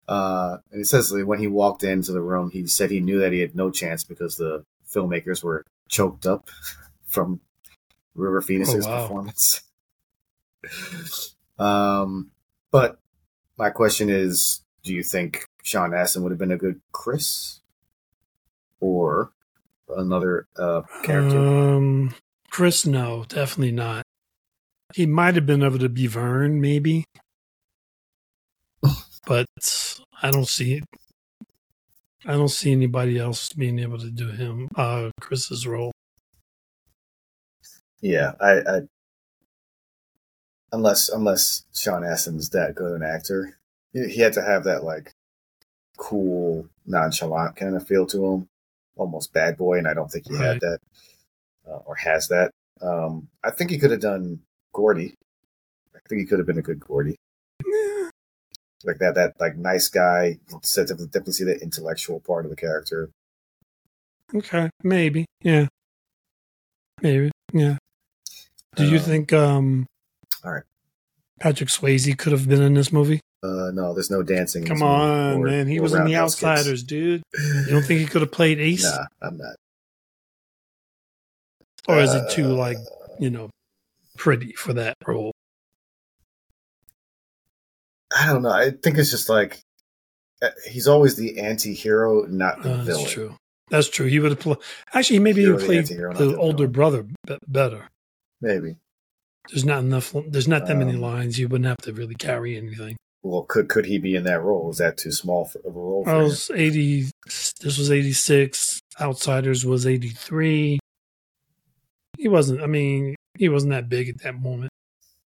Uh, 0.08 0.58
and 0.72 0.82
it 0.82 0.86
says 0.86 1.10
that 1.10 1.28
when 1.28 1.40
he 1.40 1.48
walked 1.48 1.84
into 1.84 2.12
the 2.12 2.22
room, 2.22 2.50
he 2.50 2.66
said 2.66 2.90
he 2.90 3.02
knew 3.02 3.20
that 3.20 3.34
he 3.34 3.40
had 3.40 3.56
no 3.56 3.70
chance 3.70 4.04
because 4.04 4.38
the 4.38 4.64
filmmakers 4.90 5.44
were 5.44 5.66
choked 5.90 6.26
up 6.26 6.50
from 7.08 7.42
River 8.18 8.42
Phoenix's 8.42 8.86
Oh, 8.86 8.90
wow. 8.90 9.02
performance. 9.04 9.62
um, 11.60 12.32
but 12.72 13.00
my 13.58 13.70
question 13.70 14.10
is, 14.10 14.62
do 14.84 14.94
you 14.94 15.04
think 15.04 15.46
Sean 15.64 15.94
Astin 15.94 16.24
would 16.24 16.32
have 16.32 16.40
been 16.40 16.52
a 16.52 16.58
good 16.58 16.82
Chris 16.92 17.62
or 18.80 19.32
another 19.90 20.48
uh, 20.58 20.82
character? 21.04 21.38
Um, 21.38 22.14
Chris, 22.52 22.86
no, 22.86 23.26
definitely 23.28 23.72
not. 23.72 24.04
He 24.96 25.06
might 25.06 25.36
have 25.36 25.46
been 25.46 25.64
able 25.64 25.80
to 25.80 25.90
be 25.90 26.08
Vern, 26.08 26.62
maybe, 26.62 27.04
but 29.28 29.46
I 30.22 30.32
don't 30.32 30.48
see. 30.48 30.82
I 32.26 32.32
don't 32.34 32.50
see 32.50 32.72
anybody 32.72 33.18
else 33.20 33.52
being 33.54 33.80
able 33.80 33.98
to 34.00 34.10
do 34.10 34.30
him, 34.30 34.70
uh, 34.76 35.12
Chris's 35.22 35.68
role. 35.68 35.92
Yeah, 38.02 38.34
I, 38.40 38.52
I 38.60 38.82
unless 40.72 41.10
unless 41.10 41.64
Sean 41.74 42.04
Astin's 42.04 42.50
that 42.52 42.76
good 42.76 42.94
an 42.94 43.04
actor, 43.04 43.58
he, 43.94 44.08
he 44.10 44.22
had 44.22 44.34
to 44.34 44.42
have 44.44 44.64
that 44.66 44.84
like 44.84 45.12
cool, 45.98 46.68
nonchalant 46.86 47.56
kind 47.56 47.76
of 47.76 47.88
feel 47.88 48.06
to 48.08 48.26
him, 48.26 48.48
almost 48.96 49.34
bad 49.34 49.58
boy, 49.58 49.78
and 49.78 49.88
I 49.88 49.94
don't 49.94 50.12
think 50.12 50.28
he 50.28 50.36
Right. 50.36 50.46
had 50.46 50.60
that 50.62 50.80
uh, 51.68 51.80
or 51.86 51.96
has 51.96 52.28
that. 52.28 52.52
Um, 52.82 53.30
I 53.44 53.52
think 53.52 53.72
he 53.72 53.80
could 53.80 53.92
have 53.92 54.02
done 54.02 54.42
Gordie. 54.74 55.16
I 55.96 56.00
think 56.08 56.20
he 56.22 56.26
could 56.28 56.40
have 56.40 56.48
been 56.48 56.60
a 56.60 56.62
good 56.64 56.80
Gordie, 56.80 57.16
like 58.84 59.00
that 59.00 59.16
that 59.16 59.34
like 59.40 59.58
nice 59.58 59.90
guy. 59.90 60.38
So 60.62 60.84
definitely, 60.84 61.08
definitely 61.08 61.34
see 61.34 61.44
the 61.46 61.60
intellectual 61.62 62.20
part 62.20 62.46
of 62.46 62.52
the 62.52 62.56
character. 62.56 63.10
Okay, 64.36 64.70
maybe, 64.84 65.26
yeah, 65.42 65.68
maybe, 67.02 67.32
yeah. 67.54 67.78
Do 68.78 68.88
you 68.88 68.98
Um, 68.98 69.04
think 69.04 69.34
um, 69.34 69.86
all 70.44 70.52
right. 70.54 70.64
Patrick 71.40 71.70
Swayze 71.70 72.18
could 72.18 72.32
have 72.32 72.48
been 72.48 72.62
in 72.62 72.74
this 72.76 72.92
movie? 72.92 73.20
Uh, 73.44 73.72
no, 73.74 73.94
there's 73.94 74.10
no 74.10 74.24
dancing. 74.24 74.64
in 74.64 74.68
Come 74.68 74.82
on, 74.84 75.38
or- 75.38 75.46
man, 75.46 75.68
he 75.68 75.80
was 75.80 75.94
in 75.94 76.06
The. 76.06 76.16
Outsiders, 76.16 76.84
dude. 76.84 77.22
You 77.38 77.66
don't 77.70 77.84
think 77.84 78.00
he 78.00 78.06
could 78.08 78.22
have 78.22 78.32
played 78.32 78.60
Ace, 78.60 78.84
Nah, 78.84 79.06
I'm 79.22 79.38
not. 79.38 79.56
or 81.88 82.00
is 82.00 82.14
it 82.14 82.30
too 82.32 82.52
Uh, 82.52 82.56
like 82.56 82.78
you 83.20 83.30
know 83.30 83.50
pretty 84.18 84.54
for 84.54 84.74
that 84.74 84.96
role? 85.06 85.32
I 88.16 88.28
don't 88.28 88.42
know. 88.42 88.50
I 88.52 88.72
think 88.72 88.98
it's 88.98 89.12
just 89.12 89.30
like 89.30 89.60
uh, 90.42 90.50
he's 90.66 90.88
always 90.88 91.16
the 91.16 91.40
anti-hero, 91.40 92.24
not 92.26 92.62
the 92.64 92.74
Uh, 92.74 92.84
villain. 92.84 93.02
that's 93.04 93.12
true. 93.12 93.36
That's 93.70 93.90
true. 93.90 94.08
He 94.08 94.20
would 94.20 94.32
have 94.32 94.40
played. 94.40 94.58
Actually, 94.94 95.20
maybe 95.20 95.42
he 95.42 95.46
Hero 95.46 95.56
would 95.56 95.62
the 95.62 95.66
play 95.66 95.78
anti-hero, 95.80 96.14
the 96.14 96.26
the 96.32 96.38
older 96.38 96.58
villain. 96.68 96.72
brother 96.72 97.04
be- 97.04 97.38
better. 97.48 97.90
Maybe. 98.42 98.76
There's 99.50 99.66
not 99.66 99.80
enough. 99.80 100.14
There's 100.28 100.48
not 100.48 100.68
that 100.68 100.76
many 100.76 100.94
Um, 100.96 101.02
lines. 101.02 101.40
You 101.40 101.48
wouldn't 101.48 101.68
have 101.68 101.78
to 101.84 101.94
really 101.94 102.16
carry 102.16 102.58
anything. 102.58 102.98
Well, 103.24 103.44
could 103.44 103.68
could 103.70 103.86
he 103.86 103.98
be 103.98 104.16
in 104.16 104.24
that 104.26 104.42
role? 104.42 104.70
Is 104.70 104.78
that 104.78 104.98
too 104.98 105.12
small 105.12 105.46
for, 105.46 105.60
of 105.60 105.76
a 105.76 105.80
role 105.80 106.04
for 106.04 106.10
I 106.12 106.18
him? 106.18 106.24
was 106.24 106.52
eighty. 106.54 107.10
This 107.26 107.78
was 107.78 107.90
eighty 107.92 108.14
six. 108.14 108.80
Outsiders 109.00 109.66
was 109.66 109.88
eighty 109.88 110.10
three. 110.10 110.80
He 112.18 112.28
wasn't. 112.28 112.62
I 112.62 112.68
mean, 112.68 113.16
he 113.38 113.50
wasn't 113.50 113.72
that 113.74 113.90
big 113.90 114.10
at 114.10 114.22
that 114.24 114.40
moment. 114.40 114.70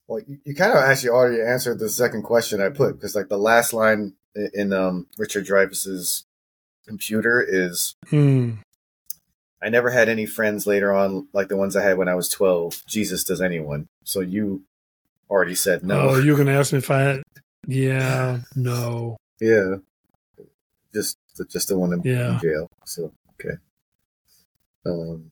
Well, 0.06 0.20
you, 0.26 0.38
you 0.44 0.54
kind 0.54 0.72
of 0.72 0.78
actually 0.78 1.11
already 1.11 1.40
answered 1.42 1.78
the 1.78 1.88
second 1.88 2.22
question 2.22 2.61
I 2.61 2.68
put 2.68 2.94
because, 2.96 3.14
like, 3.14 3.28
the 3.28 3.38
last 3.38 3.72
line 3.72 4.14
in, 4.34 4.50
in 4.54 4.72
um, 4.72 5.06
Richard 5.18 5.46
Dreyfuss's 5.46 6.24
computer 6.86 7.40
is, 7.46 7.94
Hmm. 8.08 8.54
"I 9.62 9.68
never 9.68 9.90
had 9.90 10.08
any 10.08 10.26
friends 10.26 10.66
later 10.66 10.92
on 10.94 11.28
like 11.32 11.48
the 11.48 11.56
ones 11.56 11.76
I 11.76 11.82
had 11.82 11.98
when 11.98 12.08
I 12.08 12.14
was 12.14 12.28
twelve. 12.28 12.82
Jesus 12.86 13.24
does 13.24 13.40
anyone." 13.40 13.86
So 14.04 14.20
you 14.20 14.64
already 15.28 15.54
said 15.54 15.84
no. 15.84 16.11
Oh, 16.11 16.18
you're 16.18 16.36
gonna 16.36 16.52
ask 16.58 16.72
me 16.72 16.78
if 16.78 16.90
I 16.90 17.00
had? 17.00 17.22
Yeah. 17.66 18.40
No. 18.56 19.16
Yeah. 19.40 19.76
Just 20.92 21.18
just 21.48 21.68
the 21.68 21.78
one 21.78 21.92
in, 21.92 22.02
Yeah. 22.02 22.34
in 22.34 22.40
jail. 22.40 22.68
So 22.84 23.12
okay. 23.34 23.56
Um 24.86 25.30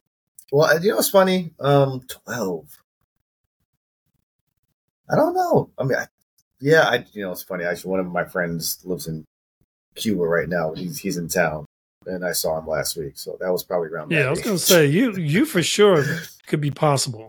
well 0.52 0.80
you 0.82 0.90
know 0.90 0.96
what's 0.96 1.10
funny? 1.10 1.52
Um 1.58 2.02
twelve. 2.08 2.68
I 5.10 5.16
don't 5.16 5.34
know. 5.34 5.70
I 5.78 5.84
mean 5.84 5.98
I, 5.98 6.06
yeah, 6.60 6.82
I 6.88 7.04
you 7.12 7.22
know 7.22 7.32
it's 7.32 7.42
funny. 7.42 7.64
Actually 7.64 7.90
one 7.90 8.00
of 8.00 8.06
my 8.06 8.24
friends 8.24 8.80
lives 8.84 9.06
in 9.08 9.24
Cuba 9.94 10.22
right 10.22 10.48
now. 10.48 10.74
He's 10.74 10.98
he's 10.98 11.16
in 11.16 11.28
town. 11.28 11.64
And 12.06 12.24
I 12.24 12.32
saw 12.32 12.58
him 12.58 12.66
last 12.66 12.96
week, 12.96 13.18
so 13.18 13.36
that 13.40 13.50
was 13.50 13.64
probably 13.64 13.88
around. 13.88 14.10
Yeah, 14.10 14.26
I 14.26 14.30
was 14.30 14.40
gonna 14.40 14.58
say 14.58 14.86
you. 14.86 15.12
You 15.16 15.44
for 15.44 15.62
sure 15.62 16.04
could 16.46 16.60
be 16.60 16.70
possible. 16.70 17.28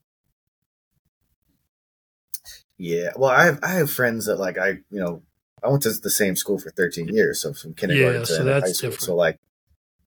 Yeah, 2.78 3.12
well, 3.18 3.30
I 3.32 3.46
have 3.46 3.60
I 3.62 3.72
have 3.74 3.92
friends 3.92 4.26
that 4.28 4.38
like 4.38 4.58
I 4.58 4.70
you 4.90 5.00
know 5.00 5.22
I 5.62 5.68
went 5.68 5.84
to 5.84 5.92
the 5.92 6.10
same 6.10 6.36
school 6.36 6.60
for 6.60 6.70
thirteen 6.70 7.10
years, 7.10 7.42
so 7.42 7.54
from 7.54 7.74
kindergarten 7.74 8.22
Yeah, 8.22 8.26
to 8.26 8.26
so 8.26 8.44
high 8.46 8.60
school. 8.72 8.90
different. 8.90 9.02
So 9.02 9.16
like, 9.16 9.38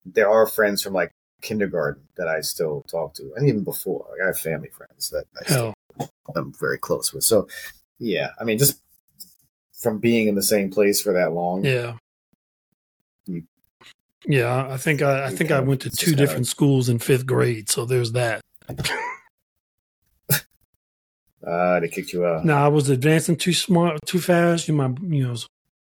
there 0.05 0.29
are 0.29 0.47
friends 0.47 0.81
from 0.81 0.93
like 0.93 1.11
kindergarten 1.41 2.07
that 2.17 2.27
I 2.27 2.41
still 2.41 2.83
talk 2.89 3.13
to, 3.15 3.31
and 3.35 3.47
even 3.47 3.63
before, 3.63 4.07
like 4.11 4.21
I 4.23 4.27
have 4.27 4.39
family 4.39 4.69
friends 4.69 5.11
that 5.11 5.25
I 5.39 5.43
still 5.45 5.73
oh. 5.99 6.09
I'm 6.35 6.53
very 6.59 6.79
close 6.79 7.13
with. 7.13 7.23
So 7.23 7.47
yeah, 7.99 8.29
I 8.39 8.43
mean, 8.43 8.57
just 8.57 8.81
from 9.73 9.99
being 9.99 10.27
in 10.27 10.35
the 10.35 10.41
same 10.41 10.71
place 10.71 10.99
for 10.99 11.13
that 11.13 11.33
long, 11.33 11.63
yeah. 11.63 11.97
Yeah, 14.25 14.67
I 14.69 14.77
think 14.77 15.01
I, 15.01 15.25
I 15.25 15.29
think 15.31 15.51
I 15.51 15.59
went 15.59 15.81
to 15.81 15.89
two 15.89 16.15
different 16.15 16.47
schools 16.47 16.87
in 16.87 16.99
fifth 16.99 17.25
grade, 17.25 17.69
so 17.69 17.85
there's 17.85 18.13
that. 18.13 18.41
Uh, 21.45 21.79
they 21.81 21.89
kicked 21.89 22.13
you 22.13 22.25
out. 22.25 22.45
No, 22.45 22.55
I 22.55 22.69
was 22.69 22.89
advancing 22.89 23.35
too 23.35 23.53
smart, 23.53 23.99
too 24.05 24.21
fast. 24.21 24.67
You 24.67 24.75
might, 24.75 24.97
you 25.01 25.27
know, 25.27 25.35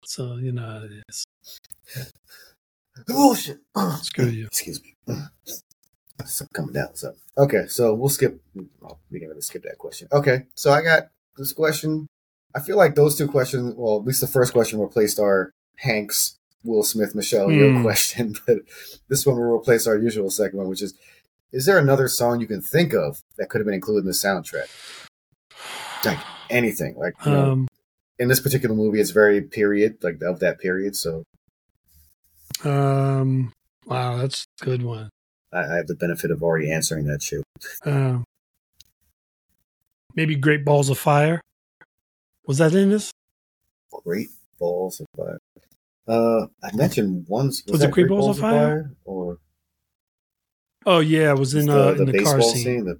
so 0.04 0.36
you 0.36 0.52
know 0.52 0.62
how 0.62 0.84
it 0.84 1.02
is. 1.08 1.24
Bullshit. 3.06 3.58
Screw 4.02 4.26
you. 4.26 4.46
Excuse 4.46 4.80
me. 4.82 4.94
Something 6.24 6.52
coming 6.54 6.72
down. 6.74 6.94
So 6.94 7.14
okay, 7.36 7.66
so 7.68 7.94
we'll 7.94 8.08
skip. 8.08 8.40
Oh, 8.82 8.98
we 9.10 9.20
can 9.20 9.28
really 9.28 9.40
skip 9.40 9.62
that 9.62 9.78
question. 9.78 10.08
Okay, 10.12 10.46
so 10.54 10.72
I 10.72 10.82
got 10.82 11.08
this 11.36 11.52
question. 11.52 12.06
I 12.54 12.60
feel 12.60 12.76
like 12.76 12.94
those 12.94 13.16
two 13.16 13.28
questions, 13.28 13.74
well, 13.76 13.98
at 13.98 14.04
least 14.04 14.20
the 14.20 14.26
first 14.26 14.52
question 14.52 14.80
replaced 14.80 15.20
our 15.20 15.52
Hanks, 15.76 16.37
Will 16.64 16.82
Smith, 16.82 17.14
Michelle, 17.14 17.52
your 17.52 17.70
Hmm. 17.72 17.82
question, 17.82 18.34
but 18.46 18.58
this 19.08 19.24
one 19.26 19.36
will 19.36 19.54
replace 19.54 19.86
our 19.86 19.96
usual 19.96 20.30
segment, 20.30 20.68
which 20.68 20.82
is: 20.82 20.94
Is 21.52 21.66
there 21.66 21.78
another 21.78 22.08
song 22.08 22.40
you 22.40 22.46
can 22.46 22.60
think 22.60 22.92
of 22.92 23.22
that 23.36 23.48
could 23.48 23.58
have 23.60 23.66
been 23.66 23.74
included 23.74 24.00
in 24.00 24.06
the 24.06 24.12
soundtrack? 24.12 24.68
Like 26.04 26.18
anything, 26.50 26.96
like 26.96 27.14
you 27.24 27.32
know, 27.32 27.50
Um, 27.52 27.68
in 28.18 28.28
this 28.28 28.40
particular 28.40 28.74
movie, 28.74 29.00
it's 29.00 29.10
very 29.10 29.40
period, 29.40 29.98
like 30.02 30.20
of 30.22 30.40
that 30.40 30.58
period. 30.58 30.96
So 30.96 31.24
um, 32.64 33.52
wow, 33.86 34.16
that's 34.16 34.44
a 34.60 34.64
good 34.64 34.82
one. 34.82 35.10
I, 35.52 35.60
I 35.60 35.76
have 35.76 35.86
the 35.86 35.94
benefit 35.94 36.30
of 36.30 36.42
already 36.42 36.70
answering 36.70 37.06
that 37.06 37.22
shit. 37.22 37.42
Um, 37.84 38.24
maybe 40.14 40.34
Great 40.36 40.64
Balls 40.64 40.88
of 40.90 40.98
Fire. 40.98 41.40
Was 42.46 42.58
that 42.58 42.74
in 42.74 42.90
this? 42.90 43.12
Great 44.04 44.28
balls 44.58 45.00
of 45.00 45.06
fire. 45.16 45.38
Uh, 46.08 46.46
I 46.62 46.74
mentioned 46.74 47.26
once. 47.28 47.62
Was 47.66 47.82
it 47.82 47.90
Great 47.90 48.08
Balls 48.08 48.38
of 48.38 48.40
Fire? 48.40 48.92
or 49.04 49.38
Oh 50.86 51.00
yeah, 51.00 51.32
it 51.32 51.38
was 51.38 51.54
in 51.54 51.66
the, 51.66 51.88
uh, 51.88 51.92
in 51.92 52.06
the, 52.06 52.22
car 52.22 52.38
baseball 52.38 52.54
scene. 52.54 52.84
The, 52.84 52.98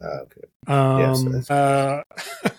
Ah, 0.00 0.20
okay. 0.22 0.42
Um, 0.68 1.44
uh, 1.50 2.02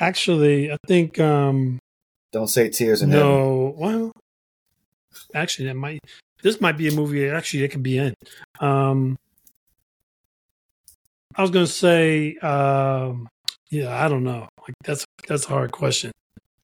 actually, 0.00 0.72
I 0.72 0.76
think 0.88 1.20
um, 1.20 1.78
Don't 2.32 2.48
say 2.48 2.68
tears 2.68 3.02
in 3.02 3.10
heaven. 3.10 3.28
no. 3.28 3.74
Well, 3.76 4.12
actually, 5.34 5.68
that 5.68 5.74
might. 5.74 6.00
This 6.42 6.60
might 6.60 6.76
be 6.76 6.88
a 6.88 6.92
movie. 6.92 7.28
Actually, 7.28 7.64
it 7.64 7.68
could 7.68 7.82
be 7.82 7.98
in. 7.98 8.14
Um, 8.58 9.16
I 11.36 11.42
was 11.42 11.52
gonna 11.52 11.66
say, 11.66 12.36
um, 12.38 13.28
yeah, 13.70 14.04
I 14.04 14.08
don't 14.08 14.24
know. 14.24 14.48
Like 14.62 14.74
that's 14.82 15.04
that's 15.28 15.46
a 15.46 15.48
hard 15.48 15.70
question. 15.70 16.10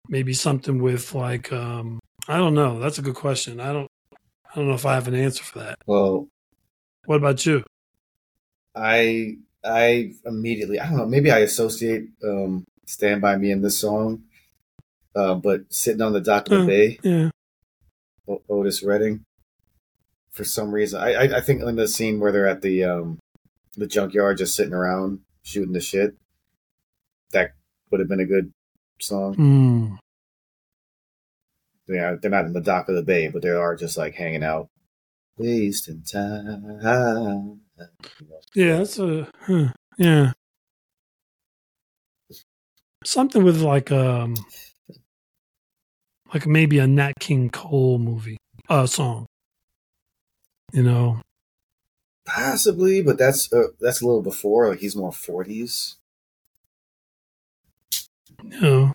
Maybe 0.09 0.32
something 0.32 0.80
with 0.82 1.14
like, 1.14 1.52
um, 1.52 2.00
I 2.28 2.36
don't 2.38 2.54
know. 2.54 2.78
That's 2.78 2.98
a 2.98 3.02
good 3.02 3.14
question. 3.14 3.61
I 3.61 3.72
don't. 3.72 3.88
I 4.50 4.54
don't 4.54 4.68
know 4.68 4.74
if 4.74 4.86
I 4.86 4.94
have 4.94 5.09
an 5.09 5.14
answer 5.14 5.44
for 5.44 5.59
that. 5.61 5.76
Well, 5.86 6.28
What 7.04 7.16
about 7.16 7.44
you? 7.44 7.62
I 8.74 9.36
I 9.64 10.12
immediately 10.24 10.80
I 10.80 10.88
don't 10.88 10.96
know. 10.96 11.06
Maybe 11.06 11.30
I 11.30 11.38
associate 11.40 12.09
um, 12.24 12.64
"Stand 12.86 13.20
by 13.20 13.36
Me" 13.36 13.50
in 13.50 13.61
this 13.62 13.78
song, 13.78 14.22
uh, 15.14 15.34
but 15.34 15.62
sitting 15.70 16.00
on 16.02 16.12
the 16.12 16.20
dock 16.20 16.46
of 16.46 16.50
the 16.50 16.62
Uh. 16.62 16.66
bay, 16.66 16.98
Yeah. 17.02 17.30
O- 18.28 18.42
Otis 18.48 18.82
Redding. 18.82 19.24
For 20.30 20.44
some 20.44 20.70
reason, 20.72 21.00
I, 21.00 21.14
I 21.14 21.36
I 21.38 21.40
think 21.40 21.61
in 21.62 21.76
the 21.76 21.88
scene 21.88 22.20
where 22.20 22.30
they're 22.32 22.46
at 22.48 22.62
the 22.62 22.84
um 22.84 23.18
the 23.76 23.86
junkyard 23.86 24.38
just 24.38 24.54
sitting 24.54 24.74
around 24.74 25.20
shooting 25.42 25.72
the 25.72 25.80
shit, 25.80 26.16
that 27.32 27.52
would 27.90 28.00
have 28.00 28.09
been 28.09 28.20
a 28.20 28.26
good 28.26 28.52
song. 29.01 29.34
Hmm. 29.34 29.94
Yeah, 31.88 32.16
they're 32.20 32.30
not 32.30 32.44
in 32.44 32.53
the 32.53 32.61
dock 32.61 32.88
of 32.88 32.96
the 32.96 33.03
bay, 33.03 33.28
but 33.28 33.42
they 33.42 33.49
are 33.49 33.74
just 33.74 33.96
like 33.96 34.14
hanging 34.14 34.44
out, 34.44 34.68
wasting 35.38 36.03
time. 36.03 37.61
Yeah, 38.55 38.78
that's 38.78 38.99
a 38.99 39.28
huh, 39.40 39.68
yeah. 39.96 40.32
Something 43.05 43.44
with 43.44 43.61
like 43.61 43.90
um 43.90 44.34
like 46.34 46.46
maybe 46.46 46.78
a 46.78 46.86
Nat 46.86 47.14
King 47.20 47.49
Cole 47.49 47.99
movie, 47.99 48.36
uh 48.68 48.86
song. 48.86 49.26
You 50.72 50.82
know. 50.82 51.20
Possibly, 52.26 53.01
but 53.01 53.16
that's 53.16 53.51
uh, 53.53 53.68
that's 53.80 54.03
a 54.03 54.05
little 54.05 54.20
before. 54.20 54.68
Like 54.68 54.80
he's 54.80 54.94
more 54.94 55.12
forties, 55.12 55.96
You 58.43 58.61
know. 58.61 58.95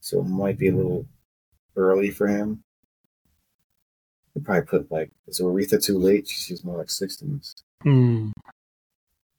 so 0.00 0.20
it 0.20 0.24
might 0.28 0.58
be 0.58 0.68
a 0.68 0.74
little 0.74 1.06
early 1.76 2.10
for 2.10 2.26
him. 2.26 2.62
You 4.34 4.42
probably 4.42 4.66
put 4.66 4.90
like 4.90 5.10
is 5.28 5.40
Aretha 5.40 5.82
too 5.82 5.98
late? 5.98 6.26
She's 6.28 6.64
more 6.64 6.78
like 6.78 6.90
sixties. 6.90 7.54
Hmm. 7.82 8.30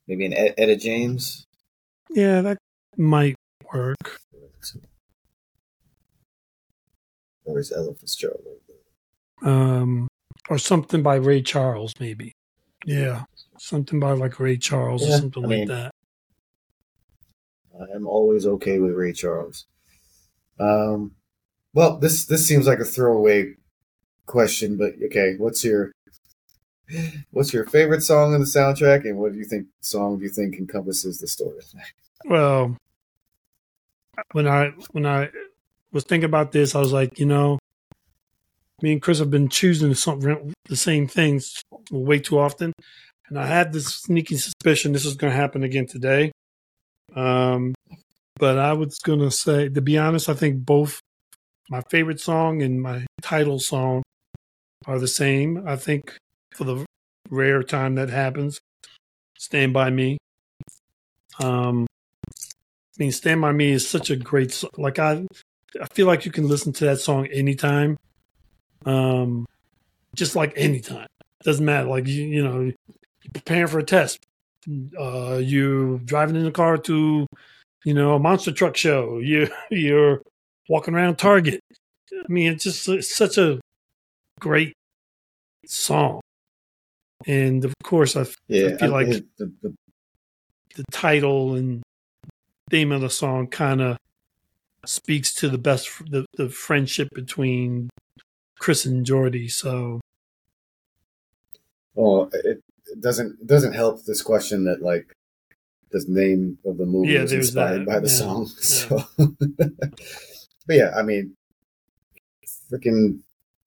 Maybe 0.08 0.26
an 0.26 0.34
Ed- 0.34 0.54
Etta 0.58 0.76
James. 0.78 1.44
Yeah, 2.10 2.42
that 2.42 2.58
might 2.98 3.36
work. 3.74 4.20
Or 7.44 7.60
is 7.60 7.72
Ella 7.72 7.94
Fitzgerald? 7.94 8.42
Um 9.42 10.08
or 10.50 10.58
something 10.58 11.04
by 11.04 11.16
Ray 11.16 11.42
Charles 11.42 11.94
maybe. 12.00 12.32
Yeah. 12.86 13.24
Something 13.58 14.00
by 14.00 14.12
like 14.14 14.40
Ray 14.40 14.58
Charles 14.58 15.02
Yeah, 15.08 15.16
or 15.16 15.18
something 15.20 15.44
I 15.44 15.48
like 15.48 15.58
mean- 15.60 15.68
that. 15.68 15.92
I'm 17.94 18.08
always 18.08 18.46
okay 18.46 18.80
with 18.80 18.94
Ray 18.94 19.14
Charles. 19.14 19.66
Um, 20.60 21.12
well, 21.74 21.98
this 21.98 22.26
this 22.26 22.48
seems 22.48 22.68
like 22.68 22.80
a 22.80 22.86
throwaway 22.86 23.56
question, 24.26 24.78
but 24.78 24.94
okay. 25.06 25.36
What's 25.38 25.64
your 25.64 25.92
what's 27.32 27.54
your 27.54 27.66
favorite 27.66 28.02
song 28.02 28.34
in 28.34 28.40
the 28.40 28.46
soundtrack, 28.46 29.06
and 29.06 29.18
what 29.18 29.34
do 29.34 29.38
you 29.38 29.46
think 29.46 29.68
song 29.82 30.18
do 30.18 30.24
you 30.24 30.30
think 30.30 30.56
encompasses 30.56 31.20
the 31.20 31.28
story? 31.28 31.60
Well, 32.26 32.78
when 34.32 34.48
I 34.48 34.72
when 34.92 35.06
I 35.06 35.30
was 35.92 36.04
thinking 36.04 36.26
about 36.26 36.52
this, 36.52 36.76
I 36.76 36.80
was 36.80 36.94
like, 36.94 37.20
you 37.20 37.26
know, 37.26 37.60
me 38.82 38.94
and 38.94 39.02
Chris 39.02 39.20
have 39.20 39.32
been 39.32 39.50
choosing 39.50 39.94
something 39.94 40.54
the 40.66 40.76
same 40.76 41.08
things 41.08 41.62
way 41.92 42.20
too 42.20 42.40
often, 42.40 42.74
and 43.28 43.40
I 43.40 43.48
had 43.48 43.74
this 43.74 43.88
sneaky 43.88 44.38
suspicion 44.38 44.94
this 44.94 45.06
was 45.06 45.16
going 45.16 45.32
to 45.32 45.38
happen 45.38 45.64
again 45.64 45.88
today. 45.88 46.32
Um, 47.16 47.74
but 48.38 48.58
I 48.58 48.74
was 48.74 49.00
going 49.00 49.20
to 49.20 49.32
say, 49.32 49.70
to 49.70 49.82
be 49.82 49.98
honest, 49.98 50.30
I 50.30 50.34
think 50.34 50.66
both 50.66 51.00
my 51.70 51.82
favorite 51.90 52.20
song 52.20 52.62
and 52.62 52.82
my 52.82 53.06
title 53.22 53.60
song 53.60 54.04
are 54.86 55.00
the 55.00 55.08
same. 55.08 55.64
I 55.68 55.78
think 55.78 56.18
for 56.54 56.66
the 56.66 56.86
rare 57.30 57.64
time 57.64 57.96
that 57.96 58.10
happens, 58.10 58.60
"Stand 59.38 59.74
by 59.74 59.90
Me." 59.90 60.18
Um, 61.40 61.88
I 62.30 63.00
mean, 63.00 63.12
"Stand 63.12 63.42
by 63.42 63.52
Me" 63.52 63.72
is 63.72 63.88
such 63.88 64.10
a 64.10 64.16
great 64.16 64.52
song. 64.52 64.72
Like 64.78 65.00
I, 65.00 65.26
I 65.82 65.86
feel 65.94 66.08
like 66.08 66.26
you 66.26 66.32
can 66.32 66.48
listen 66.48 66.74
to 66.74 66.86
that 66.86 67.00
song 67.00 67.28
anytime. 67.28 67.98
Um, 68.86 69.46
just 70.14 70.36
like 70.36 70.54
anytime, 70.56 71.08
doesn't 71.44 71.66
matter. 71.66 71.88
Like 71.90 72.08
you, 72.08 72.24
you 72.24 72.44
know, 72.44 72.62
you're 72.62 73.34
preparing 73.34 73.68
for 73.68 73.80
a 73.80 73.84
test. 73.84 74.20
Uh, 75.00 75.36
you 75.44 76.00
driving 76.06 76.36
in 76.36 76.44
the 76.44 76.52
car 76.52 76.78
to, 76.78 77.28
you 77.84 77.94
know, 77.94 78.16
a 78.16 78.20
monster 78.20 78.52
truck 78.52 78.76
show. 78.76 79.20
You 79.24 79.48
you're 79.70 80.22
walking 80.70 80.94
around 80.96 81.18
Target. 81.18 81.60
I 82.14 82.32
mean, 82.32 82.52
it's 82.54 82.64
just 82.64 82.88
it's 82.90 83.16
such 83.16 83.38
a 83.38 83.60
great 84.40 84.74
song. 85.66 86.22
And 87.28 87.64
of 87.66 87.74
course, 87.84 88.16
I 88.16 88.26
Yeah, 88.48 88.78
feel 88.78 88.92
like- 88.92 89.08
it- 89.08 89.26
the, 89.38 89.52
the, 89.62 89.74
the 90.76 90.84
title 90.92 91.56
and 91.56 91.82
theme 92.70 92.92
of 92.92 93.02
the 93.02 93.10
song 93.10 93.48
kind 93.48 93.82
of 93.82 93.98
speaks 94.86 95.34
to 95.36 95.50
the 95.50 95.58
best 95.58 95.90
the, 96.12 96.26
the 96.38 96.50
friendship 96.50 97.10
between 97.14 97.90
Chris 98.60 98.86
and 98.86 99.08
Gordie. 99.08 99.48
So 99.48 100.02
well, 101.94 102.30
it 102.34 102.62
doesn't 103.00 103.40
it 103.42 103.48
doesn't 103.48 103.74
help 103.74 104.04
this 104.06 104.22
question 104.22 104.64
that 104.66 104.82
like 104.82 105.16
the 105.92 106.04
name 106.08 106.58
of 106.66 106.78
the 106.78 106.86
movie 106.86 107.14
Yeah, 107.14 107.22
was 107.22 107.32
inspired 107.32 107.82
that. 107.82 107.86
by 107.88 108.00
the 108.00 108.08
Yeah, 108.08 108.14
song. 108.14 108.46
yeah. 108.56 108.62
So, 108.62 109.04
but 110.68 110.76
yeah, 110.76 110.92
I 110.98 111.04
mean, 111.04 111.36
freaking, 112.72 113.20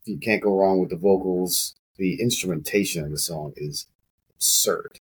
you 0.05 0.19
can't 0.19 0.43
go 0.43 0.59
wrong 0.59 0.81
with 0.81 0.91
the 0.91 0.97
vocals. 0.97 1.75
The 1.97 2.21
instrumentation 2.21 3.05
of 3.05 3.11
the 3.11 3.19
song 3.19 3.53
is 3.57 3.87
absurd. 4.35 4.99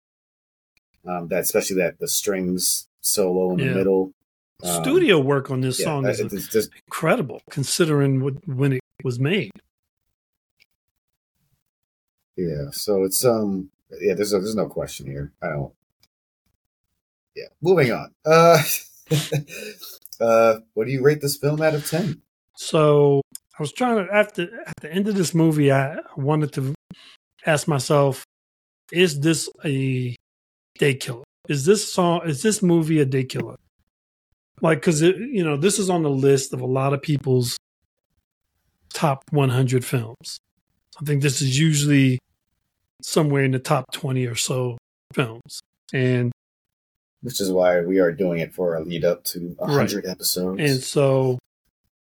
Um, 1.07 1.29
that 1.29 1.41
especially 1.41 1.77
that 1.77 1.99
the 1.99 2.09
strings 2.09 2.87
solo 3.01 3.53
in 3.53 3.59
the 3.59 3.65
middle. 3.75 4.13
Um, 4.63 4.83
studio 4.83 5.19
work 5.19 5.51
on 5.51 5.61
this 5.61 5.83
song 5.83 6.05
that- 6.05 6.19
is 6.19 6.33
it's 6.33 6.49
just 6.49 6.71
incredible 6.87 7.41
considering 7.51 8.23
what, 8.23 8.35
when 8.49 8.73
it 8.75 8.81
was 9.03 9.19
made. 9.19 9.51
yeah. 12.37 12.71
So 12.73 13.05
it's 13.05 13.25
um 13.25 13.71
yeah. 14.01 14.15
There's 14.15 14.33
a, 14.33 14.39
there's 14.39 14.55
no 14.55 14.67
question 14.67 15.07
here. 15.07 15.33
I 15.43 15.49
don't. 15.49 15.73
Yeah. 17.35 17.49
Moving 17.61 17.93
on. 17.93 18.13
Uh, 18.25 18.63
uh, 20.21 20.61
what 20.75 20.87
do 20.87 20.93
you 20.93 21.03
rate 21.03 21.21
this 21.21 21.37
film 21.37 21.61
out 21.63 21.75
of 21.75 21.89
ten? 21.89 22.23
So 22.57 23.23
I 23.59 23.63
was 23.63 23.73
trying 23.73 24.07
to 24.07 24.13
after 24.13 24.43
at 24.67 24.75
the 24.81 24.93
end 24.93 25.09
of 25.09 25.15
this 25.15 25.35
movie, 25.35 25.73
I 25.73 25.97
wanted 26.17 26.53
to 26.55 26.75
ask 27.47 27.67
myself, 27.67 28.25
is 28.93 29.21
this 29.21 29.49
a 29.65 30.17
day 30.79 30.95
killer? 30.95 31.25
is 31.49 31.65
this 31.65 31.93
song 31.93 32.23
is 32.27 32.43
this 32.43 32.63
movie 32.63 33.01
a 33.01 33.05
day 33.05 33.25
killer? 33.25 33.57
Like, 34.61 34.79
because 34.79 35.03
you 35.03 35.45
know 35.45 35.57
this 35.57 35.79
is 35.79 35.91
on 35.91 36.03
the 36.03 36.11
list 36.11 36.53
of 36.53 36.61
a 36.61 36.67
lot 36.67 36.93
of 36.95 37.03
people's 37.03 37.59
top 38.93 39.25
100 39.31 39.85
films. 39.85 40.39
I 41.01 41.05
think 41.05 41.23
this 41.23 41.43
is 41.43 41.59
usually 41.59 42.19
somewhere 43.05 43.45
in 43.45 43.51
the 43.51 43.59
top 43.59 43.93
20 43.93 44.27
or 44.27 44.35
so 44.35 44.79
films, 45.13 45.61
and 45.93 46.33
which 47.21 47.41
is 47.41 47.53
why 47.53 47.81
we 47.81 48.01
are 48.01 48.13
doing 48.13 48.41
it 48.41 48.53
for 48.53 48.75
a 48.75 48.83
lead 48.83 49.05
up 49.05 49.25
to 49.25 49.55
100 49.59 49.97
right. 49.97 50.11
episodes. 50.11 50.61
And 50.61 50.83
so, 50.83 51.39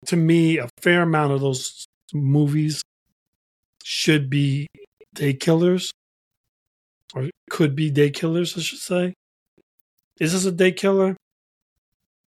to 0.07 0.15
me, 0.15 0.57
a 0.57 0.69
fair 0.81 1.01
amount 1.01 1.33
of 1.33 1.41
those 1.41 1.85
movies 2.13 2.81
should 3.83 4.29
be 4.29 4.67
day 5.13 5.33
killers, 5.33 5.91
or 7.13 7.29
could 7.49 7.75
be 7.75 7.89
day 7.89 8.09
killers, 8.09 8.57
I 8.57 8.61
should 8.61 8.79
say. 8.79 9.13
Is 10.19 10.31
this 10.31 10.45
a 10.45 10.51
day 10.51 10.71
killer? 10.71 11.17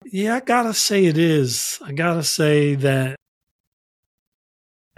Yeah, 0.05 0.35
I 0.35 0.39
gotta 0.39 0.73
say 0.73 1.05
it 1.05 1.17
is. 1.17 1.79
I 1.83 1.93
gotta 1.93 2.23
say 2.23 2.75
that 2.75 3.15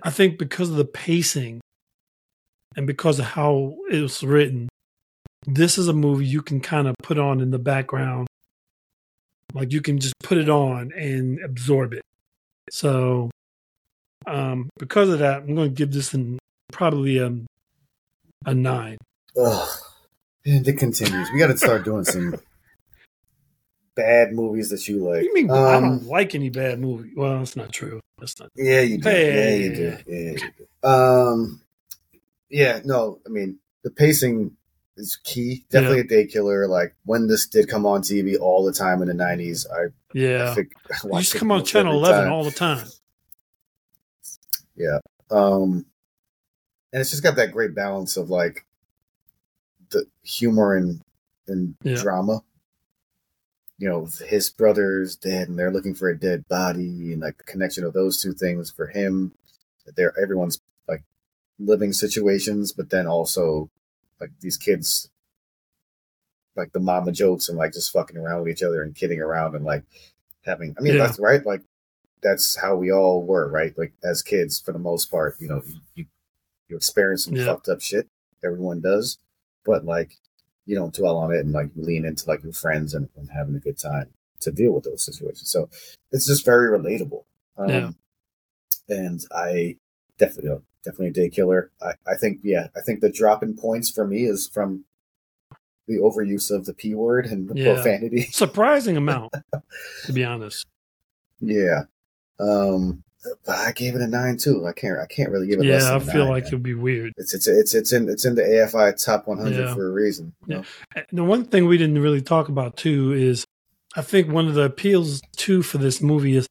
I 0.01 0.09
think 0.09 0.37
because 0.37 0.69
of 0.69 0.75
the 0.75 0.85
pacing 0.85 1.61
and 2.75 2.87
because 2.87 3.19
of 3.19 3.25
how 3.25 3.75
it 3.91 4.01
was 4.01 4.23
written, 4.23 4.69
this 5.45 5.77
is 5.77 5.87
a 5.87 5.93
movie 5.93 6.25
you 6.25 6.41
can 6.41 6.59
kind 6.59 6.87
of 6.87 6.95
put 7.01 7.17
on 7.17 7.41
in 7.41 7.51
the 7.51 7.59
background. 7.59 8.27
Like 9.53 9.71
you 9.71 9.81
can 9.81 9.99
just 9.99 10.15
put 10.23 10.37
it 10.37 10.49
on 10.49 10.91
and 10.93 11.39
absorb 11.43 11.93
it. 11.93 12.01
So, 12.71 13.29
um, 14.25 14.69
because 14.79 15.09
of 15.09 15.19
that, 15.19 15.43
I'm 15.43 15.55
going 15.55 15.69
to 15.69 15.75
give 15.75 15.91
this 15.91 16.13
an, 16.13 16.39
probably 16.71 17.17
a, 17.19 17.33
a 18.45 18.53
nine. 18.53 18.97
Ugh. 19.37 19.69
And 20.45 20.67
it 20.67 20.77
continues. 20.77 21.29
We 21.31 21.39
got 21.39 21.47
to 21.47 21.57
start 21.57 21.85
doing 21.85 22.03
some 22.03 22.35
bad 23.95 24.33
movies 24.33 24.69
that 24.69 24.87
you 24.87 25.03
like. 25.03 25.23
You 25.23 25.33
mean 25.33 25.51
um, 25.51 25.57
I 25.57 25.79
don't 25.79 26.03
like 26.05 26.35
any 26.35 26.49
bad 26.49 26.79
movie? 26.79 27.11
Well, 27.15 27.39
that's 27.39 27.55
not 27.55 27.71
true. 27.71 27.99
That's 28.19 28.39
not. 28.39 28.49
Yeah, 28.55 28.81
you 28.81 28.97
do. 28.97 29.09
Hey. 29.09 29.59
Yeah, 29.59 29.65
you 29.65 29.75
do. 29.75 29.97
Yeah, 30.07 30.31
you 30.31 30.37
do. 30.37 30.89
Um, 30.89 31.61
yeah. 32.53 32.79
No, 32.85 33.19
I 33.25 33.29
mean 33.29 33.59
the 33.83 33.91
pacing 33.91 34.55
is 34.95 35.17
key. 35.23 35.65
Definitely 35.69 35.97
yeah. 35.97 36.03
a 36.03 36.07
day 36.07 36.25
killer. 36.27 36.67
Like 36.67 36.95
when 37.03 37.27
this 37.27 37.47
did 37.47 37.67
come 37.67 37.85
on 37.85 38.01
TV 38.01 38.39
all 38.39 38.63
the 38.63 38.73
time 38.73 39.01
in 39.01 39.07
the 39.07 39.13
nineties, 39.13 39.67
I 39.69 39.87
yeah, 40.13 40.51
I 40.51 40.55
think, 40.55 40.73
I 41.11 41.17
used 41.17 41.31
to 41.33 41.39
come 41.39 41.51
on 41.51 41.65
Channel 41.65 41.93
Eleven 41.93 42.25
time. 42.25 42.33
all 42.33 42.43
the 42.43 42.51
time. 42.51 42.87
Yeah, 44.75 44.99
um, 45.29 45.85
and 46.91 47.01
it's 47.01 47.11
just 47.11 47.23
got 47.23 47.35
that 47.35 47.51
great 47.51 47.75
balance 47.75 48.17
of 48.17 48.29
like 48.29 48.65
the 49.89 50.05
humor 50.23 50.75
and 50.75 51.01
and 51.47 51.75
yeah. 51.83 51.95
drama. 51.95 52.41
You 53.79 53.89
know, 53.89 54.07
his 54.27 54.49
brother's 54.49 55.15
dead, 55.15 55.49
and 55.49 55.57
they're 55.57 55.71
looking 55.71 55.95
for 55.95 56.07
a 56.07 56.17
dead 56.17 56.47
body, 56.47 57.11
and 57.11 57.21
like 57.21 57.37
the 57.37 57.43
connection 57.43 57.83
of 57.83 57.93
those 57.93 58.21
two 58.21 58.33
things 58.33 58.71
for 58.71 58.87
him. 58.87 59.33
That 59.85 59.97
They're 59.97 60.17
everyone's 60.17 60.61
living 61.65 61.93
situations, 61.93 62.71
but 62.71 62.89
then 62.89 63.07
also 63.07 63.69
like 64.19 64.31
these 64.39 64.57
kids 64.57 65.09
like 66.55 66.71
the 66.71 66.79
mama 66.79 67.11
jokes 67.11 67.49
and 67.49 67.57
like 67.57 67.73
just 67.73 67.91
fucking 67.91 68.17
around 68.17 68.41
with 68.41 68.51
each 68.51 68.63
other 68.63 68.83
and 68.83 68.95
kidding 68.95 69.19
around 69.19 69.55
and 69.55 69.65
like 69.65 69.83
having 70.45 70.75
I 70.77 70.81
mean 70.81 70.95
yeah. 70.95 71.05
that's 71.05 71.19
right 71.19 71.45
like 71.45 71.61
that's 72.21 72.59
how 72.59 72.75
we 72.75 72.91
all 72.91 73.25
were 73.25 73.49
right 73.49 73.77
like 73.77 73.93
as 74.03 74.21
kids 74.21 74.59
for 74.59 74.71
the 74.71 74.79
most 74.79 75.11
part 75.11 75.35
you 75.39 75.47
know 75.47 75.61
you 75.95 76.05
you 76.69 76.75
experience 76.75 77.25
some 77.25 77.35
yeah. 77.35 77.45
fucked 77.45 77.69
up 77.69 77.81
shit 77.81 78.07
everyone 78.43 78.81
does 78.81 79.17
but 79.65 79.85
like 79.85 80.17
you 80.65 80.75
don't 80.75 80.93
dwell 80.93 81.17
on 81.17 81.33
it 81.33 81.39
and 81.39 81.51
like 81.51 81.69
lean 81.75 82.05
into 82.05 82.27
like 82.27 82.43
your 82.43 82.53
friends 82.53 82.93
and, 82.93 83.09
and 83.17 83.29
having 83.31 83.55
a 83.55 83.59
good 83.59 83.77
time 83.77 84.09
to 84.39 84.51
deal 84.51 84.71
with 84.71 84.83
those 84.83 85.03
situations 85.03 85.49
so 85.49 85.69
it's 86.11 86.27
just 86.27 86.45
very 86.45 86.77
relatable 86.77 87.23
um, 87.57 87.69
yeah. 87.69 87.89
and 88.89 89.25
I 89.31 89.77
definitely 90.17 90.61
definitely 90.83 91.07
a 91.07 91.13
day 91.13 91.29
killer. 91.29 91.71
I, 91.81 91.93
I 92.07 92.15
think 92.19 92.39
yeah, 92.43 92.67
I 92.75 92.81
think 92.81 93.01
the 93.01 93.11
drop 93.11 93.43
in 93.43 93.55
points 93.55 93.89
for 93.89 94.07
me 94.07 94.23
is 94.25 94.47
from 94.47 94.85
the 95.87 95.97
overuse 95.97 96.49
of 96.49 96.65
the 96.65 96.73
p 96.73 96.93
word 96.95 97.25
and 97.25 97.49
the 97.49 97.55
yeah. 97.55 97.73
profanity. 97.73 98.21
Surprising 98.31 98.97
amount, 98.97 99.33
to 100.05 100.13
be 100.13 100.23
honest. 100.23 100.65
Yeah. 101.39 101.83
Um 102.39 103.03
but 103.45 103.55
I 103.55 103.71
gave 103.71 103.95
it 103.95 104.01
a 104.01 104.07
nine 104.07 104.37
too. 104.37 104.67
I 104.67 104.73
can't. 104.73 104.99
I 104.99 105.05
can't 105.05 105.29
really 105.29 105.47
give 105.47 105.59
it. 105.59 105.65
Yeah, 105.65 105.95
I 105.95 105.99
feel 105.99 106.25
nine, 106.25 106.29
like 106.29 106.47
it'd 106.47 106.63
be 106.63 106.73
weird. 106.73 107.13
It's 107.17 107.33
it's 107.33 107.47
it's 107.47 107.73
it's 107.73 107.93
in 107.93 108.09
it's 108.09 108.25
in 108.25 108.35
the 108.35 108.41
AFI 108.41 109.03
top 109.03 109.27
100 109.27 109.57
yeah. 109.57 109.73
for 109.73 109.87
a 109.87 109.91
reason. 109.91 110.33
Yeah. 110.45 110.57
Know? 110.57 111.03
The 111.11 111.23
one 111.23 111.45
thing 111.45 111.67
we 111.67 111.77
didn't 111.77 111.99
really 111.99 112.21
talk 112.21 112.49
about 112.49 112.75
too 112.75 113.13
is, 113.13 113.45
I 113.95 114.01
think 114.01 114.31
one 114.31 114.47
of 114.47 114.55
the 114.55 114.63
appeals 114.63 115.21
too 115.37 115.63
for 115.63 115.77
this 115.77 116.01
movie 116.01 116.35
is 116.35 116.49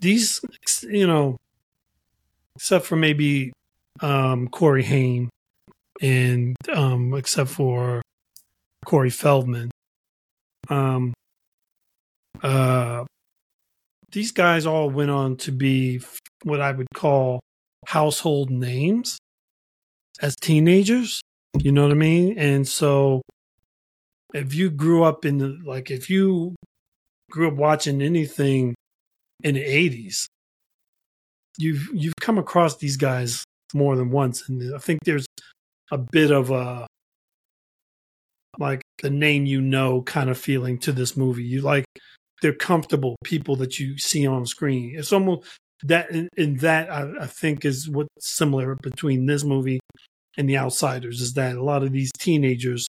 these. 0.00 0.40
You 0.82 1.06
know, 1.06 1.38
except 2.56 2.86
for 2.86 2.96
maybe 2.96 3.52
um, 4.00 4.48
Corey 4.48 4.82
Haim 4.82 5.28
and 6.00 6.56
um, 6.72 7.14
except 7.14 7.50
for 7.50 8.02
Corey 8.84 9.10
Feldman. 9.10 9.70
Um, 10.68 11.14
uh, 12.42 13.04
these 14.12 14.32
guys 14.32 14.66
all 14.66 14.90
went 14.90 15.10
on 15.10 15.36
to 15.38 15.52
be 15.52 16.00
what 16.42 16.60
I 16.60 16.72
would 16.72 16.88
call 16.94 17.40
household 17.86 18.50
names 18.50 19.18
as 20.20 20.36
teenagers. 20.36 21.20
You 21.58 21.72
know 21.72 21.82
what 21.82 21.92
I 21.92 21.94
mean? 21.94 22.38
And 22.38 22.66
so 22.66 23.22
if 24.34 24.54
you 24.54 24.70
grew 24.70 25.04
up 25.04 25.24
in 25.24 25.38
the, 25.38 25.58
like, 25.64 25.90
if 25.90 26.10
you 26.10 26.54
grew 27.30 27.48
up 27.48 27.54
watching 27.54 28.02
anything 28.02 28.74
in 29.42 29.54
the 29.54 29.64
80s, 29.64 30.26
you've 31.58 31.88
you've 31.92 32.16
come 32.20 32.38
across 32.38 32.76
these 32.76 32.96
guys 32.96 33.44
more 33.74 33.96
than 33.96 34.10
once, 34.10 34.48
and 34.48 34.74
I 34.74 34.78
think 34.78 35.00
there's 35.04 35.26
a 35.90 35.98
bit 35.98 36.30
of 36.30 36.50
a 36.50 36.86
like 38.58 38.82
the 39.02 39.10
name 39.10 39.46
you 39.46 39.60
know 39.60 40.02
kind 40.02 40.30
of 40.30 40.38
feeling 40.38 40.78
to 40.78 40.92
this 40.92 41.16
movie. 41.16 41.44
You 41.44 41.60
like 41.62 41.84
they're 42.42 42.52
comfortable 42.52 43.16
people 43.24 43.56
that 43.56 43.78
you 43.78 43.98
see 43.98 44.26
on 44.26 44.46
screen. 44.46 44.94
It's 44.96 45.12
almost 45.12 45.46
that 45.82 46.10
in, 46.10 46.56
that 46.58 46.90
I, 46.90 47.10
I 47.22 47.26
think 47.26 47.64
is 47.64 47.88
what's 47.88 48.08
similar 48.18 48.76
between 48.76 49.26
this 49.26 49.44
movie 49.44 49.80
and 50.36 50.48
The 50.48 50.58
Outsiders 50.58 51.20
is 51.20 51.34
that 51.34 51.56
a 51.56 51.62
lot 51.62 51.82
of 51.82 51.92
these 51.92 52.10
teenagers 52.18 52.86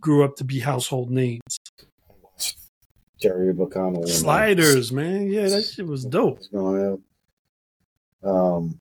grew 0.00 0.24
up 0.24 0.36
to 0.36 0.44
be 0.44 0.60
household 0.60 1.10
names. 1.10 1.40
Jerry 3.20 3.52
McConnell. 3.52 4.08
Sliders, 4.08 4.92
man. 4.92 5.28
Yeah, 5.28 5.48
that 5.48 5.62
shit 5.62 5.86
was 5.86 6.04
dope. 6.04 6.40
Um, 8.22 8.80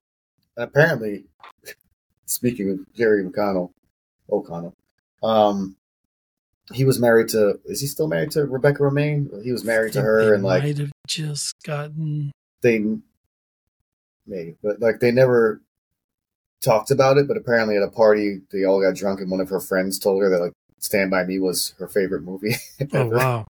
apparently, 0.57 1.25
speaking 2.25 2.71
of 2.71 2.93
Jerry 2.93 3.23
McConnell, 3.23 3.71
O'Connell, 4.31 4.75
um, 5.23 5.75
he 6.73 6.85
was 6.85 6.99
married 6.99 7.29
to. 7.29 7.59
Is 7.65 7.81
he 7.81 7.87
still 7.87 8.07
married 8.07 8.31
to 8.31 8.45
Rebecca 8.45 8.79
Romijn? 8.79 9.43
He 9.43 9.51
was 9.51 9.63
married 9.63 9.93
to 9.93 10.01
her, 10.01 10.33
and 10.33 10.43
like 10.43 10.63
might 10.63 10.77
have 10.77 10.91
just 11.07 11.55
gotten 11.63 12.31
they 12.61 12.83
maybe, 14.27 14.55
but 14.61 14.79
like 14.79 14.99
they 14.99 15.11
never 15.11 15.61
talked 16.61 16.91
about 16.91 17.17
it. 17.17 17.27
But 17.27 17.37
apparently, 17.37 17.77
at 17.77 17.83
a 17.83 17.89
party, 17.89 18.41
they 18.51 18.63
all 18.63 18.81
got 18.81 18.95
drunk, 18.95 19.21
and 19.21 19.31
one 19.31 19.41
of 19.41 19.49
her 19.49 19.59
friends 19.59 19.99
told 19.99 20.21
her 20.21 20.29
that 20.29 20.39
like 20.39 20.53
Stand 20.79 21.11
by 21.11 21.23
Me 21.23 21.39
was 21.39 21.73
her 21.79 21.87
favorite 21.87 22.23
movie. 22.23 22.55
oh 22.93 23.07
wow! 23.07 23.47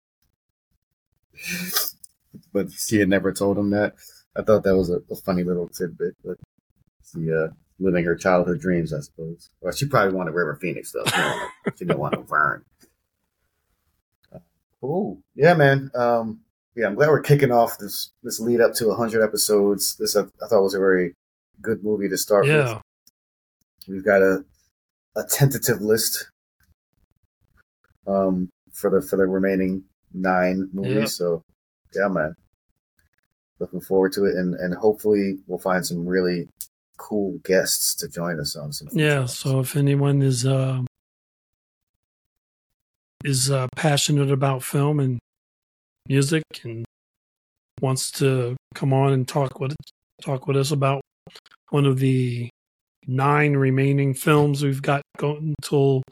but 2.52 2.70
she 2.72 2.98
had 2.98 3.08
never 3.08 3.32
told 3.32 3.58
him 3.58 3.70
that. 3.70 3.94
I 4.36 4.42
thought 4.42 4.62
that 4.64 4.76
was 4.76 4.90
a, 4.90 5.00
a 5.10 5.16
funny 5.16 5.42
little 5.42 5.68
tidbit, 5.68 6.16
but 6.24 6.36
she 7.04 7.32
uh, 7.32 7.48
living 7.78 8.04
her 8.04 8.14
childhood 8.14 8.60
dreams, 8.60 8.92
I 8.92 9.00
suppose. 9.00 9.50
Well, 9.60 9.72
she 9.72 9.86
probably 9.86 10.14
wanted 10.14 10.34
River 10.34 10.56
Phoenix 10.60 10.92
though. 10.92 11.04
She 11.04 11.14
didn't 11.16 11.28
want, 11.28 11.52
she 11.76 11.84
didn't 11.84 11.98
want 11.98 12.28
Vern. 12.28 12.64
Cool, 14.80 15.22
yeah, 15.34 15.54
man. 15.54 15.90
Um, 15.94 16.40
yeah, 16.74 16.86
I'm 16.86 16.94
glad 16.94 17.08
we're 17.10 17.20
kicking 17.20 17.52
off 17.52 17.76
this 17.78 18.12
this 18.22 18.40
lead 18.40 18.60
up 18.60 18.72
to 18.74 18.88
100 18.88 19.22
episodes. 19.22 19.96
This 19.96 20.16
I, 20.16 20.22
I 20.22 20.48
thought 20.48 20.62
was 20.62 20.74
a 20.74 20.78
very 20.78 21.14
good 21.60 21.84
movie 21.84 22.08
to 22.08 22.16
start 22.16 22.46
yeah. 22.46 22.74
with. 22.74 22.82
We've 23.88 24.04
got 24.04 24.22
a 24.22 24.44
a 25.16 25.24
tentative 25.24 25.80
list 25.80 26.30
um 28.06 28.48
for 28.72 28.88
the 28.88 29.02
for 29.06 29.16
the 29.16 29.26
remaining 29.26 29.84
nine 30.14 30.70
movies. 30.72 30.94
Yep. 30.94 31.08
So 31.08 31.44
yeah, 31.94 32.08
man 32.08 32.36
looking 33.60 33.80
forward 33.80 34.12
to 34.12 34.24
it, 34.24 34.34
and 34.36 34.54
and 34.54 34.74
hopefully 34.74 35.38
we'll 35.46 35.58
find 35.58 35.86
some 35.86 36.06
really 36.06 36.48
cool 36.96 37.38
guests 37.44 37.94
to 37.94 38.08
join 38.08 38.40
us 38.40 38.56
on 38.56 38.72
some. 38.72 38.88
Yeah. 38.92 39.26
So 39.26 39.60
if 39.60 39.76
anyone 39.76 40.22
is 40.22 40.46
uh, 40.46 40.82
is 43.24 43.50
uh, 43.50 43.68
passionate 43.76 44.30
about 44.30 44.62
film 44.62 45.00
and 45.00 45.18
music 46.08 46.42
and 46.64 46.84
wants 47.80 48.10
to 48.10 48.56
come 48.74 48.92
on 48.92 49.12
and 49.12 49.26
talk 49.26 49.60
with 49.60 49.74
talk 50.22 50.46
with 50.46 50.56
us 50.56 50.70
about 50.70 51.00
one 51.70 51.86
of 51.86 51.98
the 51.98 52.50
nine 53.06 53.54
remaining 53.54 54.14
films 54.14 54.62
we've 54.62 54.82
got 54.82 55.02
going 55.16 55.54
until 55.58 56.02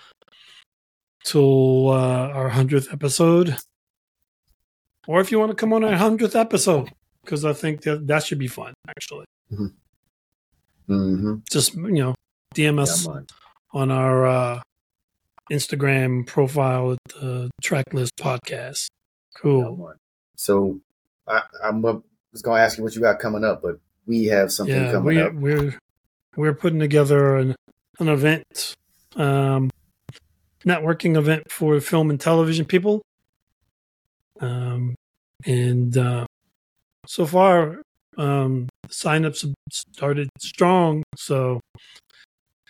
till 1.24 1.90
uh, 1.90 2.28
our 2.28 2.48
hundredth 2.48 2.92
episode, 2.92 3.56
or 5.06 5.20
if 5.20 5.30
you 5.30 5.38
want 5.38 5.50
to 5.50 5.56
come 5.56 5.72
on 5.72 5.84
our 5.84 5.96
hundredth 5.96 6.36
episode, 6.36 6.90
because 7.24 7.44
I 7.44 7.52
think 7.52 7.82
that 7.82 8.06
that 8.06 8.22
should 8.24 8.38
be 8.38 8.48
fun. 8.48 8.74
Actually, 8.88 9.24
Mm-hmm. 10.88 11.34
just 11.50 11.74
you 11.74 11.90
know, 11.92 12.14
DM 12.54 12.80
us 12.80 13.06
on 13.72 13.90
our 13.90 14.26
uh, 14.26 14.60
Instagram 15.50 16.26
profile 16.26 16.92
at 16.92 16.98
the 17.20 17.50
Tracklist 17.62 18.10
Podcast. 18.18 18.86
Cool. 19.36 19.94
So 20.36 20.80
I, 21.26 21.42
I'm 21.62 21.84
uh, 21.84 21.98
was 22.32 22.42
going 22.42 22.58
to 22.58 22.62
ask 22.62 22.78
you 22.78 22.84
what 22.84 22.94
you 22.94 23.02
got 23.02 23.18
coming 23.18 23.44
up, 23.44 23.60
but 23.62 23.78
we 24.06 24.24
have 24.26 24.50
something 24.50 24.74
Yeah, 24.74 24.92
coming 24.92 25.16
we 25.16 25.20
up. 25.22 25.34
we're 25.34 25.78
we're 26.36 26.54
putting 26.54 26.78
together 26.78 27.36
an 27.36 27.54
an 27.98 28.08
event, 28.08 28.74
um, 29.16 29.68
networking 30.64 31.16
event 31.16 31.50
for 31.50 31.78
film 31.80 32.08
and 32.10 32.18
television 32.20 32.64
people. 32.64 33.02
Um, 34.40 34.94
and 35.44 35.96
uh, 35.98 36.24
so 37.08 37.24
far, 37.24 37.80
um, 38.18 38.68
signups 38.88 39.40
have 39.40 39.54
started 39.70 40.28
strong. 40.38 41.02
So, 41.16 41.58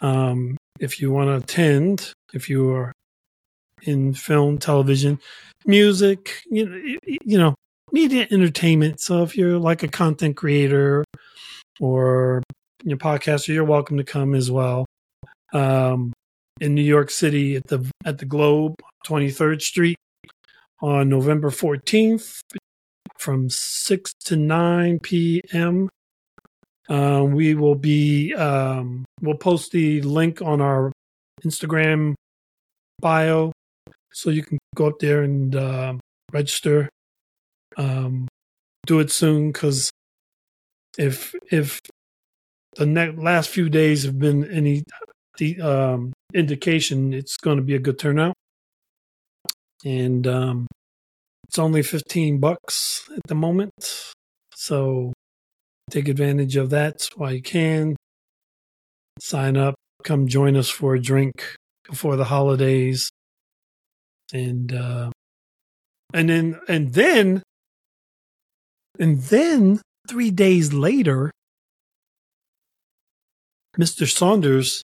um, 0.00 0.56
if 0.78 1.00
you 1.00 1.10
want 1.10 1.28
to 1.28 1.44
attend, 1.44 2.12
if 2.32 2.48
you 2.48 2.70
are 2.70 2.92
in 3.82 4.14
film, 4.14 4.58
television, 4.58 5.18
music, 5.66 6.44
you 6.48 6.66
know, 6.66 6.98
you 7.24 7.36
know, 7.36 7.56
media 7.90 8.28
entertainment. 8.30 9.00
So 9.00 9.24
if 9.24 9.36
you're 9.36 9.58
like 9.58 9.82
a 9.82 9.88
content 9.88 10.36
creator 10.36 11.04
or 11.80 12.40
your 12.84 12.98
podcaster, 12.98 13.48
you're 13.48 13.64
welcome 13.64 13.96
to 13.96 14.04
come 14.04 14.36
as 14.36 14.52
well. 14.52 14.86
Um, 15.52 16.12
in 16.60 16.76
New 16.76 16.82
York 16.82 17.10
City 17.10 17.56
at 17.56 17.66
the 17.66 17.90
at 18.04 18.18
the 18.18 18.24
Globe, 18.24 18.76
23rd 19.04 19.62
Street, 19.62 19.96
on 20.80 21.08
November 21.08 21.50
14th, 21.50 22.40
from 23.18 23.50
6 23.50 24.12
to 24.26 24.36
9 24.36 25.00
p.m. 25.00 25.88
Uh, 26.88 27.22
we 27.28 27.54
will 27.54 27.74
be 27.74 28.32
um, 28.34 29.04
we'll 29.20 29.36
post 29.36 29.72
the 29.72 30.00
link 30.02 30.40
on 30.40 30.60
our 30.60 30.90
Instagram 31.44 32.14
bio, 33.00 33.52
so 34.12 34.30
you 34.30 34.42
can 34.42 34.58
go 34.74 34.86
up 34.86 34.98
there 34.98 35.22
and 35.22 35.54
uh, 35.54 35.94
register. 36.32 36.88
Um, 37.76 38.26
do 38.86 39.00
it 39.00 39.10
soon 39.10 39.52
because 39.52 39.90
if 40.96 41.34
if 41.52 41.78
the 42.76 42.86
ne- 42.86 43.12
last 43.12 43.50
few 43.50 43.68
days 43.68 44.04
have 44.04 44.18
been 44.18 44.50
any 44.50 44.82
um, 45.60 46.12
indication, 46.32 47.12
it's 47.12 47.36
going 47.36 47.58
to 47.58 47.62
be 47.62 47.74
a 47.74 47.78
good 47.78 47.98
turnout, 47.98 48.34
and 49.84 50.26
um, 50.26 50.66
it's 51.48 51.58
only 51.58 51.82
fifteen 51.82 52.38
bucks 52.38 53.08
at 53.16 53.22
the 53.26 53.34
moment, 53.34 54.12
so 54.54 55.12
take 55.90 56.08
advantage 56.08 56.56
of 56.56 56.70
that 56.70 57.08
while 57.16 57.32
you 57.32 57.42
can. 57.42 57.96
Sign 59.18 59.56
up, 59.56 59.74
come 60.04 60.28
join 60.28 60.56
us 60.56 60.68
for 60.68 60.94
a 60.94 61.00
drink 61.00 61.56
before 61.88 62.16
the 62.16 62.24
holidays, 62.24 63.10
and 64.32 64.72
uh, 64.72 65.10
and 66.12 66.28
then 66.28 66.60
and 66.68 66.92
then 66.92 67.42
and 68.98 69.20
then 69.22 69.80
three 70.08 70.30
days 70.30 70.72
later, 70.72 71.30
Mr. 73.78 74.06
Saunders 74.08 74.82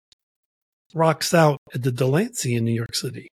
rocks 0.93 1.33
out 1.33 1.59
at 1.73 1.83
the 1.83 1.91
Delancey 1.91 2.55
in 2.55 2.65
New 2.65 2.73
York 2.73 2.95
City. 2.95 3.27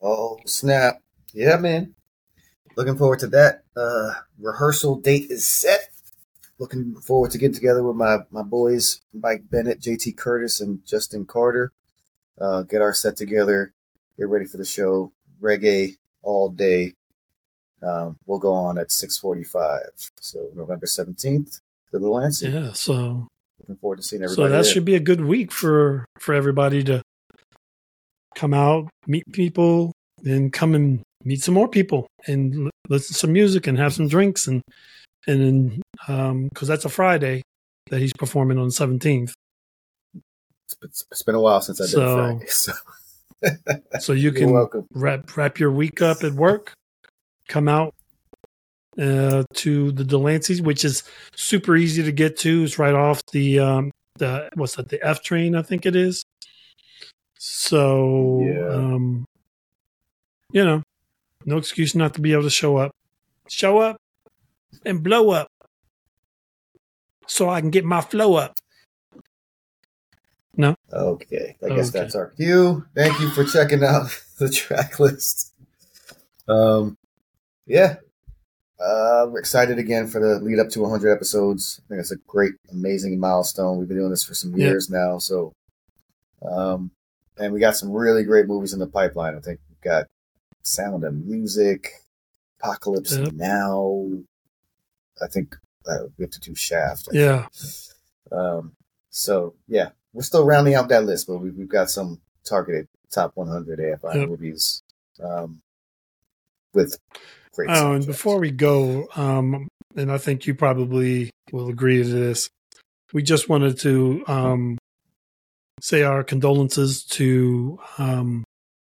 Oh 0.00 0.38
snap! 0.46 1.01
Yeah, 1.32 1.56
man. 1.56 1.94
Looking 2.76 2.96
forward 2.96 3.18
to 3.20 3.26
that. 3.28 3.64
Uh, 3.76 4.12
rehearsal 4.38 4.96
date 4.96 5.30
is 5.30 5.46
set. 5.46 5.88
Looking 6.58 6.94
forward 6.94 7.30
to 7.32 7.38
getting 7.38 7.54
together 7.54 7.82
with 7.82 7.96
my 7.96 8.18
my 8.30 8.42
boys, 8.42 9.00
Mike 9.12 9.50
Bennett, 9.50 9.80
JT 9.80 10.16
Curtis, 10.16 10.60
and 10.60 10.84
Justin 10.86 11.24
Carter. 11.26 11.72
Uh, 12.40 12.62
get 12.62 12.80
our 12.82 12.94
set 12.94 13.16
together. 13.16 13.72
Get 14.18 14.28
ready 14.28 14.46
for 14.46 14.56
the 14.58 14.64
show. 14.64 15.12
Reggae 15.40 15.96
all 16.22 16.48
day. 16.50 16.94
Um, 17.82 18.16
we'll 18.26 18.38
go 18.38 18.52
on 18.52 18.78
at 18.78 18.92
six 18.92 19.18
forty-five. 19.18 19.90
So 20.20 20.50
November 20.54 20.86
seventeenth 20.86 21.60
to 21.90 21.98
the 21.98 22.08
Lancey. 22.08 22.48
Yeah, 22.48 22.72
so 22.72 23.26
Looking 23.60 23.76
forward 23.76 23.96
to 23.96 24.02
seeing 24.02 24.22
everybody. 24.22 24.36
so 24.36 24.48
that 24.48 24.62
there. 24.62 24.72
should 24.72 24.84
be 24.84 24.94
a 24.94 25.00
good 25.00 25.24
week 25.24 25.50
for 25.52 26.04
for 26.18 26.32
everybody 26.34 26.82
to 26.84 27.02
come 28.36 28.54
out, 28.54 28.88
meet 29.06 29.24
people, 29.32 29.92
and 30.24 30.52
come 30.52 30.74
and 30.74 31.02
meet 31.24 31.42
some 31.42 31.54
more 31.54 31.68
people 31.68 32.06
and 32.26 32.66
l- 32.66 32.70
listen 32.88 33.08
to 33.14 33.18
some 33.18 33.32
music 33.32 33.66
and 33.66 33.78
have 33.78 33.92
some 33.94 34.08
drinks 34.08 34.46
and 34.46 34.62
and 35.26 35.40
then 35.40 35.82
um 36.08 36.48
because 36.48 36.68
that's 36.68 36.84
a 36.84 36.88
Friday 36.88 37.42
that 37.90 38.00
he's 38.00 38.12
performing 38.12 38.58
on 38.58 38.66
the 38.66 38.72
seventeenth. 38.72 39.34
it's, 40.82 41.04
it's 41.10 41.22
been 41.22 41.34
a 41.34 41.40
while 41.40 41.60
since 41.60 41.80
I 41.80 41.84
did 41.84 41.90
So- 41.90 42.16
Friday, 42.16 42.46
so 42.48 42.72
So 44.00 44.12
you 44.12 44.30
can 44.32 44.52
wrap 44.94 45.36
wrap 45.36 45.58
your 45.58 45.70
week 45.72 46.00
up 46.00 46.22
at 46.22 46.32
work, 46.32 46.72
come 47.48 47.68
out 47.68 47.92
uh, 49.00 49.42
to 49.54 49.90
the 49.92 50.04
Delancey's, 50.04 50.62
which 50.62 50.84
is 50.84 51.02
super 51.34 51.74
easy 51.76 52.02
to 52.04 52.12
get 52.12 52.36
to. 52.38 52.62
It's 52.62 52.78
right 52.78 52.94
off 52.94 53.20
the 53.32 53.58
um, 53.58 53.90
the 54.16 54.48
what's 54.54 54.76
that? 54.76 54.90
The 54.90 55.04
F 55.04 55.22
train, 55.22 55.56
I 55.56 55.62
think 55.62 55.86
it 55.86 55.96
is. 55.96 56.22
So, 57.38 58.42
Yeah. 58.44 58.68
um, 58.76 59.24
you 60.52 60.64
know, 60.64 60.81
no 61.46 61.56
excuse 61.58 61.94
not 61.94 62.14
to 62.14 62.20
be 62.20 62.32
able 62.32 62.42
to 62.44 62.50
show 62.50 62.76
up. 62.76 62.92
Show 63.48 63.78
up 63.78 63.96
and 64.84 65.02
blow 65.02 65.30
up, 65.30 65.48
so 67.26 67.48
I 67.48 67.60
can 67.60 67.70
get 67.70 67.84
my 67.84 68.00
flow 68.00 68.34
up. 68.34 68.54
No. 70.56 70.74
Okay, 70.92 71.56
I 71.64 71.68
guess 71.70 71.88
Okay. 71.88 72.00
that's 72.00 72.14
our 72.14 72.28
cue. 72.28 72.84
Thank 72.94 73.18
you 73.20 73.30
for 73.30 73.44
checking 73.44 73.82
out 73.82 74.08
the 74.38 74.48
track 74.50 74.98
list. 75.00 75.52
Um, 76.46 76.96
yeah, 77.66 77.96
uh, 78.78 79.26
we're 79.30 79.38
excited 79.38 79.78
again 79.78 80.06
for 80.08 80.20
the 80.20 80.38
lead 80.40 80.58
up 80.58 80.68
to 80.70 80.80
100 80.82 81.10
episodes. 81.10 81.80
I 81.84 81.88
think 81.88 82.00
it's 82.00 82.10
a 82.12 82.16
great, 82.26 82.52
amazing 82.70 83.18
milestone. 83.18 83.78
We've 83.78 83.88
been 83.88 83.96
doing 83.96 84.10
this 84.10 84.24
for 84.24 84.34
some 84.34 84.54
Yeah. 84.54 84.68
years 84.68 84.90
now, 84.90 85.18
so 85.18 85.52
um, 86.42 86.90
and 87.38 87.52
we 87.54 87.60
got 87.60 87.76
some 87.76 87.90
really 87.92 88.24
great 88.24 88.46
movies 88.46 88.72
in 88.72 88.78
the 88.78 88.86
pipeline. 88.86 89.34
I 89.36 89.40
think 89.40 89.60
we've 89.70 89.80
got 89.80 90.06
Sound 90.62 91.04
of 91.04 91.14
Music, 91.14 91.92
Apocalypse 92.60 93.16
Yep. 93.16 93.32
Now. 93.32 94.06
I 95.22 95.28
think 95.28 95.56
uh, 95.86 96.04
we 96.16 96.24
have 96.24 96.30
to 96.32 96.40
do 96.40 96.54
Shaft. 96.54 97.08
I 97.12 97.16
Yeah, 97.16 97.46
um, 98.32 98.72
so 99.10 99.54
yeah, 99.68 99.90
we're 100.12 100.22
still 100.22 100.44
rounding 100.44 100.74
out 100.74 100.88
that 100.88 101.04
list, 101.04 101.26
but 101.26 101.38
we've, 101.38 101.54
we've 101.54 101.68
got 101.68 101.90
some 101.90 102.20
targeted 102.44 102.88
top 103.10 103.32
100 103.34 103.78
AFI 103.78 104.14
Yep. 104.14 104.28
movies 104.28 104.82
um, 105.22 105.60
with 106.74 106.98
great. 107.52 107.70
Oh, 107.70 107.92
and 107.92 108.06
before 108.06 108.38
we 108.38 108.50
go, 108.50 109.06
um, 109.16 109.68
and 109.96 110.10
I 110.10 110.18
think 110.18 110.46
you 110.46 110.54
probably 110.54 111.30
will 111.52 111.68
agree 111.68 112.02
to 112.02 112.08
this, 112.08 112.48
we 113.12 113.22
just 113.22 113.48
wanted 113.48 113.78
to 113.80 114.24
um, 114.26 114.78
say 115.80 116.02
our 116.02 116.24
condolences 116.24 117.04
to 117.04 117.78
um, 117.98 118.44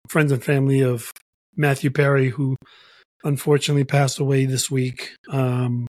friends 0.08 0.32
and 0.32 0.44
family 0.44 0.82
of 0.82 1.10
Matthew 1.56 1.90
Perry, 1.90 2.30
who 2.30 2.56
unfortunately 3.24 3.84
passed 3.84 4.18
away 4.18 4.46
this 4.46 4.70
week. 4.70 5.12
Um, 5.30 5.86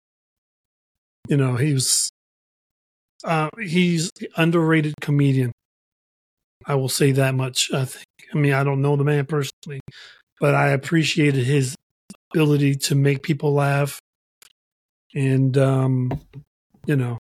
you 1.29 1.37
know, 1.37 1.57
he 1.57 1.73
was 1.73 2.11
uh, 3.25 3.49
he's 3.61 4.11
underrated 4.37 4.95
comedian. 5.01 5.53
I 6.67 6.75
will 6.75 6.89
say 6.89 7.13
that 7.13 7.35
much. 7.35 7.73
I 7.73 7.85
think. 7.85 8.05
I 8.33 8.39
mean, 8.39 8.53
I 8.53 8.65
don't 8.65 8.83
know 8.83 8.97
the 8.97 9.05
man 9.05 9.27
personally, 9.27 9.81
but 10.41 10.55
I 10.55 10.69
appreciated 10.69 11.45
his 11.45 11.75
ability 12.33 12.77
to 12.77 12.95
make 12.95 13.23
people 13.23 13.53
laugh. 13.53 13.99
And 15.15 15.57
um, 15.59 16.21
you 16.87 16.97
know, 16.97 17.19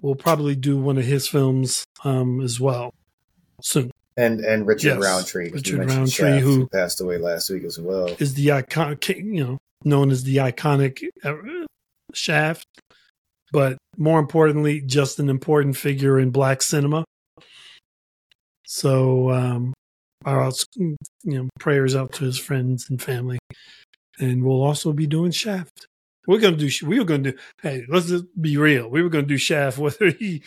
we'll 0.00 0.14
probably 0.14 0.56
do 0.56 0.76
one 0.76 0.98
of 0.98 1.04
his 1.04 1.28
films 1.28 1.84
um 2.04 2.40
as 2.40 2.58
well 2.58 2.92
soon. 3.62 3.91
And 4.16 4.40
and 4.40 4.66
Richard 4.66 4.98
Yes, 4.98 5.02
Roundtree, 5.02 5.50
Richard 5.50 5.78
Roundtree, 5.78 6.06
Shaft, 6.08 6.42
who- 6.42 6.66
passed 6.68 7.00
away 7.00 7.18
last 7.18 7.50
week 7.50 7.64
as 7.64 7.78
well. 7.78 8.08
Is 8.18 8.34
the 8.34 8.48
iconic, 8.48 9.16
you 9.16 9.44
know, 9.44 9.58
known 9.84 10.10
as 10.10 10.24
the 10.24 10.36
iconic 10.36 11.02
uh, 11.24 11.34
Shaft, 12.14 12.66
but 13.52 13.78
more 13.96 14.18
importantly, 14.18 14.80
just 14.80 15.18
an 15.18 15.28
important 15.28 15.76
figure 15.76 16.18
in 16.18 16.30
black 16.30 16.62
cinema. 16.62 17.04
So, 18.66 19.30
um, 19.30 19.74
our 20.24 20.50
you 20.74 20.96
know 21.24 21.48
prayers 21.58 21.94
out 21.94 22.12
to 22.14 22.24
his 22.24 22.38
friends 22.38 22.88
and 22.88 23.00
family, 23.00 23.38
and 24.18 24.44
we'll 24.44 24.62
also 24.62 24.92
be 24.92 25.06
doing 25.06 25.30
Shaft. 25.30 25.86
We're 26.26 26.38
gonna 26.40 26.56
do. 26.56 26.70
We 26.86 26.98
were 26.98 27.04
gonna 27.04 27.32
do. 27.32 27.38
Hey, 27.62 27.84
let's 27.88 28.06
just 28.08 28.24
be 28.40 28.56
real. 28.56 28.88
We 28.88 29.02
were 29.02 29.08
gonna 29.08 29.26
do 29.26 29.36
Shaft 29.36 29.78
whether 29.78 30.10
he 30.10 30.42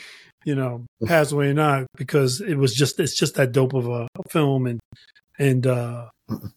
you 0.46 0.56
know, 0.56 0.86
pass 1.06 1.34
away 1.34 1.48
or 1.48 1.54
not, 1.54 1.88
because 1.98 2.40
it 2.40 2.56
was 2.56 2.74
just 2.74 3.00
it's 3.00 3.16
just 3.16 3.36
that 3.36 3.52
dope 3.52 3.74
of 3.74 3.88
a, 3.88 4.08
film 4.30 4.66
and 4.68 4.80
and 5.38 5.68
uh, 5.68 6.08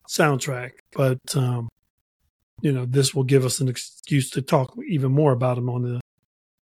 soundtrack. 0.09 0.73
But 0.93 1.19
um, 1.35 1.69
you 2.63 2.73
know, 2.73 2.85
this 2.87 3.15
will 3.15 3.25
give 3.25 3.45
us 3.45 3.61
an 3.61 3.69
excuse 3.69 4.31
to 4.31 4.43
talk 4.43 4.75
even 4.89 5.11
more 5.11 5.33
about 5.33 5.59
him 5.59 5.69
on 5.69 5.83
the 5.83 6.01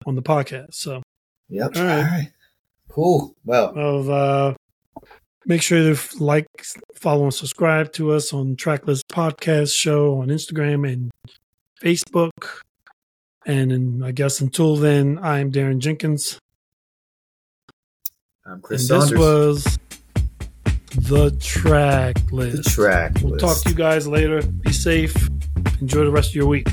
on 0.05 0.15
the 0.15 0.21
podcast. 0.21 0.73
So, 0.73 1.01
Yep. 1.51 1.75
All 1.75 1.83
right. 1.83 2.31
Cool. 2.89 3.35
Well, 3.45 3.73
of 3.77 4.09
uh, 4.09 4.53
make 5.45 5.61
sure 5.61 5.93
to 5.93 6.23
like, 6.23 6.47
follow, 6.95 7.23
and 7.23 7.33
subscribe 7.33 7.91
to 7.93 8.11
us 8.11 8.33
on 8.33 8.55
Tracklist 8.55 9.01
Podcast 9.11 9.75
Show 9.75 10.21
on 10.21 10.29
Instagram 10.29 10.91
and 10.91 11.11
Facebook. 11.81 12.61
And 13.45 13.71
in, 13.71 14.03
I 14.03 14.11
guess 14.11 14.39
until 14.39 14.77
then, 14.77 15.19
I'm 15.21 15.51
Daron 15.51 15.79
Jenkins. 15.79 16.39
I'm 18.43 18.59
Chris 18.59 18.89
and 18.89 19.03
Saunders. 19.03 19.63
this 19.63 19.77
was 20.97 21.09
the 21.09 21.31
track 21.39 22.15
the 22.29 22.35
list. 22.35 22.77
We'll 23.21 23.37
talk 23.37 23.61
to 23.61 23.69
you 23.69 23.75
guys 23.75 24.07
later. 24.07 24.41
Be 24.41 24.73
safe. 24.73 25.15
Enjoy 25.79 26.05
the 26.05 26.11
rest 26.11 26.29
of 26.29 26.35
your 26.35 26.47
week. 26.47 26.67